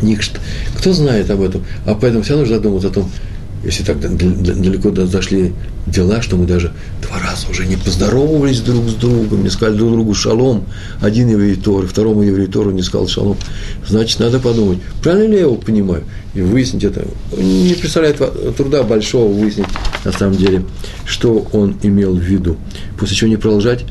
Ничто. 0.03 0.39
Кто 0.77 0.93
знает 0.93 1.31
об 1.31 1.41
этом? 1.41 1.65
А 1.87 1.95
поэтому 1.95 2.25
все 2.25 2.37
нужно 2.37 2.57
задуматься 2.57 2.89
о 2.89 2.93
том, 2.93 3.11
если 3.65 3.83
так 3.83 3.99
далеко 4.01 4.91
зашли 5.07 5.53
дела, 5.87 6.23
что 6.23 6.37
мы 6.37 6.47
даже 6.47 6.73
два 7.03 7.19
раза 7.19 7.49
уже 7.51 7.67
не 7.67 7.77
поздоровались 7.77 8.61
друг 8.61 8.89
с 8.89 8.95
другом, 8.95 9.43
не 9.43 9.51
сказали 9.51 9.77
друг 9.77 9.93
другу 9.93 10.15
шалом. 10.15 10.65
Один 11.01 11.29
еврей 11.29 11.57
Торы, 11.57 11.87
второму 11.87 12.23
еврей 12.23 12.47
Тору 12.47 12.71
не 12.71 12.83
сказал 12.83 13.09
шалом. 13.09 13.37
Значит, 13.87 14.21
надо 14.21 14.41
подумать, 14.41 14.79
правильно 15.03 15.31
ли 15.31 15.35
я 15.37 15.43
его 15.43 15.57
понимаю? 15.57 16.05
И 16.35 16.41
выяснить 16.41 16.85
это. 16.85 17.07
Не 17.37 17.75
представляет 17.75 18.21
труда 18.57 18.83
большого 18.83 19.33
выяснить, 19.33 19.67
на 20.05 20.13
самом 20.13 20.37
деле, 20.37 20.65
что 21.05 21.47
он 21.53 21.77
имел 21.83 22.15
в 22.15 22.21
виду. 22.21 22.57
После 22.99 23.17
чего 23.17 23.31
не 23.31 23.37
продолжать 23.37 23.85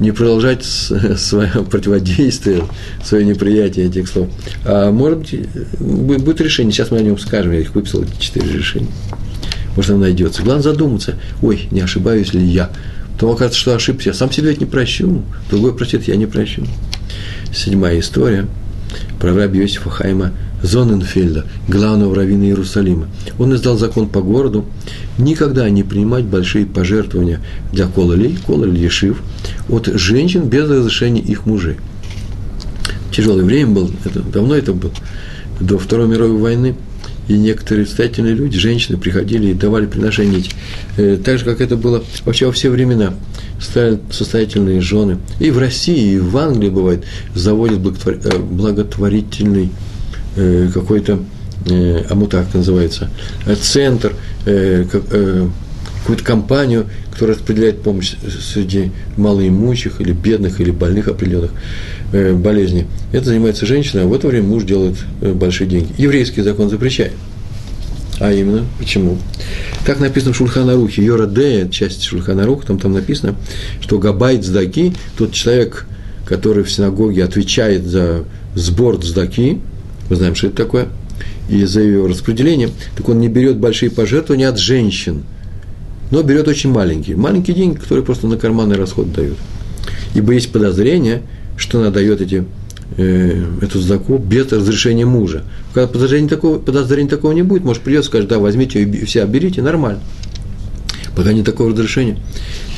не 0.00 0.12
продолжать 0.12 0.64
свое 1.16 1.50
противодействие, 1.70 2.64
свое 3.04 3.24
неприятие 3.24 3.86
этих 3.86 4.08
слов. 4.08 4.28
А 4.64 4.90
может 4.90 5.18
быть, 5.18 5.48
будет 5.78 6.40
решение. 6.40 6.72
Сейчас 6.72 6.90
мы 6.90 6.98
о 6.98 7.02
нем 7.02 7.18
скажем. 7.18 7.52
Я 7.52 7.60
их 7.60 7.74
выписал, 7.74 8.02
эти 8.02 8.18
четыре 8.18 8.52
решения. 8.52 8.88
Может, 9.76 9.92
оно 9.92 10.00
найдется. 10.00 10.42
Главное 10.42 10.62
задуматься. 10.64 11.16
Ой, 11.42 11.68
не 11.70 11.80
ошибаюсь 11.80 12.34
ли 12.34 12.44
я? 12.44 12.70
Потом 13.14 13.32
окажется, 13.32 13.60
что 13.60 13.74
ошибся. 13.74 14.10
Я 14.10 14.14
сам 14.14 14.32
себя 14.32 14.48
ведь 14.48 14.60
не 14.60 14.66
прощу. 14.66 15.22
Другой 15.50 15.76
простит, 15.76 16.08
я 16.08 16.16
не 16.16 16.26
прощу. 16.26 16.66
Седьмая 17.54 18.00
история 18.00 18.46
про 19.20 19.34
раби 19.34 19.60
Иосифа 19.60 19.90
Хайма 19.90 20.32
Зоненфельда, 20.62 21.46
главного 21.68 22.14
раввина 22.14 22.44
Иерусалима. 22.44 23.08
Он 23.38 23.54
издал 23.54 23.78
закон 23.78 24.08
по 24.08 24.20
городу 24.20 24.64
никогда 25.18 25.68
не 25.70 25.82
принимать 25.82 26.24
большие 26.24 26.66
пожертвования 26.66 27.40
для 27.72 27.86
кололей, 27.86 28.38
кололь 28.46 28.76
ешив, 28.76 29.22
от 29.68 29.86
женщин 29.86 30.48
без 30.48 30.68
разрешения 30.68 31.20
их 31.20 31.46
мужей. 31.46 31.76
Тяжелое 33.12 33.44
время 33.44 33.72
было, 33.72 33.90
это, 34.04 34.20
давно 34.20 34.54
это 34.54 34.72
было, 34.72 34.92
до 35.60 35.78
Второй 35.78 36.08
мировой 36.08 36.38
войны, 36.38 36.76
и 37.28 37.34
некоторые 37.34 37.86
состоятельные 37.86 38.34
люди, 38.34 38.58
женщины, 38.58 38.98
приходили 38.98 39.50
и 39.50 39.54
давали 39.54 39.86
приношения. 39.86 40.42
Э, 40.96 41.16
так 41.22 41.38
же, 41.38 41.44
как 41.44 41.60
это 41.60 41.76
было 41.76 42.02
вообще 42.24 42.46
во 42.46 42.52
все 42.52 42.70
времена. 42.70 43.14
Состоятельные 44.10 44.80
жены. 44.80 45.18
И 45.38 45.50
в 45.52 45.58
России, 45.58 46.14
и 46.14 46.18
в 46.18 46.36
Англии 46.36 46.70
бывает, 46.70 47.04
заводят 47.34 47.78
э, 48.06 48.38
благотворительный 48.38 49.70
какой-то 50.72 51.20
э, 51.66 52.04
амутак 52.08 52.54
называется, 52.54 53.10
э, 53.46 53.54
центр, 53.54 54.14
э, 54.46 54.84
как, 54.90 55.02
э, 55.10 55.48
какую-то 56.00 56.24
компанию, 56.24 56.86
которая 57.12 57.36
распределяет 57.36 57.82
помощь 57.82 58.14
среди 58.52 58.90
малоимущих 59.16 60.00
или 60.00 60.12
бедных, 60.12 60.60
или 60.60 60.70
больных 60.70 61.08
определенных 61.08 61.52
э, 62.12 62.32
болезней. 62.32 62.86
Это 63.12 63.26
занимается 63.26 63.66
женщина, 63.66 64.02
а 64.02 64.06
в 64.06 64.14
это 64.14 64.28
время 64.28 64.46
муж 64.46 64.64
делает 64.64 64.96
э, 65.20 65.32
большие 65.32 65.68
деньги. 65.68 65.92
Еврейский 65.98 66.42
закон 66.42 66.70
запрещает. 66.70 67.12
А 68.18 68.32
именно, 68.32 68.66
почему? 68.78 69.18
Так 69.86 69.98
написано 70.00 70.34
в 70.34 70.36
Шульханарухе, 70.36 71.02
Йора 71.02 71.26
Дея, 71.26 71.68
часть 71.68 72.02
Шульханаруха, 72.02 72.66
там, 72.66 72.78
там 72.78 72.92
написано, 72.92 73.34
что 73.80 73.98
Габайт 73.98 74.44
Здаки, 74.44 74.92
тот 75.16 75.32
человек, 75.32 75.86
который 76.26 76.64
в 76.64 76.70
синагоге 76.70 77.24
отвечает 77.24 77.86
за 77.86 78.24
сбор 78.54 79.02
Здаки, 79.02 79.60
мы 80.10 80.16
знаем, 80.16 80.34
что 80.34 80.48
это 80.48 80.56
такое, 80.56 80.88
и 81.48 81.64
за 81.64 81.80
ее 81.80 82.06
распределение, 82.06 82.70
так 82.96 83.08
он 83.08 83.20
не 83.20 83.28
берет 83.28 83.56
большие 83.56 83.90
пожертвования 83.90 84.48
от 84.48 84.58
женщин, 84.58 85.22
но 86.10 86.22
берет 86.22 86.48
очень 86.48 86.70
маленькие. 86.70 87.16
Маленькие 87.16 87.56
деньги, 87.56 87.78
которые 87.78 88.04
просто 88.04 88.26
на 88.26 88.36
карманный 88.36 88.76
расход 88.76 89.12
дают. 89.12 89.38
Ибо 90.14 90.32
есть 90.32 90.52
подозрение, 90.52 91.22
что 91.56 91.80
она 91.80 91.90
дает 91.90 92.20
эти, 92.20 92.44
э, 92.96 93.44
эту 93.62 93.80
заку 93.80 94.18
без 94.18 94.50
разрешения 94.50 95.06
мужа. 95.06 95.44
Когда 95.72 95.86
подозрения 95.86 96.28
такого, 96.28 96.58
подозрения 96.58 97.08
такого 97.08 97.32
не 97.32 97.42
будет, 97.42 97.64
может 97.64 97.82
придется 97.82 98.08
сказать, 98.08 98.28
да, 98.28 98.38
возьмите 98.38 98.82
ее 98.82 99.06
все, 99.06 99.24
берите, 99.26 99.62
нормально. 99.62 100.00
Пока 101.20 101.34
не 101.34 101.42
такого 101.42 101.72
разрешения, 101.72 102.16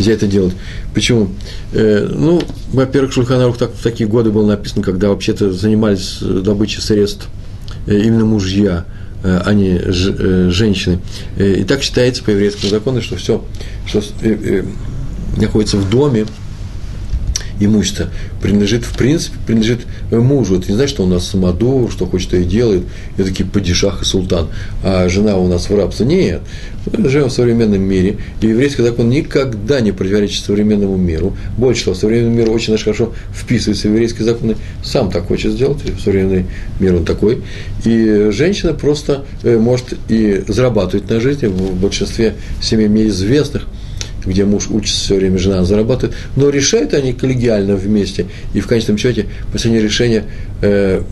нельзя 0.00 0.14
это 0.14 0.26
делать. 0.26 0.52
Почему? 0.92 1.28
Э, 1.72 2.08
ну, 2.12 2.42
во-первых, 2.72 3.12
Шульханарух 3.12 3.56
так, 3.56 3.70
в 3.72 3.80
такие 3.80 4.08
годы 4.10 4.32
был 4.32 4.44
написан, 4.44 4.82
когда 4.82 5.10
вообще-то 5.10 5.52
занимались 5.52 6.18
добычей 6.20 6.82
средств 6.82 7.28
э, 7.86 8.00
именно 8.00 8.24
мужья, 8.24 8.84
э, 9.22 9.42
а 9.46 9.54
не 9.54 9.78
ж, 9.78 10.12
э, 10.18 10.50
женщины. 10.50 10.98
Э, 11.36 11.54
и 11.54 11.62
так 11.62 11.84
считается 11.84 12.24
по 12.24 12.30
еврейскому 12.30 12.68
закону, 12.68 13.00
что 13.00 13.14
все, 13.14 13.44
что 13.86 14.00
э, 14.00 14.02
э, 14.22 14.64
находится 15.36 15.76
в 15.76 15.88
доме, 15.88 16.26
имущество 17.64 18.08
принадлежит, 18.40 18.84
в 18.84 18.96
принципе, 18.96 19.36
принадлежит 19.46 19.80
мужу. 20.10 20.58
Это 20.58 20.68
не 20.68 20.74
значит, 20.74 20.94
что 20.94 21.04
у 21.04 21.06
нас 21.06 21.26
самодур, 21.26 21.90
что 21.90 22.06
хочет, 22.06 22.30
то 22.30 22.36
и 22.36 22.44
делает, 22.44 22.84
и 23.16 23.22
такие 23.22 23.48
падишах 23.48 24.02
и 24.02 24.04
султан, 24.04 24.48
а 24.82 25.08
жена 25.08 25.36
у 25.36 25.48
нас 25.48 25.68
в 25.68 25.76
рабстве. 25.76 26.06
Нет, 26.06 26.42
мы 26.96 27.08
живем 27.08 27.28
в 27.28 27.32
современном 27.32 27.82
мире, 27.82 28.18
и 28.40 28.46
еврейский 28.46 28.82
закон 28.82 29.08
никогда 29.08 29.80
не 29.80 29.92
противоречит 29.92 30.44
современному 30.44 30.96
миру. 30.96 31.36
Больше 31.56 31.84
того, 31.84 31.96
современный 31.96 32.34
мир 32.34 32.50
очень 32.50 32.72
даже 32.72 32.84
хорошо 32.84 33.12
вписывается 33.34 33.88
в 33.88 33.92
еврейские 33.92 34.24
законы, 34.24 34.56
сам 34.84 35.10
так 35.10 35.26
хочет 35.26 35.52
сделать, 35.52 35.78
современный 36.02 36.46
мир 36.80 36.96
он 36.96 37.04
такой. 37.04 37.42
И 37.84 38.28
женщина 38.30 38.74
просто 38.74 39.24
э, 39.42 39.56
может 39.58 39.94
и 40.08 40.44
зарабатывать 40.48 41.08
на 41.08 41.20
жизни, 41.20 41.46
в 41.46 41.74
большинстве 41.80 42.34
семей 42.60 42.88
мне 42.88 43.08
известных– 43.08 43.66
где 44.24 44.44
муж 44.44 44.68
учится 44.70 45.00
все 45.00 45.16
время, 45.16 45.38
жена 45.38 45.64
зарабатывает, 45.64 46.16
но 46.36 46.48
решают 46.50 46.94
они 46.94 47.12
коллегиально 47.12 47.76
вместе, 47.76 48.26
и 48.54 48.60
в 48.60 48.66
конечном 48.66 48.98
счете 48.98 49.26
последнее 49.52 49.82
решение 49.82 50.24
э, 50.60 51.02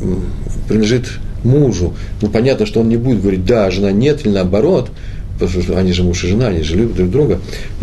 принадлежит 0.68 1.06
мужу. 1.44 1.94
Ну, 2.20 2.28
понятно, 2.28 2.66
что 2.66 2.80
он 2.80 2.88
не 2.88 2.96
будет 2.96 3.20
говорить, 3.20 3.44
да, 3.44 3.70
жена 3.70 3.92
нет, 3.92 4.24
или 4.24 4.32
наоборот, 4.32 4.90
потому 5.38 5.62
что 5.62 5.78
они 5.78 5.92
же 5.92 6.02
муж 6.02 6.22
и 6.24 6.28
жена, 6.28 6.48
они 6.48 6.62
же 6.62 6.76
любят 6.76 6.96
друг 6.96 7.10
друга, 7.10 7.40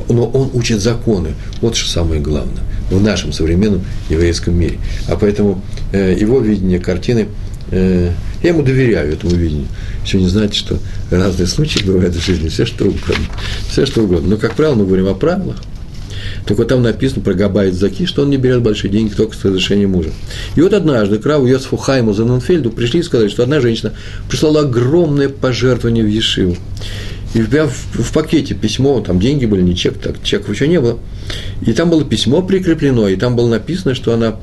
но 0.07 0.25
он 0.27 0.51
учит 0.53 0.79
законы, 0.79 1.29
вот 1.61 1.75
что 1.75 1.89
самое 1.89 2.21
главное 2.21 2.63
в 2.89 3.01
нашем 3.01 3.33
современном 3.33 3.81
еврейском 4.09 4.57
мире. 4.57 4.77
А 5.09 5.17
поэтому 5.17 5.61
э, 5.91 6.15
его 6.17 6.39
видение 6.39 6.79
картины– 6.79 7.27
Э, 7.71 8.11
я 8.43 8.49
ему 8.49 8.63
доверяю 8.63 9.13
этому 9.13 9.35
видению. 9.35 9.67
Еще 10.05 10.19
не 10.19 10.27
знаете, 10.27 10.57
что 10.57 10.79
разные 11.11 11.47
случаи 11.47 11.83
бывают 11.83 12.15
в 12.15 12.25
жизни, 12.25 12.49
все 12.49 12.65
что 12.65 12.85
угодно. 12.85 13.25
Все 13.69 13.85
что 13.85 14.03
угодно. 14.03 14.29
Но, 14.29 14.37
как 14.37 14.55
правило, 14.55 14.75
мы 14.75 14.85
говорим 14.85 15.07
о 15.07 15.13
правилах. 15.13 15.57
Только 16.45 16.65
там 16.65 16.81
написано 16.81 17.21
про 17.21 17.33
Габайт 17.33 17.73
Заки, 17.73 18.05
что 18.05 18.23
он 18.23 18.29
не 18.29 18.37
берет 18.37 18.61
большие 18.61 18.89
деньги 18.89 19.13
только 19.13 19.35
с 19.35 19.43
разрешения 19.43 19.87
мужа. 19.87 20.11
И 20.55 20.61
вот 20.61 20.73
однажды 20.73 21.19
к 21.19 21.25
Раву 21.25 21.45
Йосифу 21.45 21.77
Хайму 21.77 22.13
Заненфельду 22.13 22.71
пришли 22.71 23.01
и 23.01 23.03
сказали, 23.03 23.27
что 23.27 23.43
одна 23.43 23.59
женщина 23.59 23.93
прислала 24.29 24.61
огромное 24.61 25.29
пожертвование 25.29 26.03
в 26.03 26.07
Ешиву. 26.07 26.55
И 27.37 27.41
у 27.41 27.45
в, 27.45 28.03
в 28.03 28.13
пакете 28.13 28.55
письмо, 28.55 28.99
там 28.99 29.19
деньги 29.19 29.45
были, 29.45 29.61
не 29.61 29.75
чек, 29.75 29.99
так 29.99 30.23
чеков 30.23 30.49
еще 30.49 30.67
не 30.67 30.81
было. 30.81 30.97
И 31.61 31.71
там 31.71 31.91
было 31.91 32.03
письмо 32.03 32.41
прикреплено, 32.41 33.07
и 33.07 33.15
там 33.15 33.35
было 33.35 33.47
написано, 33.47 33.93
что 33.93 34.11
она 34.11 34.37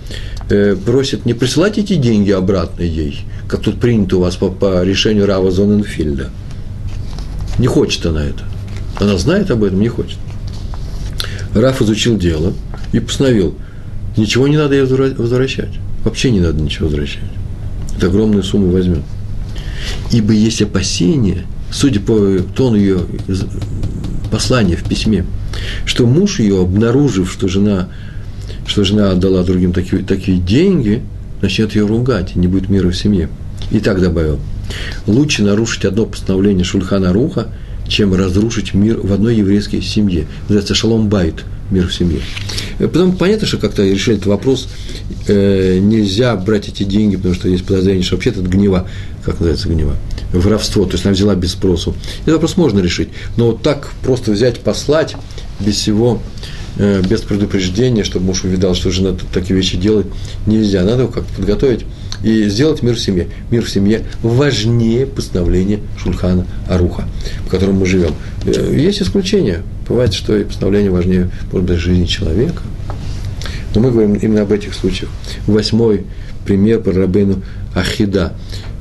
э, 0.49 0.77
просит 0.77 1.27
не 1.27 1.35
присылать 1.35 1.77
эти 1.77 1.97
деньги 1.97 2.31
обратно 2.31 2.85
ей, 2.85 3.23
как 3.49 3.63
тут 3.63 3.81
принято 3.81 4.19
у 4.19 4.21
вас 4.21 4.37
по, 4.37 4.49
по 4.49 4.85
решению 4.85 5.27
Рава 5.27 5.51
Зоненфильда. 5.51 6.31
Не 7.59 7.67
хочет 7.67 8.07
она 8.07 8.25
это. 8.25 8.45
Она 9.01 9.19
знает 9.19 9.51
об 9.51 9.65
этом, 9.65 9.81
не 9.81 9.89
хочет. 9.89 10.19
Раф 11.53 11.83
изучил 11.83 12.17
дело 12.17 12.53
и 12.93 13.01
постановил, 13.01 13.57
ничего 14.17 14.47
не 14.47 14.57
надо 14.57 14.77
ей 14.77 14.85
возвращать. 14.85 15.81
Вообще 16.05 16.31
не 16.31 16.39
надо 16.39 16.63
ничего 16.63 16.87
возвращать. 16.87 17.25
Это 17.97 18.07
огромную 18.07 18.45
сумму 18.45 18.71
возьмет. 18.71 19.03
Ибо 20.13 20.33
есть 20.33 20.63
опасения– 20.63 21.45
судя 21.75 22.01
по 22.01 22.39
тону 22.55 22.77
ее 22.77 23.01
послания 24.31 24.77
в 24.77 24.85
письме, 24.89 25.27
что 25.85 26.07
муж 26.07 26.39
ее, 26.39 26.63
обнаружив, 26.63 27.31
что 27.31 27.49
жена, 27.49 27.89
что 28.67 28.85
жена 28.85 29.11
отдала 29.11 29.43
другим 29.43 29.73
такие, 29.73 30.03
такие 30.03 30.39
деньги, 30.39 31.03
начнет 31.43 31.75
ее 31.75 31.87
ругать, 31.87 32.33
и 32.35 32.39
не 32.39 32.47
будет 32.47 32.69
мира 32.69 32.91
в 32.91 32.97
семье. 32.97 33.29
И 33.71 33.81
так 33.81 34.01
добавил, 34.01 34.39
лучше 35.07 35.43
нарушить 35.43 35.85
одно 35.85 36.07
постановление 36.07 36.65
Шульхана 36.65 37.13
Руха, 37.13 37.49
чем 37.89 38.15
разрушить 38.15 38.73
мир 38.73 38.99
в 38.99 39.13
одной 39.13 39.37
еврейской 39.37 39.83
семье. 39.83 40.27
Называется 40.43 40.75
шалом 40.75 41.09
байт, 41.09 41.45
мир 41.71 41.89
в 41.89 41.95
семье. 41.95 42.21
Потом 42.79 43.17
понятно, 43.17 43.47
что 43.47 43.59
как-то 43.59 43.85
решили 43.85 44.17
этот 44.17 44.27
вопрос, 44.27 44.69
э, 45.27 45.79
нельзя 45.79 46.35
брать 46.37 46.69
эти 46.69 46.83
деньги, 46.85 47.17
потому 47.17 47.35
что 47.35 47.49
есть 47.49 47.65
подозрение, 47.65 48.05
что 48.05 48.17
вообще 48.17 48.31
это 48.31 48.41
гнева, 48.41 48.89
как 49.25 49.41
называется 49.41 49.69
гнева, 49.69 49.97
воровство, 50.33 50.85
то 50.85 50.93
есть 50.93 51.05
она 51.05 51.15
взяла 51.15 51.35
без 51.35 51.53
спросу. 51.53 51.95
Этот 52.23 52.35
вопрос 52.35 52.57
можно 52.57 52.81
решить, 52.81 53.09
но 53.37 53.47
вот 53.47 53.63
так 53.63 53.91
просто 54.03 54.33
взять, 54.33 54.61
послать 54.61 55.17
без 55.61 55.77
всего, 55.77 56.21
э, 56.77 57.03
без 57.03 57.21
предупреждения, 57.23 58.05
чтобы 58.05 58.27
муж 58.27 58.45
увидал, 58.45 58.75
что 58.75 58.91
жена 58.91 59.17
такие 59.33 59.57
вещи 59.57 59.77
делает, 59.77 60.07
нельзя. 60.47 60.83
Надо 60.83 61.03
его 61.03 61.13
как-то 61.13 61.33
подготовить 61.35 61.85
и 62.23 62.49
сделать 62.49 62.83
мир 62.83 62.95
в 62.95 63.01
семье. 63.01 63.29
Мир 63.51 63.65
в 63.65 63.71
семье 63.71 64.05
важнее 64.23 65.07
постановления 65.07 65.81
Шульхана 65.99 66.47
Аруха, 66.69 67.05
в 67.47 67.51
котором 67.51 67.77
мы 67.77 67.87
живем. 67.87 68.15
Э, 68.45 68.75
есть 68.77 69.03
исключения. 69.03 69.63
Бывает, 69.89 70.15
что 70.15 70.37
и 70.37 70.45
постановление 70.45 70.91
важнее, 70.91 71.31
может 71.53 71.69
быть, 71.69 71.79
жизни 71.79 72.07
человека. 72.07 72.63
Но 73.75 73.81
мы 73.81 73.91
говорим 73.91 74.15
именно 74.15 74.43
об 74.43 74.53
этих 74.53 74.75
случаях. 74.75 75.11
Восьмой 75.47 76.05
пример 76.45 76.81
про 76.81 76.93
Рабейну 76.93 77.43
Ахида. 77.75 78.35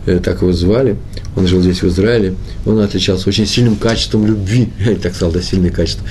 Э, 0.06 0.20
так 0.20 0.42
его 0.42 0.52
звали, 0.54 0.98
он 1.36 1.48
жил 1.48 1.62
здесь, 1.62 1.82
в 1.82 1.88
Израиле, 1.88 2.36
он 2.66 2.80
отличался 2.80 3.30
очень 3.30 3.46
сильным 3.46 3.76
качеством 3.76 4.26
любви, 4.26 4.70
я 4.80 4.96
так 4.96 5.14
сказал, 5.16 5.34
да, 5.34 5.42
сильное 5.42 5.72
качество. 5.72 6.06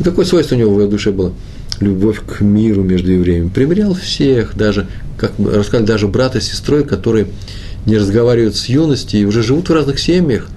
И 0.00 0.04
такое 0.04 0.24
свойство 0.24 0.54
у 0.54 0.58
него 0.58 0.74
в 0.74 0.80
его 0.80 0.90
душе 0.90 1.10
было– 1.10 1.32
любовь 1.80 2.22
к 2.26 2.40
миру 2.40 2.82
между 2.82 3.12
евреями. 3.12 3.48
Примерял 3.48 3.94
всех, 3.94 4.56
даже, 4.56 4.86
как 5.18 5.32
рассказали, 5.38 5.86
даже 5.86 6.08
брата 6.08 6.40
с 6.40 6.44
сестрой, 6.44 6.84
которые 6.84 7.28
не 7.84 7.96
разговаривают 7.96 8.56
с 8.56 8.66
юности 8.66 9.16
и 9.16 9.24
уже 9.24 9.42
живут 9.42 9.68
в 9.68 9.72
разных 9.72 9.98
семьях, 9.98 10.48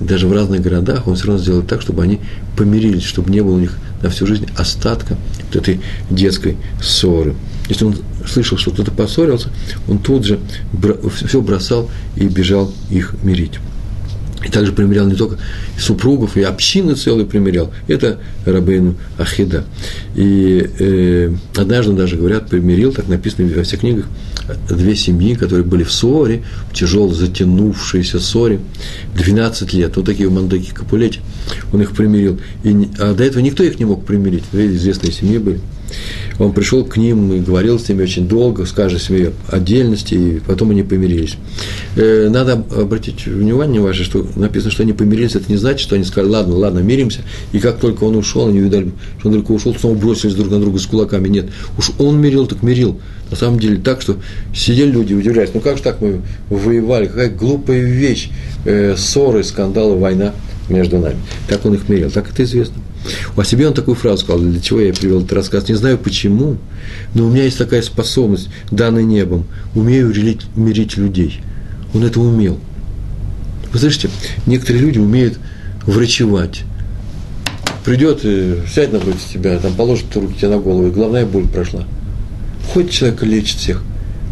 даже 0.00 0.26
в 0.26 0.32
разных 0.32 0.60
городах, 0.60 1.06
он 1.06 1.14
все 1.14 1.26
равно 1.26 1.40
сделал 1.40 1.62
так, 1.62 1.80
чтобы 1.80 2.02
они 2.02 2.18
помирились, 2.56 3.04
чтобы 3.04 3.30
не 3.30 3.40
было 3.40 3.54
у 3.54 3.60
них 3.60 3.78
на 4.02 4.10
всю 4.10 4.26
жизнь 4.26 4.48
остатка 4.56 5.16
вот 5.46 5.56
этой 5.56 5.80
детской 6.10 6.56
ссоры. 6.82 7.34
Если 7.68 7.84
он 7.84 7.96
слышал, 8.26 8.58
что 8.58 8.70
кто-то 8.70 8.90
поссорился, 8.90 9.48
он 9.88 9.98
тут 9.98 10.24
же 10.24 10.38
все 11.26 11.40
бросал 11.40 11.90
и 12.16 12.26
бежал 12.26 12.72
их 12.90 13.14
мирить. 13.22 13.58
И 14.44 14.48
также 14.48 14.72
примерял 14.72 15.06
не 15.06 15.14
только 15.14 15.38
супругов, 15.78 16.36
и 16.36 16.42
общины 16.42 16.94
целые 16.94 17.26
примерял. 17.26 17.72
Это 17.86 18.18
Рабейну 18.44 18.96
Ахида. 19.18 19.64
И 20.16 20.68
э, 20.78 21.32
однажды 21.56 21.92
даже, 21.92 22.16
говорят, 22.16 22.48
примирил, 22.48 22.92
так 22.92 23.08
написано 23.08 23.48
во 23.54 23.62
всех 23.62 23.80
книгах, 23.80 24.06
две 24.68 24.96
семьи, 24.96 25.34
которые 25.34 25.64
были 25.64 25.84
в 25.84 25.92
ссоре, 25.92 26.42
в 26.70 26.74
тяжелой 26.74 27.14
затянувшейся 27.14 28.18
ссоре, 28.18 28.60
12 29.14 29.72
лет, 29.74 29.96
вот 29.96 30.06
такие 30.06 30.28
мандыки 30.28 30.72
Капулети, 30.72 31.20
он 31.72 31.82
их 31.82 31.92
примирил. 31.92 32.40
И, 32.64 32.88
а 32.98 33.14
до 33.14 33.22
этого 33.22 33.42
никто 33.42 33.62
их 33.62 33.78
не 33.78 33.84
мог 33.84 34.04
примирить, 34.04 34.44
две 34.50 34.66
известные 34.74 35.12
семьи 35.12 35.38
были. 35.38 35.60
Он 36.38 36.52
пришел 36.52 36.84
к 36.84 36.96
ним 36.96 37.32
и 37.32 37.40
говорил 37.40 37.78
с 37.78 37.88
ними 37.88 38.02
очень 38.02 38.28
долго, 38.28 38.66
с 38.66 38.72
каждой 38.72 39.00
семьей 39.00 39.30
отдельности, 39.48 40.14
и 40.14 40.40
потом 40.40 40.70
они 40.70 40.82
помирились. 40.82 41.36
Э, 41.96 42.28
надо 42.30 42.64
обратить 42.76 43.26
внимание 43.26 43.80
ваше, 43.80 44.04
что 44.04 44.26
написано, 44.36 44.70
что 44.70 44.82
они 44.82 44.92
помирились, 44.92 45.36
это 45.36 45.50
не 45.50 45.56
значит, 45.56 45.80
что 45.80 45.94
они 45.94 46.04
сказали, 46.04 46.30
ладно, 46.30 46.56
ладно, 46.56 46.78
миримся, 46.80 47.20
и 47.52 47.58
как 47.58 47.78
только 47.78 48.04
он 48.04 48.16
ушел, 48.16 48.48
они 48.48 48.60
увидали, 48.60 48.92
что 49.18 49.28
он 49.28 49.34
только 49.34 49.52
ушел, 49.52 49.74
снова 49.74 49.94
бросились 49.94 50.34
друг 50.34 50.50
на 50.50 50.60
друга 50.60 50.78
с 50.78 50.86
кулаками. 50.86 51.28
Нет, 51.28 51.46
уж 51.78 51.90
он 51.98 52.20
мирил, 52.20 52.46
так 52.46 52.62
мирил. 52.62 53.00
На 53.30 53.36
самом 53.36 53.58
деле 53.58 53.78
так, 53.78 54.02
что 54.02 54.16
сидели 54.54 54.90
люди, 54.90 55.14
удивляясь, 55.14 55.50
ну 55.54 55.60
как 55.60 55.78
же 55.78 55.82
так 55.82 56.02
мы 56.02 56.20
воевали, 56.50 57.06
какая 57.06 57.30
глупая 57.30 57.80
вещь, 57.80 58.28
э, 58.66 58.94
ссоры, 58.96 59.42
скандалы, 59.42 59.96
война 59.96 60.34
между 60.68 60.98
нами. 60.98 61.16
Так 61.48 61.64
он 61.64 61.74
их 61.74 61.88
мирил, 61.88 62.10
так 62.10 62.30
это 62.30 62.44
известно. 62.44 62.76
О 63.36 63.44
себе 63.44 63.66
он 63.66 63.74
такую 63.74 63.94
фразу 63.94 64.24
сказал, 64.24 64.40
для 64.42 64.60
чего 64.60 64.80
я 64.80 64.92
привел 64.92 65.20
этот 65.20 65.32
рассказ, 65.32 65.68
не 65.68 65.74
знаю 65.74 65.98
почему, 65.98 66.56
но 67.14 67.26
у 67.26 67.30
меня 67.30 67.44
есть 67.44 67.58
такая 67.58 67.82
способность, 67.82 68.48
данная 68.70 69.02
небом, 69.02 69.46
умею 69.74 70.08
мирить, 70.54 70.96
людей. 70.96 71.40
Он 71.94 72.04
это 72.04 72.20
умел. 72.20 72.58
Вы 73.72 73.78
слышите, 73.78 74.10
некоторые 74.46 74.82
люди 74.82 74.98
умеют 74.98 75.38
врачевать. 75.86 76.62
Придет, 77.84 78.20
сядет 78.22 78.92
напротив 78.92 79.24
тебя, 79.32 79.58
там 79.58 79.74
положит 79.74 80.14
руки 80.14 80.34
тебе 80.38 80.50
на 80.50 80.58
голову, 80.58 80.86
и 80.86 80.90
головная 80.90 81.26
боль 81.26 81.48
прошла. 81.48 81.84
Ходит 82.72 82.90
человек 82.90 83.22
лечит 83.22 83.56
всех. 83.56 83.82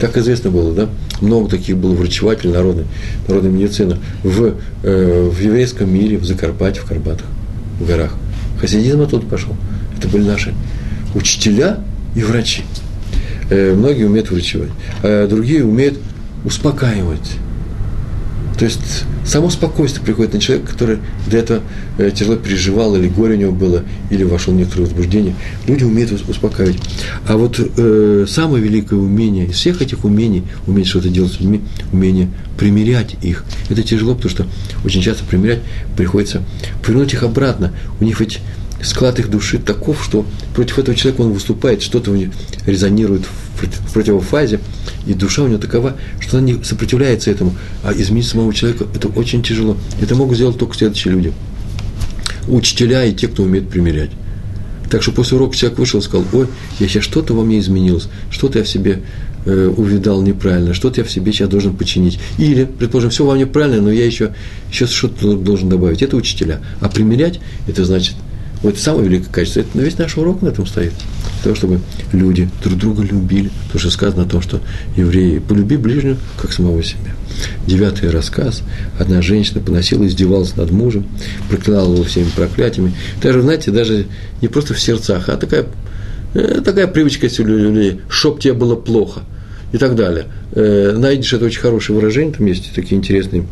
Так 0.01 0.17
известно 0.17 0.51
было, 0.51 0.73
да? 0.73 0.89
Много 1.21 1.51
таких 1.51 1.77
было 1.77 1.93
врачевателей 1.93 2.53
народной, 2.53 2.85
народной 3.29 3.51
медицины 3.51 3.99
в, 4.23 4.55
э, 4.83 5.29
в 5.31 5.39
еврейском 5.41 5.93
мире, 5.93 6.17
в 6.17 6.25
Закарпатье, 6.25 6.83
в 6.83 6.87
Карпатах, 6.87 7.27
в 7.79 7.87
горах. 7.87 8.15
Хасидизм 8.61 9.03
оттуда 9.03 9.27
пошел. 9.27 9.57
Это 9.97 10.09
были 10.09 10.23
наши 10.23 10.55
учителя 11.15 11.79
и 12.15 12.23
врачи. 12.23 12.63
Э, 13.51 13.75
многие 13.75 14.05
умеют 14.05 14.31
врачевать, 14.31 14.71
а 15.03 15.27
другие 15.27 15.65
умеют 15.65 15.99
успокаивать. 16.45 17.37
То 18.59 18.65
есть 18.65 19.05
само 19.25 19.51
спокойствие 19.51 20.05
приходит 20.05 20.35
на 20.35 20.41
человека, 20.41 20.71
который 20.71 20.99
до 21.31 21.37
этого 21.37 21.63
э, 21.99 22.11
тяжело 22.11 22.37
переживал, 22.37 22.97
или 22.97 23.09
горе 23.09 23.35
у 23.35 23.39
него 23.39 23.53
было, 23.53 23.85
или 24.11 24.25
вошел 24.25 24.55
в 24.55 24.57
некоторое 24.57 24.85
возбуждение. 24.85 25.35
Люди 25.67 25.85
умеют 25.85 26.13
успокаивать. 26.13 26.79
А 27.27 27.37
вот 27.37 27.59
э, 27.59 28.27
самое 28.29 28.63
великое 28.63 28.97
умение 28.97 29.47
из 29.47 29.57
всех 29.57 29.83
этих 29.83 30.05
умений, 30.05 30.45
уметь 30.67 30.87
что-то 30.87 31.09
делать 31.09 31.33
с 31.33 31.41
людьми, 31.41 31.61
умение 31.93 32.29
примирять 32.59 33.17
их. 33.23 33.45
Это 33.69 33.83
тяжело, 33.83 34.15
потому 34.15 34.31
что 34.31 34.47
очень 34.85 35.01
часто 35.03 35.25
примирять 35.25 35.61
приходится 35.97 36.43
повернуть 36.85 37.13
их 37.15 37.23
обратно. 37.23 37.73
У 38.01 38.05
них 38.05 38.21
ведь 38.21 38.41
склад 38.83 39.19
их 39.19 39.31
души 39.31 39.59
таков, 39.59 40.03
что 40.05 40.25
против 40.55 40.79
этого 40.79 40.97
человека 40.97 41.23
он 41.23 41.33
выступает, 41.33 41.83
что-то 41.83 42.11
у 42.11 42.15
него 42.15 42.33
резонирует 42.67 43.23
в 43.25 43.93
противофазе, 43.93 44.61
и 45.07 45.15
душа 45.15 45.43
у 45.43 45.49
него 45.49 45.59
такова, 45.59 45.97
что 46.19 46.39
она 46.39 46.47
не 46.47 46.65
сопротивляется 46.65 47.31
этому. 47.31 47.55
А 47.83 47.93
изменить 47.93 48.27
самого 48.27 48.55
человека– 48.55 48.87
это 48.95 49.09
очень 49.09 49.43
тяжело. 49.43 49.77
Это 50.01 50.15
могут 50.15 50.37
сделать 50.37 50.59
только 50.59 50.75
следующие 50.75 51.13
люди. 51.13 51.33
Учителя 52.49 53.05
и 53.05 53.13
те, 53.13 53.29
кто 53.29 53.43
умеет 53.43 53.69
примирять. 53.69 54.11
Так 54.91 55.03
что 55.03 55.13
после 55.13 55.37
урока 55.37 55.57
человек 55.57 55.79
вышел 55.79 56.01
и 56.01 56.03
сказал, 56.03 56.27
ой, 56.33 56.47
я 56.81 56.89
сейчас 56.89 57.05
что-то 57.05 57.35
во 57.35 57.45
мне 57.45 57.61
изменилось, 57.61 58.09
что-то 58.31 58.59
я 58.59 58.65
в 58.65 58.69
себе 58.69 59.03
э, 59.45 59.73
увидал 59.77 60.21
неправильно, 60.21 60.75
что-то 60.75 61.03
я 61.03 61.07
в 61.07 61.11
себе 61.11 61.33
сейчас 61.33 61.49
должен 61.49 61.77
починить. 61.77 62.19
Или, 62.39 62.65
предположим, 62.65 63.11
все 63.11 63.25
во 63.25 63.35
мне 63.35 63.47
правильно, 63.47 63.83
но 63.83 63.93
я 63.93 64.05
еще, 64.05 64.35
еще 64.71 64.87
что-то 64.87 65.37
должен 65.37 65.69
добавить. 65.69 66.03
Это 66.03 66.17
учителя. 66.17 66.61
А 66.81 66.89
примерять– 66.89 67.41
это 67.69 67.85
значит– 67.85 68.17
вот 68.63 68.79
самое 68.79 69.09
великое 69.09 69.33
качество. 69.33 69.61
Это 69.61 69.71
весь 69.75 69.97
наш 69.99 70.17
урок 70.17 70.43
на 70.43 70.49
этом 70.49 70.67
стоит. 70.67 70.93
Для 70.93 71.45
того, 71.45 71.57
чтобы 71.57 71.81
люди 72.13 72.49
друг 72.63 72.79
друга 72.79 73.03
любили. 73.03 73.51
Потому 73.65 73.81
что 73.81 73.91
сказано 73.91 74.25
о 74.25 74.27
том, 74.27 74.43
что 74.43 74.61
евреи 74.97 75.39
полюби 75.39 75.77
ближнего, 75.77 76.19
как 76.41 76.53
самого 76.53 76.83
себя. 76.83 77.15
Девятый 77.67 78.11
рассказ. 78.11 78.63
Одна 78.99 79.23
женщина 79.23 79.61
поносила, 79.61 80.07
издевалась 80.07 80.57
над 80.57 80.71
мужем, 80.71 81.07
проклинала 81.49 81.95
его 81.95 82.05
всеми 82.05 82.29
проклятиями. 82.37 82.95
Даже, 83.23 83.41
знаете, 83.41 83.71
даже 83.71 84.07
не 84.43 84.49
просто 84.49 84.75
в 84.75 84.81
сердцах, 84.81 85.29
а 85.29 85.37
такая, 85.37 85.67
э, 86.35 86.61
такая 86.63 86.87
привычка 86.87 87.27
есть 87.27 87.41
у 87.41 87.45
людей, 87.45 88.01
чтоб 88.11 88.41
тебе 88.41 88.53
было 88.53 88.77
плохо 88.77 89.21
и 89.73 89.79
так 89.79 89.95
далее. 89.95 90.27
Э, 90.53 90.95
найдешь 90.99 91.33
это 91.33 91.47
очень 91.47 91.61
хорошее 91.61 91.99
выражение, 91.99 92.35
там 92.35 92.47
есть 92.47 92.75
такие 92.75 92.99
интересные 92.99 93.45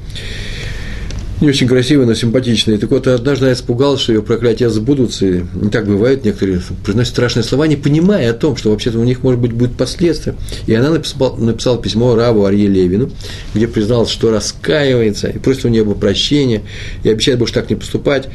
не 1.41 1.49
очень 1.49 1.68
красивые, 1.68 2.07
но 2.07 2.14
симпатичные. 2.14 2.78
Так 2.78 2.91
вот, 2.91 3.07
однажды 3.07 3.47
я 3.47 3.53
испугался, 3.53 4.03
что 4.03 4.12
ее 4.12 4.22
проклятия 4.22 4.68
сбудутся. 4.70 5.26
И 5.26 5.45
не 5.55 5.70
так 5.70 5.86
бывает, 5.86 6.24
некоторые 6.24 6.61
произносят 6.84 7.12
страшные 7.12 7.45
слова, 7.45 7.66
не 7.66 7.76
понимая 7.76 8.30
о 8.30 8.34
том, 8.34 8.57
что 8.57 8.70
вообще-то 8.70 8.99
у 8.99 9.05
них, 9.05 9.22
может 9.22 9.41
быть, 9.41 9.53
будет 9.53 9.76
последствия. 9.76 10.34
И 10.66 10.74
она 10.74 10.91
написала, 10.91 11.36
написала 11.36 11.80
письмо 11.80 12.16
Раву 12.16 12.45
Арье 12.45 12.66
Левину, 12.66 13.11
где 13.55 13.68
призналась, 13.68 14.11
что 14.11 14.30
раскаивается, 14.30 15.28
и 15.28 15.39
просит 15.39 15.64
у 15.64 15.68
нее 15.68 15.84
прощения, 15.84 16.62
и 17.05 17.09
обещает 17.09 17.39
больше 17.39 17.55
так 17.55 17.70
не 17.70 17.76
поступать. 17.76 18.28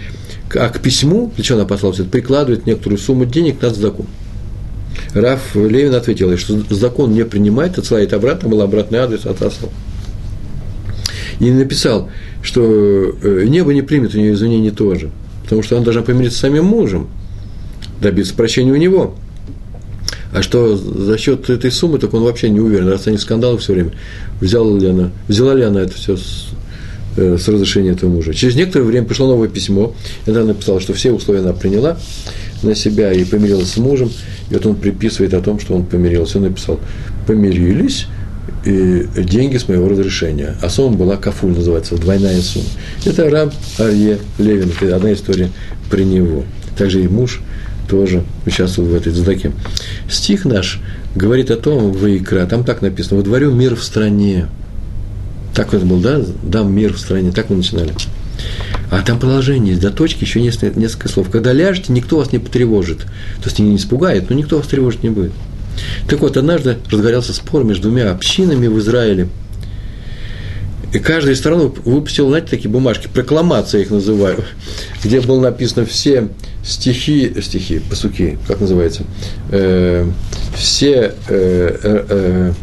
А 0.56 0.70
к 0.70 0.80
письму, 0.80 1.32
для 1.36 1.44
чего 1.44 1.58
она 1.58 1.68
послала 1.68 1.94
прикладывает 1.94 2.66
некоторую 2.66 3.00
сумму 3.00 3.26
денег 3.26 3.62
на 3.62 3.70
закон. 3.72 4.06
Раф 5.14 5.56
Левин 5.56 5.94
ответил, 5.96 6.36
что 6.38 6.62
закон 6.70 7.14
не 7.14 7.26
принимает, 7.26 7.78
отсылает 7.78 8.14
обратно, 8.14 8.50
был 8.50 8.62
обратный 8.62 9.00
адрес, 9.00 9.26
отослал. 9.26 9.72
И 11.40 11.52
написал, 11.52 12.10
что 12.42 12.62
э, 12.64 13.46
небо 13.48 13.74
не 13.74 13.82
примет 13.82 14.16
у 14.16 14.18
нее 14.18 14.34
извинений 14.34 14.72
тоже, 14.72 15.10
потому 15.44 15.64
что 15.64 15.76
она 15.76 15.86
должна 15.86 16.02
помириться 16.02 16.38
с 16.38 16.42
самим 16.42 16.66
мужем, 16.66 17.08
добиться 18.02 18.34
прощения 18.34 18.72
у 18.72 18.78
него. 18.78 19.16
А 20.34 20.42
что 20.42 20.76
за 20.76 21.18
счет 21.18 21.50
этой 21.50 21.72
суммы, 21.72 22.00
так 22.00 22.14
он 22.14 22.24
вообще 22.24 22.50
не 22.50 22.60
уверен, 22.60 22.88
раз 22.88 23.08
они 23.08 23.18
скандалы 23.18 23.60
все 23.60 23.74
время, 23.74 23.92
взяла 24.42 24.78
ли 24.78 24.88
она, 24.88 25.12
взяла 25.28 25.54
ли 25.54 25.64
она 25.64 25.82
это 25.82 25.94
все 25.94 26.18
с, 26.18 26.48
э, 27.18 27.38
с 27.40 27.48
разрешения 27.48 27.92
этого 27.92 28.10
мужа. 28.10 28.34
Через 28.34 28.56
некоторое 28.56 28.86
время 28.86 29.06
пришло 29.06 29.28
новое 29.28 29.48
письмо, 29.48 29.96
и 30.26 30.32
она 30.32 30.44
написала, 30.44 30.80
что 30.80 30.94
все 30.94 31.12
условия 31.12 31.42
она 31.42 31.54
приняла 31.54 32.00
на 32.64 32.74
себя 32.74 33.14
и 33.14 33.24
помирилась 33.26 33.72
с 33.72 33.78
мужем, 33.78 34.10
и 34.50 34.54
вот 34.56 34.66
он 34.66 34.76
приписывает 34.76 35.34
о 35.36 35.42
том, 35.42 35.60
что 35.60 35.76
он 35.76 35.86
помирился. 35.86 36.40
Он 36.40 36.46
написал, 36.46 36.80
помирились, 37.28 38.08
и 38.66 39.08
деньги 39.18 39.58
с 39.58 39.68
моего 39.68 39.90
разрешения. 39.90 40.56
А 40.62 40.70
сумма 40.70 40.98
была 40.98 41.18
кафуль, 41.18 41.52
называется, 41.52 41.96
двойная 41.96 42.42
сумма. 42.42 42.68
Это 43.06 43.30
раб 43.30 43.54
Арье 43.78 44.20
Левин, 44.38 44.72
это 44.80 44.96
одна 44.96 45.14
история 45.14 45.50
при 45.90 46.04
него. 46.04 46.44
Также 46.78 47.04
и 47.04 47.08
муж 47.08 47.42
тоже 47.90 48.24
участвовал 48.46 48.90
в 48.90 48.96
этой 48.96 49.12
задаке. 49.12 49.52
Стих 50.10 50.46
наш 50.46 50.82
говорит 51.16 51.52
о 51.52 51.58
том, 51.58 51.92
в 51.92 52.18
Икра, 52.18 52.46
там 52.46 52.64
так 52.64 52.82
написано, 52.82 53.18
«Водворю 53.18 53.52
мир 53.52 53.76
в 53.76 53.84
стране». 53.84 54.48
Так 55.54 55.74
это 55.74 55.86
был, 55.86 56.00
да? 56.00 56.20
Дам 56.42 56.74
мир 56.74 56.94
в 56.94 57.00
стране, 57.00 57.32
так 57.32 57.50
мы 57.50 57.58
начинали. 57.58 57.94
А 58.90 59.02
там 59.02 59.20
продолжение 59.20 59.76
до 59.76 59.92
точки 59.92 60.24
еще 60.24 60.42
несколько, 60.42 60.80
несколько 60.80 61.10
слов. 61.10 61.30
Когда 61.30 61.54
ляжете, 61.54 61.94
никто 61.94 62.18
вас 62.18 62.32
не 62.32 62.40
потревожит. 62.40 63.00
То 63.00 63.46
есть 63.46 63.60
не 63.60 63.76
испугает, 63.76 64.30
но 64.30 64.36
никто 64.36 64.58
вас 64.58 64.68
тревожить 64.68 65.04
не 65.04 65.10
будет. 65.10 65.32
Так 66.08 66.20
вот, 66.20 66.38
однажды 66.38 66.78
разгорелся 66.90 67.34
спор 67.34 67.64
между 67.64 67.84
двумя 67.84 68.12
общинами 68.12 68.68
в 68.68 68.78
Израиле. 68.80 69.30
И 70.94 71.00
каждая 71.00 71.34
из 71.34 71.40
сторон 71.40 71.74
выпустила, 71.86 72.30
знаете, 72.30 72.50
такие 72.50 72.70
бумажки, 72.70 73.10
прокламация 73.12 73.82
их 73.82 73.90
называю, 73.90 74.44
где 75.04 75.20
было 75.22 75.42
написано 75.42 75.86
все 75.86 76.30
стихи, 76.64 77.34
стихи, 77.42 77.80
посуки, 77.80 78.38
как 78.48 78.62
называется, 78.62 79.04
э, 79.52 80.08
все 80.56 81.14
э, 81.28 81.78
э, 81.84 82.06
э 82.10 82.54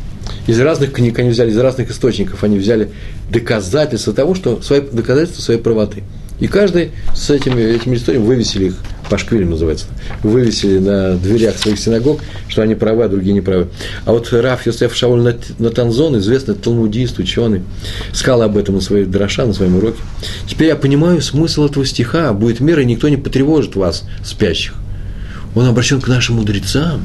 Из 0.46 0.60
разных 0.60 0.92
книг 0.92 1.18
они 1.18 1.30
взяли, 1.30 1.50
из 1.50 1.58
разных 1.58 1.90
источников 1.90 2.44
они 2.44 2.58
взяли 2.58 2.90
доказательства 3.30 4.12
того, 4.12 4.34
что 4.36 4.62
свои, 4.62 4.80
доказательства 4.80 5.42
своей 5.42 5.60
правоты. 5.60 6.04
И 6.38 6.46
каждый 6.46 6.92
с 7.14 7.30
этими, 7.30 7.60
этими 7.60 7.96
историями 7.96 8.26
вывесили 8.26 8.66
их, 8.66 8.76
пашквилем 9.10 9.50
называется, 9.50 9.86
вывесили 10.22 10.78
на 10.78 11.16
дверях 11.16 11.58
своих 11.58 11.78
синагог, 11.78 12.20
что 12.48 12.62
они 12.62 12.74
правы, 12.74 13.04
а 13.04 13.08
другие 13.08 13.34
не 13.34 13.42
правы. 13.42 13.68
А 14.06 14.12
вот 14.12 14.32
Раф 14.32 14.64
Йосеф 14.66 14.94
Шауль 14.94 15.36
Натанзон, 15.58 16.18
известный 16.18 16.54
талмудист, 16.54 17.18
ученый, 17.18 17.62
сказал 18.12 18.42
об 18.42 18.56
этом 18.56 18.76
на 18.76 18.80
своей 18.80 19.04
дроша, 19.04 19.44
на 19.44 19.52
своем 19.52 19.76
уроке. 19.76 20.00
Теперь 20.46 20.68
я 20.68 20.76
понимаю 20.76 21.20
смысл 21.20 21.66
этого 21.66 21.84
стиха. 21.84 22.32
Будет 22.32 22.60
мир, 22.60 22.80
и 22.80 22.86
никто 22.86 23.08
не 23.08 23.18
потревожит 23.18 23.76
вас, 23.76 24.04
спящих. 24.24 24.74
Он 25.54 25.66
обращен 25.66 26.00
к 26.00 26.08
нашим 26.08 26.36
мудрецам. 26.36 27.02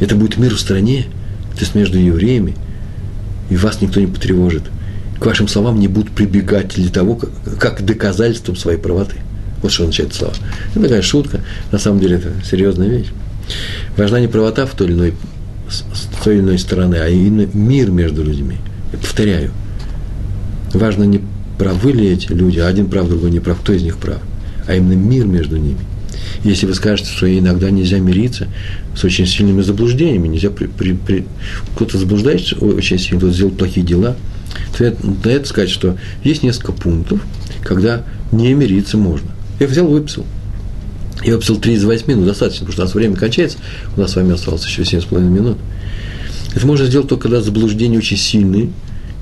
Это 0.00 0.14
будет 0.14 0.38
мир 0.38 0.54
в 0.54 0.60
стране, 0.60 1.06
то 1.54 1.60
есть 1.60 1.74
между 1.74 1.98
евреями, 1.98 2.56
и 3.50 3.56
вас 3.56 3.82
никто 3.82 4.00
не 4.00 4.06
потревожит– 4.06 4.62
к 5.20 5.26
вашим 5.26 5.48
словам 5.48 5.78
не 5.78 5.86
будут 5.86 6.12
прибегать 6.12 6.74
для 6.74 6.88
того, 6.88 7.14
как, 7.14 7.30
как 7.58 7.84
доказательством 7.84 8.56
своей 8.56 8.78
правоты. 8.78 9.16
Что 9.68 9.82
означает 9.84 10.14
слова. 10.14 10.34
Это 10.72 10.82
такая 10.82 11.02
шутка, 11.02 11.40
на 11.70 11.78
самом 11.78 12.00
деле 12.00 12.16
это 12.16 12.32
серьезная 12.44 12.88
вещь. 12.88 13.08
Важна 13.96 14.20
не 14.20 14.26
правота 14.26 14.66
в 14.66 14.74
той 14.74 14.88
или 14.88 14.94
иной, 14.94 15.14
с 15.68 15.82
той 16.24 16.36
или 16.36 16.42
иной 16.42 16.58
стороны, 16.58 16.96
а 16.96 17.08
именно 17.08 17.48
мир 17.52 17.90
между 17.90 18.24
людьми. 18.24 18.56
Я 18.92 18.98
повторяю, 18.98 19.50
важно 20.72 21.04
не 21.04 21.20
правы 21.58 21.92
ли 21.92 22.08
эти 22.08 22.32
люди, 22.32 22.58
а 22.58 22.68
один 22.68 22.88
прав, 22.88 23.08
другой 23.08 23.30
не 23.30 23.40
прав, 23.40 23.60
кто 23.60 23.72
из 23.72 23.82
них 23.82 23.98
прав, 23.98 24.18
а 24.66 24.74
именно 24.74 24.94
мир 24.94 25.26
между 25.26 25.56
ними. 25.56 25.80
Если 26.42 26.66
вы 26.66 26.74
скажете, 26.74 27.10
что 27.10 27.38
иногда 27.38 27.70
нельзя 27.70 27.98
мириться 27.98 28.48
с 28.96 29.04
очень 29.04 29.26
сильными 29.26 29.60
заблуждениями, 29.60 30.28
нельзя 30.28 30.50
при, 30.50 30.66
при, 30.66 30.94
при... 30.94 31.26
кто-то 31.74 31.98
заблуждается 31.98 32.56
очень 32.56 32.98
сильно, 32.98 33.18
кто-то 33.18 33.34
сделал 33.34 33.52
плохие 33.52 33.84
дела– 33.84 34.16
то 34.76 34.96
на 35.24 35.28
это 35.28 35.48
сказать, 35.48 35.70
что 35.70 35.96
есть 36.24 36.42
несколько 36.42 36.72
пунктов, 36.72 37.20
когда 37.62 38.04
не 38.32 38.52
мириться 38.54 38.96
можно. 38.96 39.30
Я 39.60 39.66
взял, 39.66 39.86
выписал. 39.86 40.24
Я 41.22 41.34
выписал 41.34 41.56
3 41.56 41.74
из 41.74 41.84
8, 41.84 42.14
ну 42.14 42.24
достаточно, 42.24 42.66
потому 42.66 42.72
что 42.72 42.82
у 42.82 42.84
нас 42.86 42.94
время 42.94 43.16
кончается, 43.16 43.58
у 43.94 44.00
нас 44.00 44.12
с 44.12 44.16
вами 44.16 44.32
осталось 44.32 44.64
еще 44.64 44.82
7,5 44.82 45.20
минут. 45.20 45.58
Это 46.54 46.66
можно 46.66 46.86
сделать 46.86 47.08
только 47.08 47.24
когда 47.24 47.42
заблуждения 47.42 47.98
очень 47.98 48.16
сильные 48.16 48.70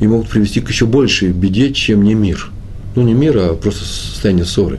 и 0.00 0.06
могут 0.06 0.28
привести 0.28 0.60
к 0.60 0.68
еще 0.68 0.86
большей 0.86 1.30
беде, 1.30 1.72
чем 1.72 2.04
не 2.04 2.14
мир. 2.14 2.50
Ну, 2.94 3.02
не 3.02 3.14
мир, 3.14 3.36
а 3.36 3.54
просто 3.54 3.84
состояние 3.84 4.44
ссоры, 4.44 4.78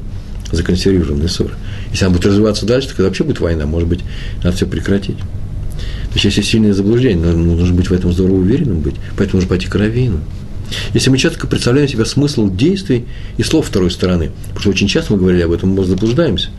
законсервированной 0.51 1.28
ссоры. 1.28 1.53
Если 1.91 2.05
она 2.05 2.14
будет 2.14 2.26
развиваться 2.26 2.66
дальше, 2.66 2.89
то 2.89 2.95
когда 2.95 3.10
вообще 3.10 3.26
будет 3.26 3.41
война, 3.41 3.66
может 3.66 3.89
быть, 3.89 3.99
надо 4.43 4.55
все 4.55 4.66
прекратить. 4.66 5.18
То 5.18 6.16
есть, 6.16 6.26
если 6.26 6.41
сильное 6.41 6.74
заблуждение, 6.74 7.34
нужно 7.34 7.76
быть 7.76 7.89
в 7.89 7.93
этом 7.93 8.14
здорово 8.14 8.38
уверенным 8.38 8.80
быть, 8.80 8.95
поэтому 9.18 9.38
нужно 9.38 9.49
пойти 9.49 9.68
к 9.68 9.76
раввину. 9.76 10.22
Если 10.93 11.09
мы 11.09 11.17
четко 11.17 11.47
представляем 11.47 11.88
себе 11.88 12.05
смысл 12.05 12.49
действий 12.49 13.05
и 13.38 13.43
слов 13.43 13.67
второй 13.67 13.91
стороны, 13.91 14.32
потому 14.49 14.61
что 14.61 14.70
очень 14.70 14.88
часто 14.88 15.13
мы 15.13 15.20
говорили 15.20 15.43
об 15.43 15.51
этом, 15.51 15.70
мы 15.70 15.86
заблуждаемся. 15.86 16.49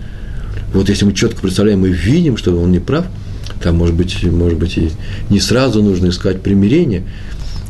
Вот 0.72 0.88
если 0.88 1.04
мы 1.04 1.12
четко 1.12 1.40
представляем 1.40 1.84
и 1.86 1.90
видим, 1.90 2.36
что 2.36 2.56
он 2.56 2.70
не 2.70 2.78
прав, 2.78 3.06
там, 3.62 3.76
может 3.76 3.94
быть, 3.94 4.22
может 4.22 4.58
быть, 4.58 4.78
и 4.78 4.90
не 5.28 5.40
сразу 5.40 5.82
нужно 5.82 6.08
искать 6.08 6.42
примирение, 6.42 7.04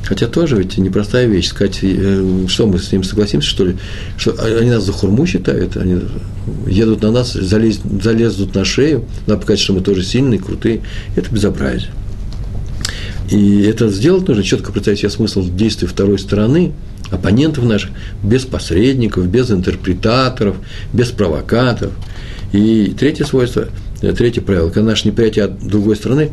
Хотя 0.05 0.27
тоже 0.27 0.57
ведь 0.57 0.79
непростая 0.79 1.27
вещь, 1.27 1.49
сказать, 1.49 1.79
э, 1.83 2.47
что 2.49 2.67
мы 2.67 2.79
с 2.79 2.91
ним 2.91 3.05
согласимся, 3.05 3.49
что 3.49 3.65
ли, 3.65 3.77
что 4.17 4.35
они 4.59 4.71
нас 4.71 4.85
за 4.85 4.93
хурму 4.93 5.27
считают, 5.27 5.77
они 5.77 6.01
едут 6.67 7.03
на 7.03 7.11
нас, 7.11 7.33
залез, 7.33 7.81
залезут 8.03 8.55
на 8.55 8.65
шею, 8.65 9.05
надо 9.27 9.41
показать, 9.41 9.61
что 9.61 9.75
мы 9.75 9.83
тоже 9.83 10.03
сильные, 10.03 10.41
крутые. 10.41 10.81
Это 11.17 11.31
безобразие. 11.31 11.91
И 13.31 13.63
это 13.63 13.89
сделать 13.89 14.27
нужно, 14.27 14.43
четко 14.43 14.73
представить 14.73 15.01
себе 15.01 15.11
смысл 15.11 15.49
действий 15.49 15.87
второй 15.87 16.19
стороны, 16.19 16.73
оппонентов 17.11 17.65
наших, 17.65 17.91
без 18.23 18.45
посредников, 18.45 19.27
без 19.29 19.51
интерпретаторов, 19.51 20.57
без 20.93 21.11
провокаторов. 21.11 21.93
И 22.53 22.95
третье 22.99 23.25
свойство, 23.25 23.69
э, 24.03 24.13
третье 24.13 24.41
правило, 24.41 24.71
когда 24.71 24.91
наше 24.91 25.07
неприятие 25.07 25.45
от 25.45 25.61
другой 25.61 25.95
стороны, 25.95 26.31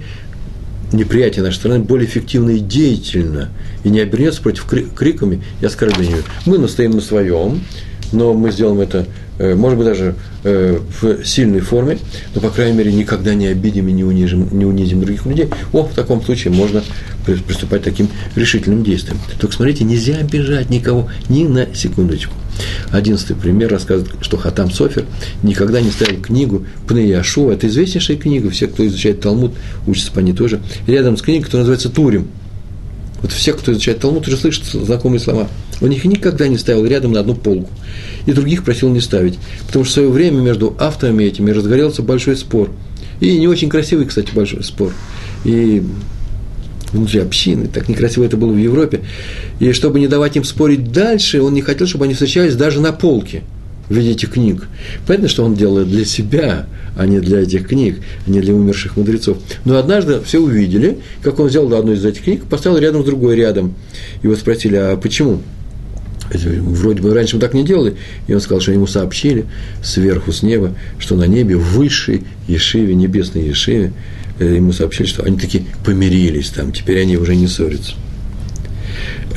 неприятие 0.91 1.43
нашей 1.43 1.58
страны 1.58 1.80
более 1.80 2.08
эффективно 2.08 2.52
и 2.52 2.60
деятельно, 2.60 3.50
и 3.84 3.89
не 3.89 4.00
обернется 4.00 4.41
против 4.41 4.66
криками 4.66 5.43
и 5.62 5.66
оскорблениями. 5.66 6.24
Мы 6.45 6.58
настоим 6.58 6.91
на 6.91 7.02
своем, 7.02 7.62
но 8.12 8.34
мы 8.34 8.52
сделаем 8.52 8.80
это, 8.80 9.06
может 9.40 9.78
быть, 9.78 9.88
даже 9.88 10.16
э, 10.44 10.80
в 11.02 11.24
сильной 11.24 11.60
форме, 11.60 12.00
но, 12.34 12.42
по 12.42 12.50
крайней 12.50 12.78
мере, 12.78 12.92
никогда 12.92 13.34
не 13.36 13.48
обидим 13.48 13.88
и 13.88 13.92
не 13.92 14.04
унизим, 14.04 14.48
не 14.52 14.66
унизим 14.66 15.02
других 15.02 15.26
людей. 15.26 15.50
О, 15.74 15.84
в 15.84 15.94
таком 15.94 16.24
случае 16.24 16.54
можно 16.54 16.84
приступать 17.26 17.82
к 17.82 17.86
таким 17.86 18.10
решительным 18.36 18.84
действиям. 18.84 19.20
Только 19.40 19.56
смотрите, 19.56 19.84
нельзя 19.84 20.16
обижать 20.18 20.70
никого 20.70 21.10
ни 21.30 21.46
на 21.46 21.68
секундочку. 21.74 22.34
Одиннадцатый 22.90 23.36
пример 23.36 23.70
рассказывает, 23.70 24.14
что 24.22 24.38
Хатам 24.38 24.72
Софер 24.72 25.06
никогда 25.44 25.82
не 25.82 25.92
ставил 25.92 26.22
книгу 26.22 26.66
Пнеяшу. 26.88 27.50
Это 27.50 27.68
известнейшая 27.68 28.18
книга, 28.18 28.50
все, 28.50 28.68
кто 28.68 28.86
изучает 28.88 29.22
Талмуд, 29.22 29.54
учатся 29.86 30.12
по 30.12 30.20
ней 30.20 30.34
тоже. 30.34 30.62
Рядом 30.88 31.18
с 31.18 31.22
книгой, 31.22 31.44
которая 31.44 31.64
называется 31.64 31.90
Турим. 31.90 32.28
Вот 33.22 33.32
все, 33.32 33.54
кто 33.54 33.72
изучает 33.72 34.00
Талмуд, 34.00 34.28
уже 34.28 34.38
слышат 34.38 34.66
знакомые 34.66 35.20
слова. 35.20 35.48
Он 35.82 35.92
их 35.92 36.06
никогда 36.06 36.48
не 36.48 36.58
ставил 36.58 36.86
рядом 36.86 37.14
на 37.14 37.20
одну 37.20 37.36
полку. 37.36 37.70
И 38.26 38.34
других 38.34 38.64
просил 38.64 38.90
не 38.90 39.00
ставить. 39.00 39.38
Потому 39.68 39.86
что 39.86 39.92
в 39.92 39.94
свое 39.94 40.10
время 40.10 40.42
между 40.42 40.76
авторами 40.80 41.24
этими 41.24 41.52
разгорелся 41.52 42.02
большой 42.02 42.36
спор. 42.36 42.72
И 43.20 43.38
не 43.40 43.48
очень 43.48 43.70
красивый, 43.70 44.06
кстати, 44.06 44.32
большой 44.34 44.64
спор. 44.64 44.92
И 45.44 45.84
внутри 46.92 47.20
общины, 47.20 47.68
так 47.68 47.90
некрасиво 47.90 48.24
это 48.24 48.38
было 48.38 48.52
в 48.52 48.58
Европе. 48.58 49.02
И 49.60 49.72
чтобы 49.74 50.00
не 50.00 50.08
давать 50.08 50.36
им 50.36 50.44
спорить 50.44 50.92
дальше, 50.92 51.42
он 51.42 51.54
не 51.54 51.62
хотел, 51.62 51.88
чтобы 51.88 52.06
они 52.06 52.14
встречались 52.14 52.56
даже 52.56 52.82
на 52.82 52.92
полке 52.92 53.44
в 53.90 53.96
виде 53.96 54.12
этих 54.12 54.32
книг. 54.32 54.68
Понятно, 55.06 55.30
что 55.30 55.44
он 55.44 55.56
делает 55.56 55.90
для 55.90 56.06
себя, 56.06 56.68
а 56.98 57.06
не 57.06 57.20
для 57.20 57.42
этих 57.42 57.68
книг, 57.68 58.00
а 58.26 58.30
не 58.30 58.42
для 58.42 58.54
умерших 58.54 58.98
мудрецов. 58.98 59.38
Но 59.66 59.78
однажды 59.78 60.20
все 60.22 60.40
увидели, 60.40 60.98
как 61.22 61.40
он 61.40 61.48
взял 61.48 61.72
одну 61.74 61.94
из 61.94 62.04
этих 62.04 62.24
книг, 62.24 62.44
поставил 62.50 62.78
рядом 62.78 63.04
с 63.04 63.06
другой 63.06 63.36
рядом. 63.36 63.76
Вот 64.24 64.38
спросили, 64.38 64.76
а 64.76 64.98
почему? 64.98 65.42
Вроде 66.32 67.02
бы 67.02 67.14
раньше 67.14 67.36
мы 67.36 67.42
так 67.42 67.54
не 67.54 67.64
делали. 67.64 67.96
И 68.28 68.34
он 68.34 68.42
сказал, 68.42 68.62
что 68.62 68.72
ему 68.72 68.88
сообщили 68.88 69.46
сверху, 69.84 70.32
с 70.32 70.44
неба, 70.44 70.74
что 71.00 71.16
на 71.16 71.26
небе 71.26 71.56
высшей 71.56 72.24
Ешиве, 72.48 72.96
небесной 72.96 73.46
Ешиве, 73.46 73.94
э, 74.40 74.56
ему 74.56 74.72
сообщили, 74.72 75.08
что 75.08 75.24
они 75.24 75.38
таки 75.38 75.64
помирились 75.86 76.50
там, 76.50 76.72
теперь 76.72 77.02
они 77.02 77.18
уже 77.18 77.36
не 77.36 77.48
ссорятся. 77.48 77.94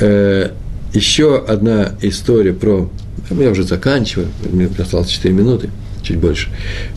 Э, 0.00 0.50
еще 0.92 1.38
одна 1.38 1.94
история 2.02 2.52
про... 2.52 2.90
Я 3.30 3.50
уже 3.50 3.62
заканчиваю, 3.62 4.28
мне 4.50 4.68
осталось 4.78 5.08
4 5.08 5.32
минуты, 5.32 5.70
чуть 6.02 6.18
больше. 6.18 6.48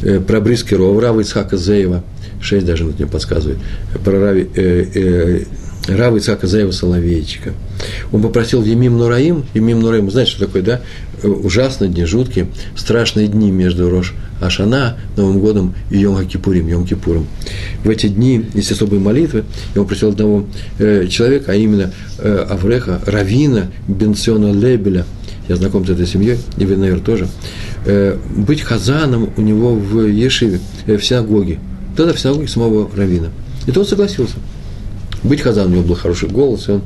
Э, 0.01 0.19
про 0.19 0.41
Брискерова, 0.41 0.99
Рава 0.99 1.21
Ицхака 1.21 1.57
Зеева, 1.57 2.03
6 2.41 2.65
даже 2.65 2.85
мне 2.85 3.05
подсказывает, 3.05 3.59
про 4.03 4.19
Рави, 4.19 4.49
э, 4.55 5.43
Рава 5.87 6.17
Ицхака 6.17 6.47
Заева 6.47 6.71
Соловейчика. 6.71 7.53
Он 8.11 8.21
попросил 8.21 8.63
Емим 8.63 8.97
Нураим, 8.97 9.43
Емим 9.53 9.81
Нураим, 9.81 10.09
знаете, 10.09 10.31
что 10.31 10.45
такое, 10.45 10.61
да? 10.61 10.81
Ужасные 11.23 11.89
дни, 11.89 12.05
жуткие, 12.05 12.47
страшные 12.75 13.27
дни 13.27 13.51
между 13.51 13.89
Рош 13.89 14.13
Ашана, 14.41 14.97
Новым 15.17 15.39
годом 15.39 15.75
и 15.89 15.97
Йом 15.97 16.25
Кипурим, 16.25 16.67
Йом 16.67 16.85
Кипуром. 16.85 17.27
В 17.83 17.89
эти 17.89 18.07
дни 18.07 18.45
есть 18.53 18.71
особые 18.71 18.99
молитвы. 18.99 19.43
Я 19.75 19.81
попросил 19.81 20.09
одного 20.09 20.45
э, 20.79 21.07
человека, 21.07 21.51
а 21.51 21.55
именно 21.55 21.91
э, 22.17 22.45
Авреха, 22.49 23.01
Равина 23.05 23.71
Бенциона 23.87 24.51
Лебеля, 24.51 25.05
я 25.49 25.55
знаком 25.57 25.85
с 25.85 25.89
этой 25.89 26.07
семьей, 26.07 26.37
и 26.57 26.65
вы, 26.65 26.77
наверное, 26.77 27.03
тоже, 27.03 27.27
э, 27.85 28.17
быть 28.35 28.61
хазаном 28.61 29.31
у 29.35 29.41
него 29.41 29.75
в 29.75 30.07
Ешиве, 30.07 30.59
э, 30.87 30.97
в 30.97 31.05
синагоге. 31.05 31.59
Тогда 31.97 32.13
в 32.13 32.19
синагоге 32.19 32.47
самого 32.47 32.89
Равина. 32.95 33.29
И 33.67 33.71
тот 33.71 33.87
согласился– 33.87 34.35
быть 35.23 35.41
хазан, 35.41 35.67
у 35.67 35.69
него 35.69 35.83
был 35.83 35.95
хороший 35.95 36.29
голос, 36.29 36.67
и 36.69 36.73
он 36.73 36.81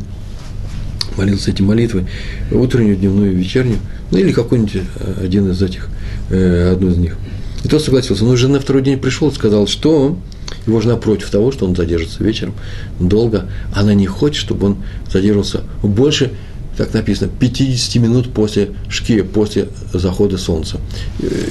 молился 1.17 1.51
эти 1.51 1.61
молитвы, 1.61 2.07
утреннюю, 2.51 2.95
дневную, 2.95 3.35
вечернюю, 3.35 3.79
ну 4.11 4.17
или 4.17 4.31
какой-нибудь 4.31 4.75
э, 4.75 5.23
один 5.23 5.49
из 5.49 5.61
этих, 5.61 5.89
э, 6.29 6.71
одну 6.73 6.89
из 6.89 6.97
них. 6.97 7.17
И 7.63 7.67
тот 7.67 7.83
согласился. 7.83 8.23
Но 8.23 8.31
уже 8.31 8.47
на 8.47 8.59
второй 8.59 8.83
день 8.83 8.99
пришел 8.99 9.29
и 9.29 9.33
сказал, 9.33 9.67
что 9.67 10.17
его 10.65 10.79
жена 10.79 10.95
против 10.95 11.29
того, 11.29 11.51
что 11.51 11.65
он 11.65 11.75
задержится 11.75 12.23
вечером 12.23 12.53
долго. 12.99 13.49
Она 13.73 13.93
не 13.93 14.05
хочет, 14.05 14.37
чтобы 14.37 14.67
он 14.67 14.77
задерживался 15.11 15.63
больше 15.81 16.31
так 16.77 16.93
написано, 16.93 17.31
50 17.39 17.95
минут 18.03 18.31
после 18.31 18.69
шки, 18.87 19.23
после 19.23 19.69
захода 19.93 20.37
солнца. 20.37 20.79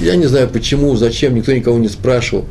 Я 0.00 0.14
не 0.14 0.26
знаю 0.26 0.48
почему, 0.48 0.94
зачем, 0.94 1.34
никто 1.34 1.52
никого 1.52 1.78
не 1.78 1.88
спрашивал. 1.88 2.46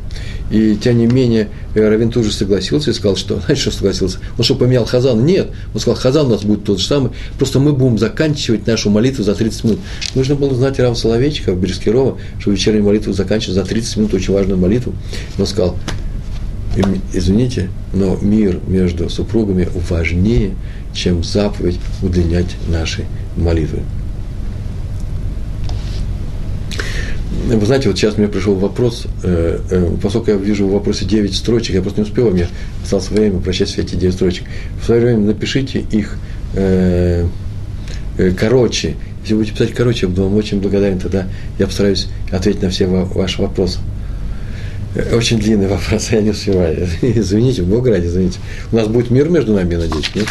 И 0.50 0.76
тем 0.76 0.98
не 0.98 1.06
менее, 1.06 1.48
Равин 1.74 2.10
тоже 2.10 2.32
согласился 2.32 2.90
и 2.90 2.94
сказал, 2.94 3.16
что, 3.16 3.40
знаете, 3.46 3.62
что 3.62 3.70
согласился? 3.72 4.18
Он 4.38 4.44
что, 4.44 4.54
поменял 4.54 4.84
Хазан? 4.84 5.24
Нет. 5.24 5.48
Он 5.74 5.80
сказал, 5.80 5.98
Хазан 5.98 6.26
у 6.26 6.30
нас 6.30 6.44
будет 6.44 6.64
тот 6.64 6.78
же 6.78 6.86
самый, 6.86 7.10
просто 7.38 7.58
мы 7.58 7.72
будем 7.72 7.98
заканчивать 7.98 8.66
нашу 8.66 8.90
молитву 8.90 9.24
за 9.24 9.34
30 9.34 9.64
минут. 9.64 9.80
Нужно 10.14 10.34
было 10.36 10.54
знать 10.54 10.78
Рава 10.78 10.94
Соловейчика, 10.94 11.52
Берескирова, 11.52 12.18
что 12.38 12.50
вечернюю 12.50 12.84
молитву 12.84 13.12
заканчивать 13.12 13.54
за 13.54 13.64
30 13.64 13.96
минут, 13.96 14.14
очень 14.14 14.32
важную 14.32 14.58
молитву. 14.58 14.94
Он 15.38 15.46
сказал, 15.46 15.76
извините, 17.12 17.70
но 17.92 18.16
мир 18.20 18.60
между 18.66 19.08
супругами 19.08 19.68
важнее, 19.88 20.54
чем 20.92 21.24
заповедь 21.24 21.78
удлинять 22.02 22.56
наши 22.68 23.04
молитвы. 23.36 23.80
Вы 27.30 27.64
знаете, 27.66 27.88
вот 27.88 27.98
сейчас 27.98 28.18
мне 28.18 28.28
пришел 28.28 28.54
вопрос, 28.54 29.06
э, 29.22 29.58
э, 29.70 29.90
поскольку 30.02 30.30
я 30.30 30.36
вижу 30.36 30.66
в 30.66 30.72
вопросе 30.72 31.04
9 31.04 31.34
строчек, 31.34 31.74
я 31.74 31.82
просто 31.82 32.00
не 32.00 32.06
успел, 32.06 32.28
у 32.28 32.30
меня 32.30 32.48
осталось 32.82 33.08
время 33.10 33.40
прочесть 33.40 33.72
все 33.72 33.82
эти 33.82 33.94
9 33.94 34.14
строчек. 34.14 34.44
В 34.80 34.84
свое 34.84 35.00
время 35.00 35.20
напишите 35.20 35.80
их 35.90 36.16
э, 36.54 37.26
э, 38.18 38.30
короче. 38.32 38.94
Если 39.22 39.34
будете 39.34 39.52
писать 39.52 39.72
короче, 39.74 40.06
я 40.06 40.08
буду 40.08 40.24
вам 40.24 40.36
очень 40.36 40.60
благодарен, 40.60 40.98
тогда 40.98 41.26
я 41.58 41.66
постараюсь 41.66 42.08
ответить 42.30 42.62
на 42.62 42.70
все 42.70 42.86
ваши 42.86 43.42
вопросы. 43.42 43.80
Э, 44.94 45.16
очень 45.16 45.38
длинный 45.38 45.68
вопрос, 45.68 46.08
я 46.12 46.20
не 46.20 46.30
успеваю. 46.30 46.88
Извините, 47.02 47.62
Бог 47.62 47.86
ради, 47.86 48.06
извините. 48.06 48.38
У 48.72 48.76
нас 48.76 48.88
будет 48.88 49.10
мир 49.10 49.28
между 49.28 49.52
нами, 49.52 49.72
я 49.72 49.78
надеюсь, 49.78 50.14
нет? 50.14 50.26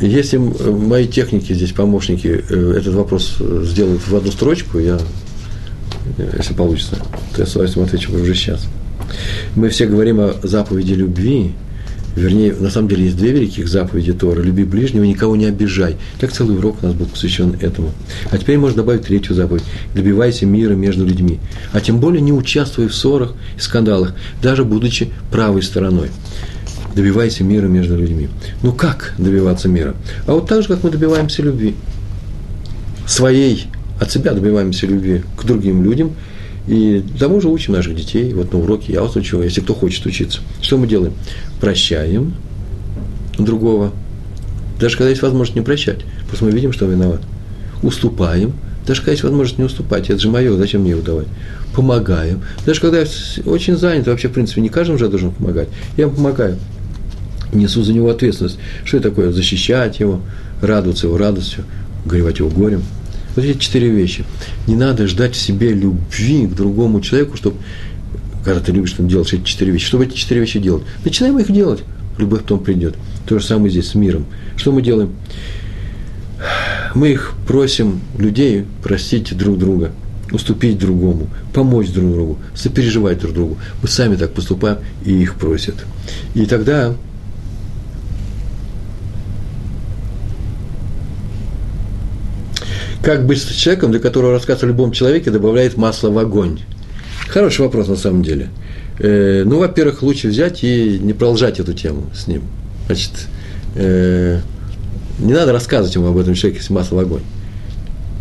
Если 0.00 0.36
мои 0.36 1.06
техники 1.06 1.54
здесь, 1.54 1.72
помощники, 1.72 2.44
э, 2.48 2.74
этот 2.78 2.94
вопрос 2.94 3.36
сделают 3.38 4.06
в 4.06 4.14
одну 4.14 4.30
строчку, 4.30 4.78
я 4.78 4.98
если 6.18 6.54
получится, 6.54 6.96
то 7.34 7.40
я 7.42 7.46
с 7.46 7.50
удовольствием 7.50 7.86
отвечу 7.86 8.12
уже 8.14 8.34
сейчас. 8.34 8.66
Мы 9.54 9.68
все 9.68 9.86
говорим 9.86 10.20
о 10.20 10.34
заповеди 10.42 10.94
любви, 10.94 11.52
вернее, 12.16 12.54
на 12.54 12.70
самом 12.70 12.88
деле 12.88 13.04
есть 13.04 13.16
две 13.16 13.32
великих 13.32 13.68
заповеди 13.68 14.12
Тора. 14.12 14.40
Люби 14.40 14.64
ближнего, 14.64 15.04
никого 15.04 15.36
не 15.36 15.44
обижай. 15.44 15.96
Как 16.18 16.32
целый 16.32 16.56
урок 16.56 16.78
у 16.82 16.86
нас 16.86 16.94
был 16.94 17.06
посвящен 17.06 17.56
этому. 17.60 17.92
А 18.30 18.38
теперь 18.38 18.58
можно 18.58 18.78
добавить 18.78 19.02
третью 19.02 19.34
заповедь. 19.34 19.64
Добивайся 19.94 20.46
мира 20.46 20.74
между 20.74 21.06
людьми. 21.06 21.38
А 21.72 21.80
тем 21.80 22.00
более 22.00 22.22
не 22.22 22.32
участвуй 22.32 22.88
в 22.88 22.94
ссорах 22.94 23.34
и 23.56 23.60
скандалах, 23.60 24.14
даже 24.42 24.64
будучи 24.64 25.10
правой 25.30 25.62
стороной. 25.62 26.08
Добивайся 26.94 27.44
мира 27.44 27.66
между 27.66 27.96
людьми. 27.96 28.28
Ну 28.62 28.72
как 28.72 29.12
добиваться 29.18 29.68
мира? 29.68 29.94
А 30.26 30.32
вот 30.32 30.48
так 30.48 30.62
же, 30.62 30.68
как 30.68 30.82
мы 30.82 30.90
добиваемся 30.90 31.42
любви. 31.42 31.74
Своей 33.06 33.66
от 34.00 34.10
себя 34.10 34.32
добиваемся 34.32 34.86
любви 34.86 35.22
к 35.36 35.44
другим 35.44 35.82
людям, 35.82 36.12
и 36.66 37.02
тому 37.18 37.40
же 37.40 37.48
учим 37.48 37.74
наших 37.74 37.94
детей. 37.94 38.32
Вот 38.34 38.52
на 38.52 38.58
уроке 38.58 38.92
я 38.92 39.02
вас 39.02 39.14
учу, 39.16 39.40
если 39.42 39.60
кто 39.60 39.74
хочет 39.74 40.04
учиться. 40.06 40.40
Что 40.60 40.76
мы 40.76 40.86
делаем? 40.86 41.14
Прощаем 41.60 42.34
другого, 43.38 43.92
даже 44.80 44.96
когда 44.96 45.10
есть 45.10 45.22
возможность 45.22 45.56
не 45.56 45.62
прощать, 45.62 46.04
просто 46.28 46.44
мы 46.44 46.50
видим, 46.50 46.72
что 46.72 46.86
он 46.86 46.92
виноват. 46.92 47.20
Уступаем, 47.82 48.54
даже 48.86 49.00
когда 49.00 49.12
есть 49.12 49.22
возможность 49.22 49.58
не 49.58 49.64
уступать, 49.64 50.10
это 50.10 50.18
же 50.18 50.28
мое, 50.28 50.56
зачем 50.56 50.82
мне 50.82 50.90
его 50.90 51.02
давать? 51.02 51.26
Помогаем, 51.74 52.42
даже 52.64 52.80
когда 52.80 53.00
я 53.00 53.06
очень 53.44 53.76
занят, 53.76 54.06
вообще, 54.06 54.28
в 54.28 54.32
принципе, 54.32 54.60
не 54.60 54.70
каждому 54.70 54.98
же 54.98 55.04
я 55.04 55.10
должен 55.10 55.30
помогать, 55.30 55.68
я 55.96 56.08
помогаю, 56.08 56.56
несу 57.52 57.82
за 57.82 57.92
него 57.92 58.08
ответственность. 58.08 58.58
Что 58.84 58.96
это 58.96 59.10
такое? 59.10 59.30
Защищать 59.30 60.00
его, 60.00 60.20
радоваться 60.62 61.06
его 61.06 61.16
радостью, 61.16 61.64
горевать 62.06 62.38
его 62.38 62.48
горем– 62.48 62.82
вот 63.36 63.44
эти 63.44 63.58
четыре 63.58 63.90
вещи. 63.90 64.24
Не 64.66 64.74
надо 64.74 65.06
ждать 65.06 65.34
в 65.34 65.40
себе 65.40 65.72
любви 65.72 66.46
к 66.46 66.54
другому 66.54 67.00
человеку, 67.00 67.36
чтобы, 67.36 67.56
когда 68.44 68.60
ты 68.60 68.72
любишь 68.72 68.92
там, 68.92 69.08
делать 69.08 69.32
эти 69.32 69.44
четыре 69.44 69.72
вещи, 69.72 69.86
чтобы 69.86 70.06
эти 70.06 70.16
четыре 70.16 70.40
вещи 70.40 70.58
делать. 70.58 70.84
Начинаем 71.04 71.38
их 71.38 71.52
делать, 71.52 71.84
любовь 72.18 72.42
потом 72.42 72.60
придет. 72.60 72.94
То 73.26 73.38
же 73.38 73.44
самое 73.44 73.70
здесь 73.70 73.88
с 73.88 73.94
миром. 73.94 74.26
Что 74.56 74.72
мы 74.72 74.82
делаем? 74.82 75.12
Мы 76.94 77.10
их 77.10 77.34
просим, 77.46 78.00
людей, 78.18 78.64
простить 78.82 79.36
друг 79.36 79.58
друга, 79.58 79.92
уступить 80.32 80.78
другому, 80.78 81.28
помочь 81.52 81.88
друг 81.90 82.12
другу, 82.12 82.38
сопереживать 82.54 83.20
друг 83.20 83.34
другу. 83.34 83.58
Мы 83.82 83.88
сами 83.88 84.16
так 84.16 84.32
поступаем, 84.32 84.78
и 85.04 85.12
их 85.12 85.34
просят. 85.34 85.74
И 86.34 86.46
тогда 86.46 86.94
Как 93.06 93.24
быть 93.24 93.40
с 93.40 93.46
человеком, 93.52 93.92
для 93.92 94.00
которого 94.00 94.32
рассказ 94.32 94.64
о 94.64 94.66
любом 94.66 94.90
человеке 94.90 95.30
добавляет 95.30 95.76
масло 95.76 96.10
в 96.10 96.18
огонь? 96.18 96.58
Хороший 97.28 97.60
вопрос 97.60 97.86
на 97.86 97.94
самом 97.94 98.24
деле. 98.24 98.48
Э, 98.98 99.44
ну, 99.46 99.60
во-первых, 99.60 100.02
лучше 100.02 100.26
взять 100.26 100.64
и 100.64 100.98
не 101.00 101.12
продолжать 101.12 101.60
эту 101.60 101.72
тему 101.72 102.10
с 102.12 102.26
ним. 102.26 102.42
Значит, 102.86 103.12
э, 103.76 104.40
не 105.20 105.32
надо 105.32 105.52
рассказывать 105.52 105.94
ему 105.94 106.08
об 106.08 106.18
этом 106.18 106.34
человеке, 106.34 106.58
если 106.62 106.72
масло 106.72 106.96
в 106.96 106.98
огонь. 106.98 107.22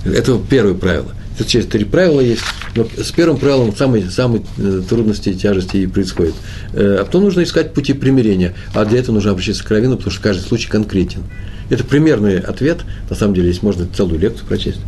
Это 0.06 0.40
первое 0.48 0.76
правило. 0.76 1.14
Тут 1.36 1.48
через 1.48 1.66
три 1.66 1.84
правила 1.84 2.22
есть, 2.22 2.44
но 2.76 2.86
с 2.96 3.12
первым 3.12 3.38
правилом 3.38 3.76
самые, 3.76 4.12
самые 4.12 4.44
э, 4.60 4.84
трудности 4.88 5.30
и 5.30 5.34
тяжести 5.34 5.78
и 5.78 5.88
происходят. 5.88 6.36
Э, 6.74 6.98
а 7.02 7.06
потом 7.06 7.24
нужно 7.24 7.42
искать 7.42 7.74
пути 7.74 7.94
примирения, 7.94 8.54
а 8.76 8.86
для 8.86 9.00
этого 9.00 9.16
нужно 9.16 9.32
обращаться 9.32 9.64
к 9.64 9.72
раввину, 9.72 9.98
потому 9.98 10.12
что 10.12 10.22
каждый 10.22 10.44
случай 10.44 10.70
конкретен. 10.70 11.24
Это 11.70 11.84
примерный 11.84 12.40
ответ, 12.40 12.82
на 13.10 13.16
самом 13.16 13.34
деле, 13.34 13.52
здесь 13.52 13.64
можно 13.64 13.88
целую 13.88 14.20
лекцию 14.20 14.48
прочесть. 14.48 14.80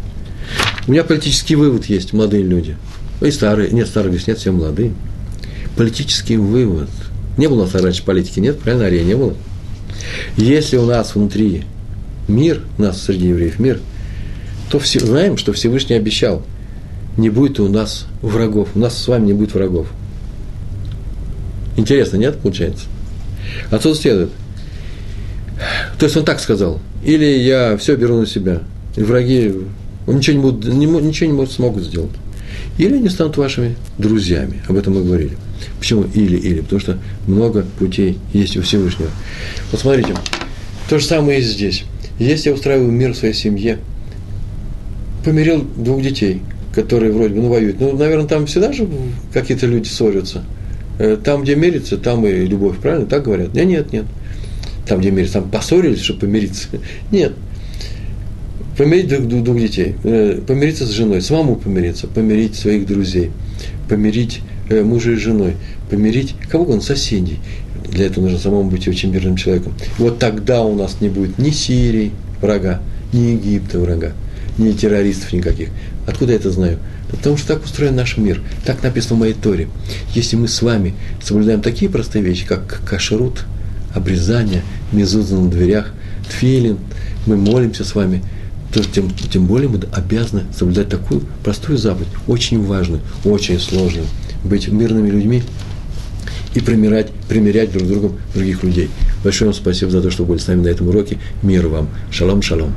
У 0.87 0.91
меня 0.91 1.03
политический 1.03 1.55
вывод 1.55 1.85
есть, 1.85 2.13
молодые 2.13 2.43
люди. 2.43 2.77
И 3.21 3.31
старые, 3.31 3.71
нет, 3.71 3.87
старые 3.87 4.13
здесь 4.13 4.27
нет, 4.27 4.37
все 4.37 4.51
молодые. 4.51 4.93
Политический 5.75 6.37
вывод. 6.37 6.89
Не 7.37 7.47
было 7.47 7.61
у 7.61 7.65
нас 7.65 7.73
раньше 7.75 8.03
политики, 8.03 8.39
нет, 8.39 8.59
правильно, 8.59 8.85
Ария 8.85 9.03
не 9.03 9.15
было. 9.15 9.33
Если 10.37 10.77
у 10.77 10.85
нас 10.85 11.15
внутри 11.15 11.63
мир, 12.27 12.61
у 12.77 12.83
нас 12.83 13.01
среди 13.01 13.27
евреев 13.29 13.59
мир, 13.59 13.79
то 14.69 14.79
все, 14.79 14.99
знаем, 14.99 15.37
что 15.37 15.53
Всевышний 15.53 15.95
обещал, 15.95 16.43
не 17.15 17.29
будет 17.29 17.59
у 17.59 17.67
нас 17.67 18.05
врагов, 18.21 18.69
у 18.75 18.79
нас 18.79 18.97
с 18.97 19.07
вами 19.07 19.27
не 19.27 19.33
будет 19.33 19.53
врагов. 19.53 19.87
Интересно, 21.75 22.17
нет, 22.17 22.37
получается? 22.37 22.85
Отсюда 23.71 23.95
следует– 23.95 24.29
то 25.97 26.05
есть 26.05 26.15
он 26.15 26.25
так 26.25 26.39
сказал. 26.39 26.79
Или 27.03 27.25
я 27.25 27.77
все 27.77 27.95
беру 27.95 28.19
на 28.19 28.25
себя. 28.25 28.61
И 28.95 29.01
враги 29.01 29.53
ничего 30.07 30.35
не, 30.35 30.41
будут, 30.41 30.73
ничего 30.73 31.27
не 31.29 31.33
могут, 31.33 31.51
смогут 31.51 31.83
сделать. 31.83 32.11
Или 32.77 32.95
они 32.95 33.09
станут 33.09 33.37
вашими 33.37 33.75
друзьями. 33.97 34.61
Об 34.67 34.77
этом 34.77 34.95
мы 34.95 35.03
говорили. 35.03 35.37
Почему 35.79 36.05
или-или? 36.13 36.61
Потому 36.61 36.79
что 36.79 36.97
много 37.25 37.65
путей 37.79 38.19
есть 38.33 38.57
у 38.57 38.61
Всевышнего. 38.61 39.09
Вот 39.71 39.81
смотрите, 39.81 40.13
то 40.89 40.99
же 40.99 41.05
самое 41.05 41.39
и 41.39 41.43
здесь. 41.43 41.83
Если 42.19 42.49
я 42.49 42.55
устраиваю 42.55 42.91
мир 42.91 43.13
в 43.13 43.17
своей 43.17 43.33
семье, 43.33 43.79
помирил 45.25 45.65
двух 45.75 46.01
детей, 46.01 46.41
которые 46.73 47.11
вроде 47.11 47.35
бы 47.35 47.41
ну, 47.41 47.49
воюют. 47.49 47.79
Ну, 47.79 47.95
наверное, 47.97 48.27
там 48.27 48.45
всегда 48.45 48.71
же 48.71 48.87
какие-то 49.33 49.65
люди 49.65 49.87
ссорятся. 49.87 50.43
Э, 50.99 51.17
там, 51.23 51.43
где 51.43 51.55
мирится, 51.55 51.97
там 51.97 52.25
и 52.25 52.31
любовь, 52.45 52.77
правильно? 52.77 53.07
Так 53.07 53.25
говорят? 53.25 53.53
Нет, 53.53 53.67
нет, 53.67 53.93
нет 53.93 54.05
там, 54.87 54.99
где 54.99 55.11
мирятся, 55.11 55.41
там 55.41 55.49
поссорились, 55.49 56.01
чтобы 56.01 56.21
помириться. 56.21 56.67
Нет. 57.11 57.33
Помирить 58.77 59.07
двух, 59.07 59.27
двух, 59.27 59.43
двух 59.43 59.59
детей, 59.59 59.95
э, 60.03 60.39
помириться 60.45 60.85
с 60.85 60.91
женой, 60.91 61.21
самому 61.21 61.55
помириться, 61.55 62.07
помирить 62.07 62.55
своих 62.55 62.85
друзей, 62.85 63.31
помирить 63.89 64.41
э, 64.69 64.83
мужа 64.83 65.11
и 65.11 65.15
женой, 65.15 65.55
помирить 65.89 66.35
кого 66.49 66.63
угодно, 66.63 66.81
соседей. 66.81 67.39
Для 67.89 68.05
этого 68.05 68.25
нужно 68.25 68.37
самому 68.37 68.69
быть 68.69 68.87
очень 68.87 69.11
мирным 69.11 69.35
человеком. 69.35 69.73
Вот 69.97 70.19
тогда 70.19 70.63
у 70.63 70.75
нас 70.75 70.97
не 71.01 71.09
будет 71.09 71.39
ни 71.39 71.49
Сирии 71.49 72.11
врага, 72.39 72.81
ни 73.13 73.31
Египта 73.31 73.79
врага, 73.79 74.11
ни 74.57 74.71
террористов 74.73 75.33
никаких. 75.33 75.69
Откуда 76.05 76.33
я 76.33 76.37
это 76.37 76.51
знаю? 76.51 76.77
Потому 77.09 77.37
что 77.37 77.55
так 77.55 77.63
устроен 77.63 77.95
наш 77.95 78.17
мир. 78.17 78.41
Так 78.65 78.83
написано 78.83 79.15
в 79.15 79.19
моей 79.19 79.33
Торе. 79.33 79.69
Если 80.13 80.35
мы 80.35 80.47
с 80.47 80.61
вами 80.61 80.93
соблюдаем 81.23 81.61
такие 81.61 81.89
простые 81.89 82.23
вещи, 82.23 82.45
как 82.45 82.81
кашрут– 82.85 83.45
обрезание, 83.97 84.63
мезуза 84.91 85.35
на 85.35 85.49
дверях, 85.49 85.91
тфилин, 86.29 86.77
мы 87.25 87.37
молимся 87.37 87.83
с 87.83 87.95
вами, 87.95 88.23
то 88.73 88.83
тем, 88.83 89.09
тем 89.09 89.45
более 89.45 89.69
мы 89.69 89.79
обязаны 89.91 90.43
соблюдать 90.57 90.89
такую 90.89 91.23
простую 91.43 91.77
заповедь, 91.77 92.09
очень 92.27 92.63
важную, 92.63 93.01
очень 93.25 93.59
сложную, 93.59 94.05
быть 94.43 94.67
мирными 94.67 95.09
людьми 95.09 95.43
и 96.53 96.59
примирять, 96.59 97.11
примирять 97.27 97.71
друг 97.71 97.85
с 97.85 97.87
другом 97.87 98.17
других 98.33 98.63
людей. 98.63 98.89
Большое 99.23 99.51
вам 99.51 99.59
спасибо 99.59 99.91
за 99.91 100.01
то, 100.01 100.11
что 100.11 100.25
были 100.25 100.37
с 100.37 100.47
нами 100.47 100.63
на 100.63 100.67
этом 100.67 100.87
уроке. 100.87 101.17
Мир 101.43 101.67
вам. 101.67 101.89
Шалом, 102.11 102.41
шалом. 102.41 102.73